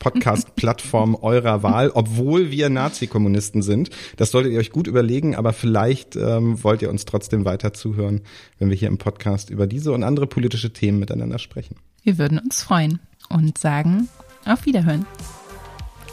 Podcast-Plattform 0.00 1.14
eurer 1.22 1.62
Wahl, 1.62 1.92
obwohl 1.94 2.50
wir 2.50 2.68
Nazi-Kommunisten 2.68 3.62
sind. 3.62 3.90
Das 4.16 4.32
solltet 4.32 4.52
ihr 4.52 4.58
euch 4.58 4.72
gut 4.72 4.88
überlegen, 4.88 5.36
aber 5.36 5.52
vielleicht 5.52 6.16
ähm, 6.16 6.62
wollt 6.64 6.82
ihr 6.82 6.90
uns 6.90 7.04
trotzdem 7.04 7.44
weiter 7.44 7.72
zuhören, 7.72 8.22
wenn 8.58 8.68
wir 8.68 8.76
hier 8.76 8.88
im 8.88 8.98
Podcast 8.98 9.50
über 9.50 9.68
diese 9.68 9.92
und 9.92 10.02
andere 10.02 10.26
politische 10.26 10.72
Themen 10.72 10.98
miteinander 10.98 11.38
sprechen. 11.38 11.76
Wir 12.02 12.18
würden 12.18 12.38
uns 12.38 12.62
freuen 12.62 12.98
und 13.28 13.58
sagen 13.58 14.08
auf 14.44 14.66
Wiederhören. 14.66 15.06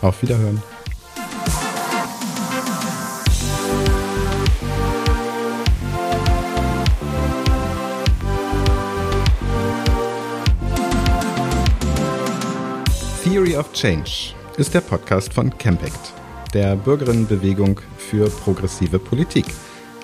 Auf 0.01 0.21
Wiederhören. 0.21 0.61
Theory 13.47 13.59
of 13.59 13.71
Change 13.71 14.33
ist 14.57 14.73
der 14.73 14.81
Podcast 14.81 15.33
von 15.33 15.57
Campact, 15.57 16.11
der 16.53 16.75
Bürgerinnenbewegung 16.75 17.79
für 17.97 18.29
progressive 18.29 18.99
Politik. 18.99 19.45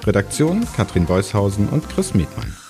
Redaktion 0.05 0.65
Katrin 0.77 1.05
Beushausen 1.05 1.67
und 1.67 1.89
Chris 1.89 2.13
Mietmann. 2.13 2.62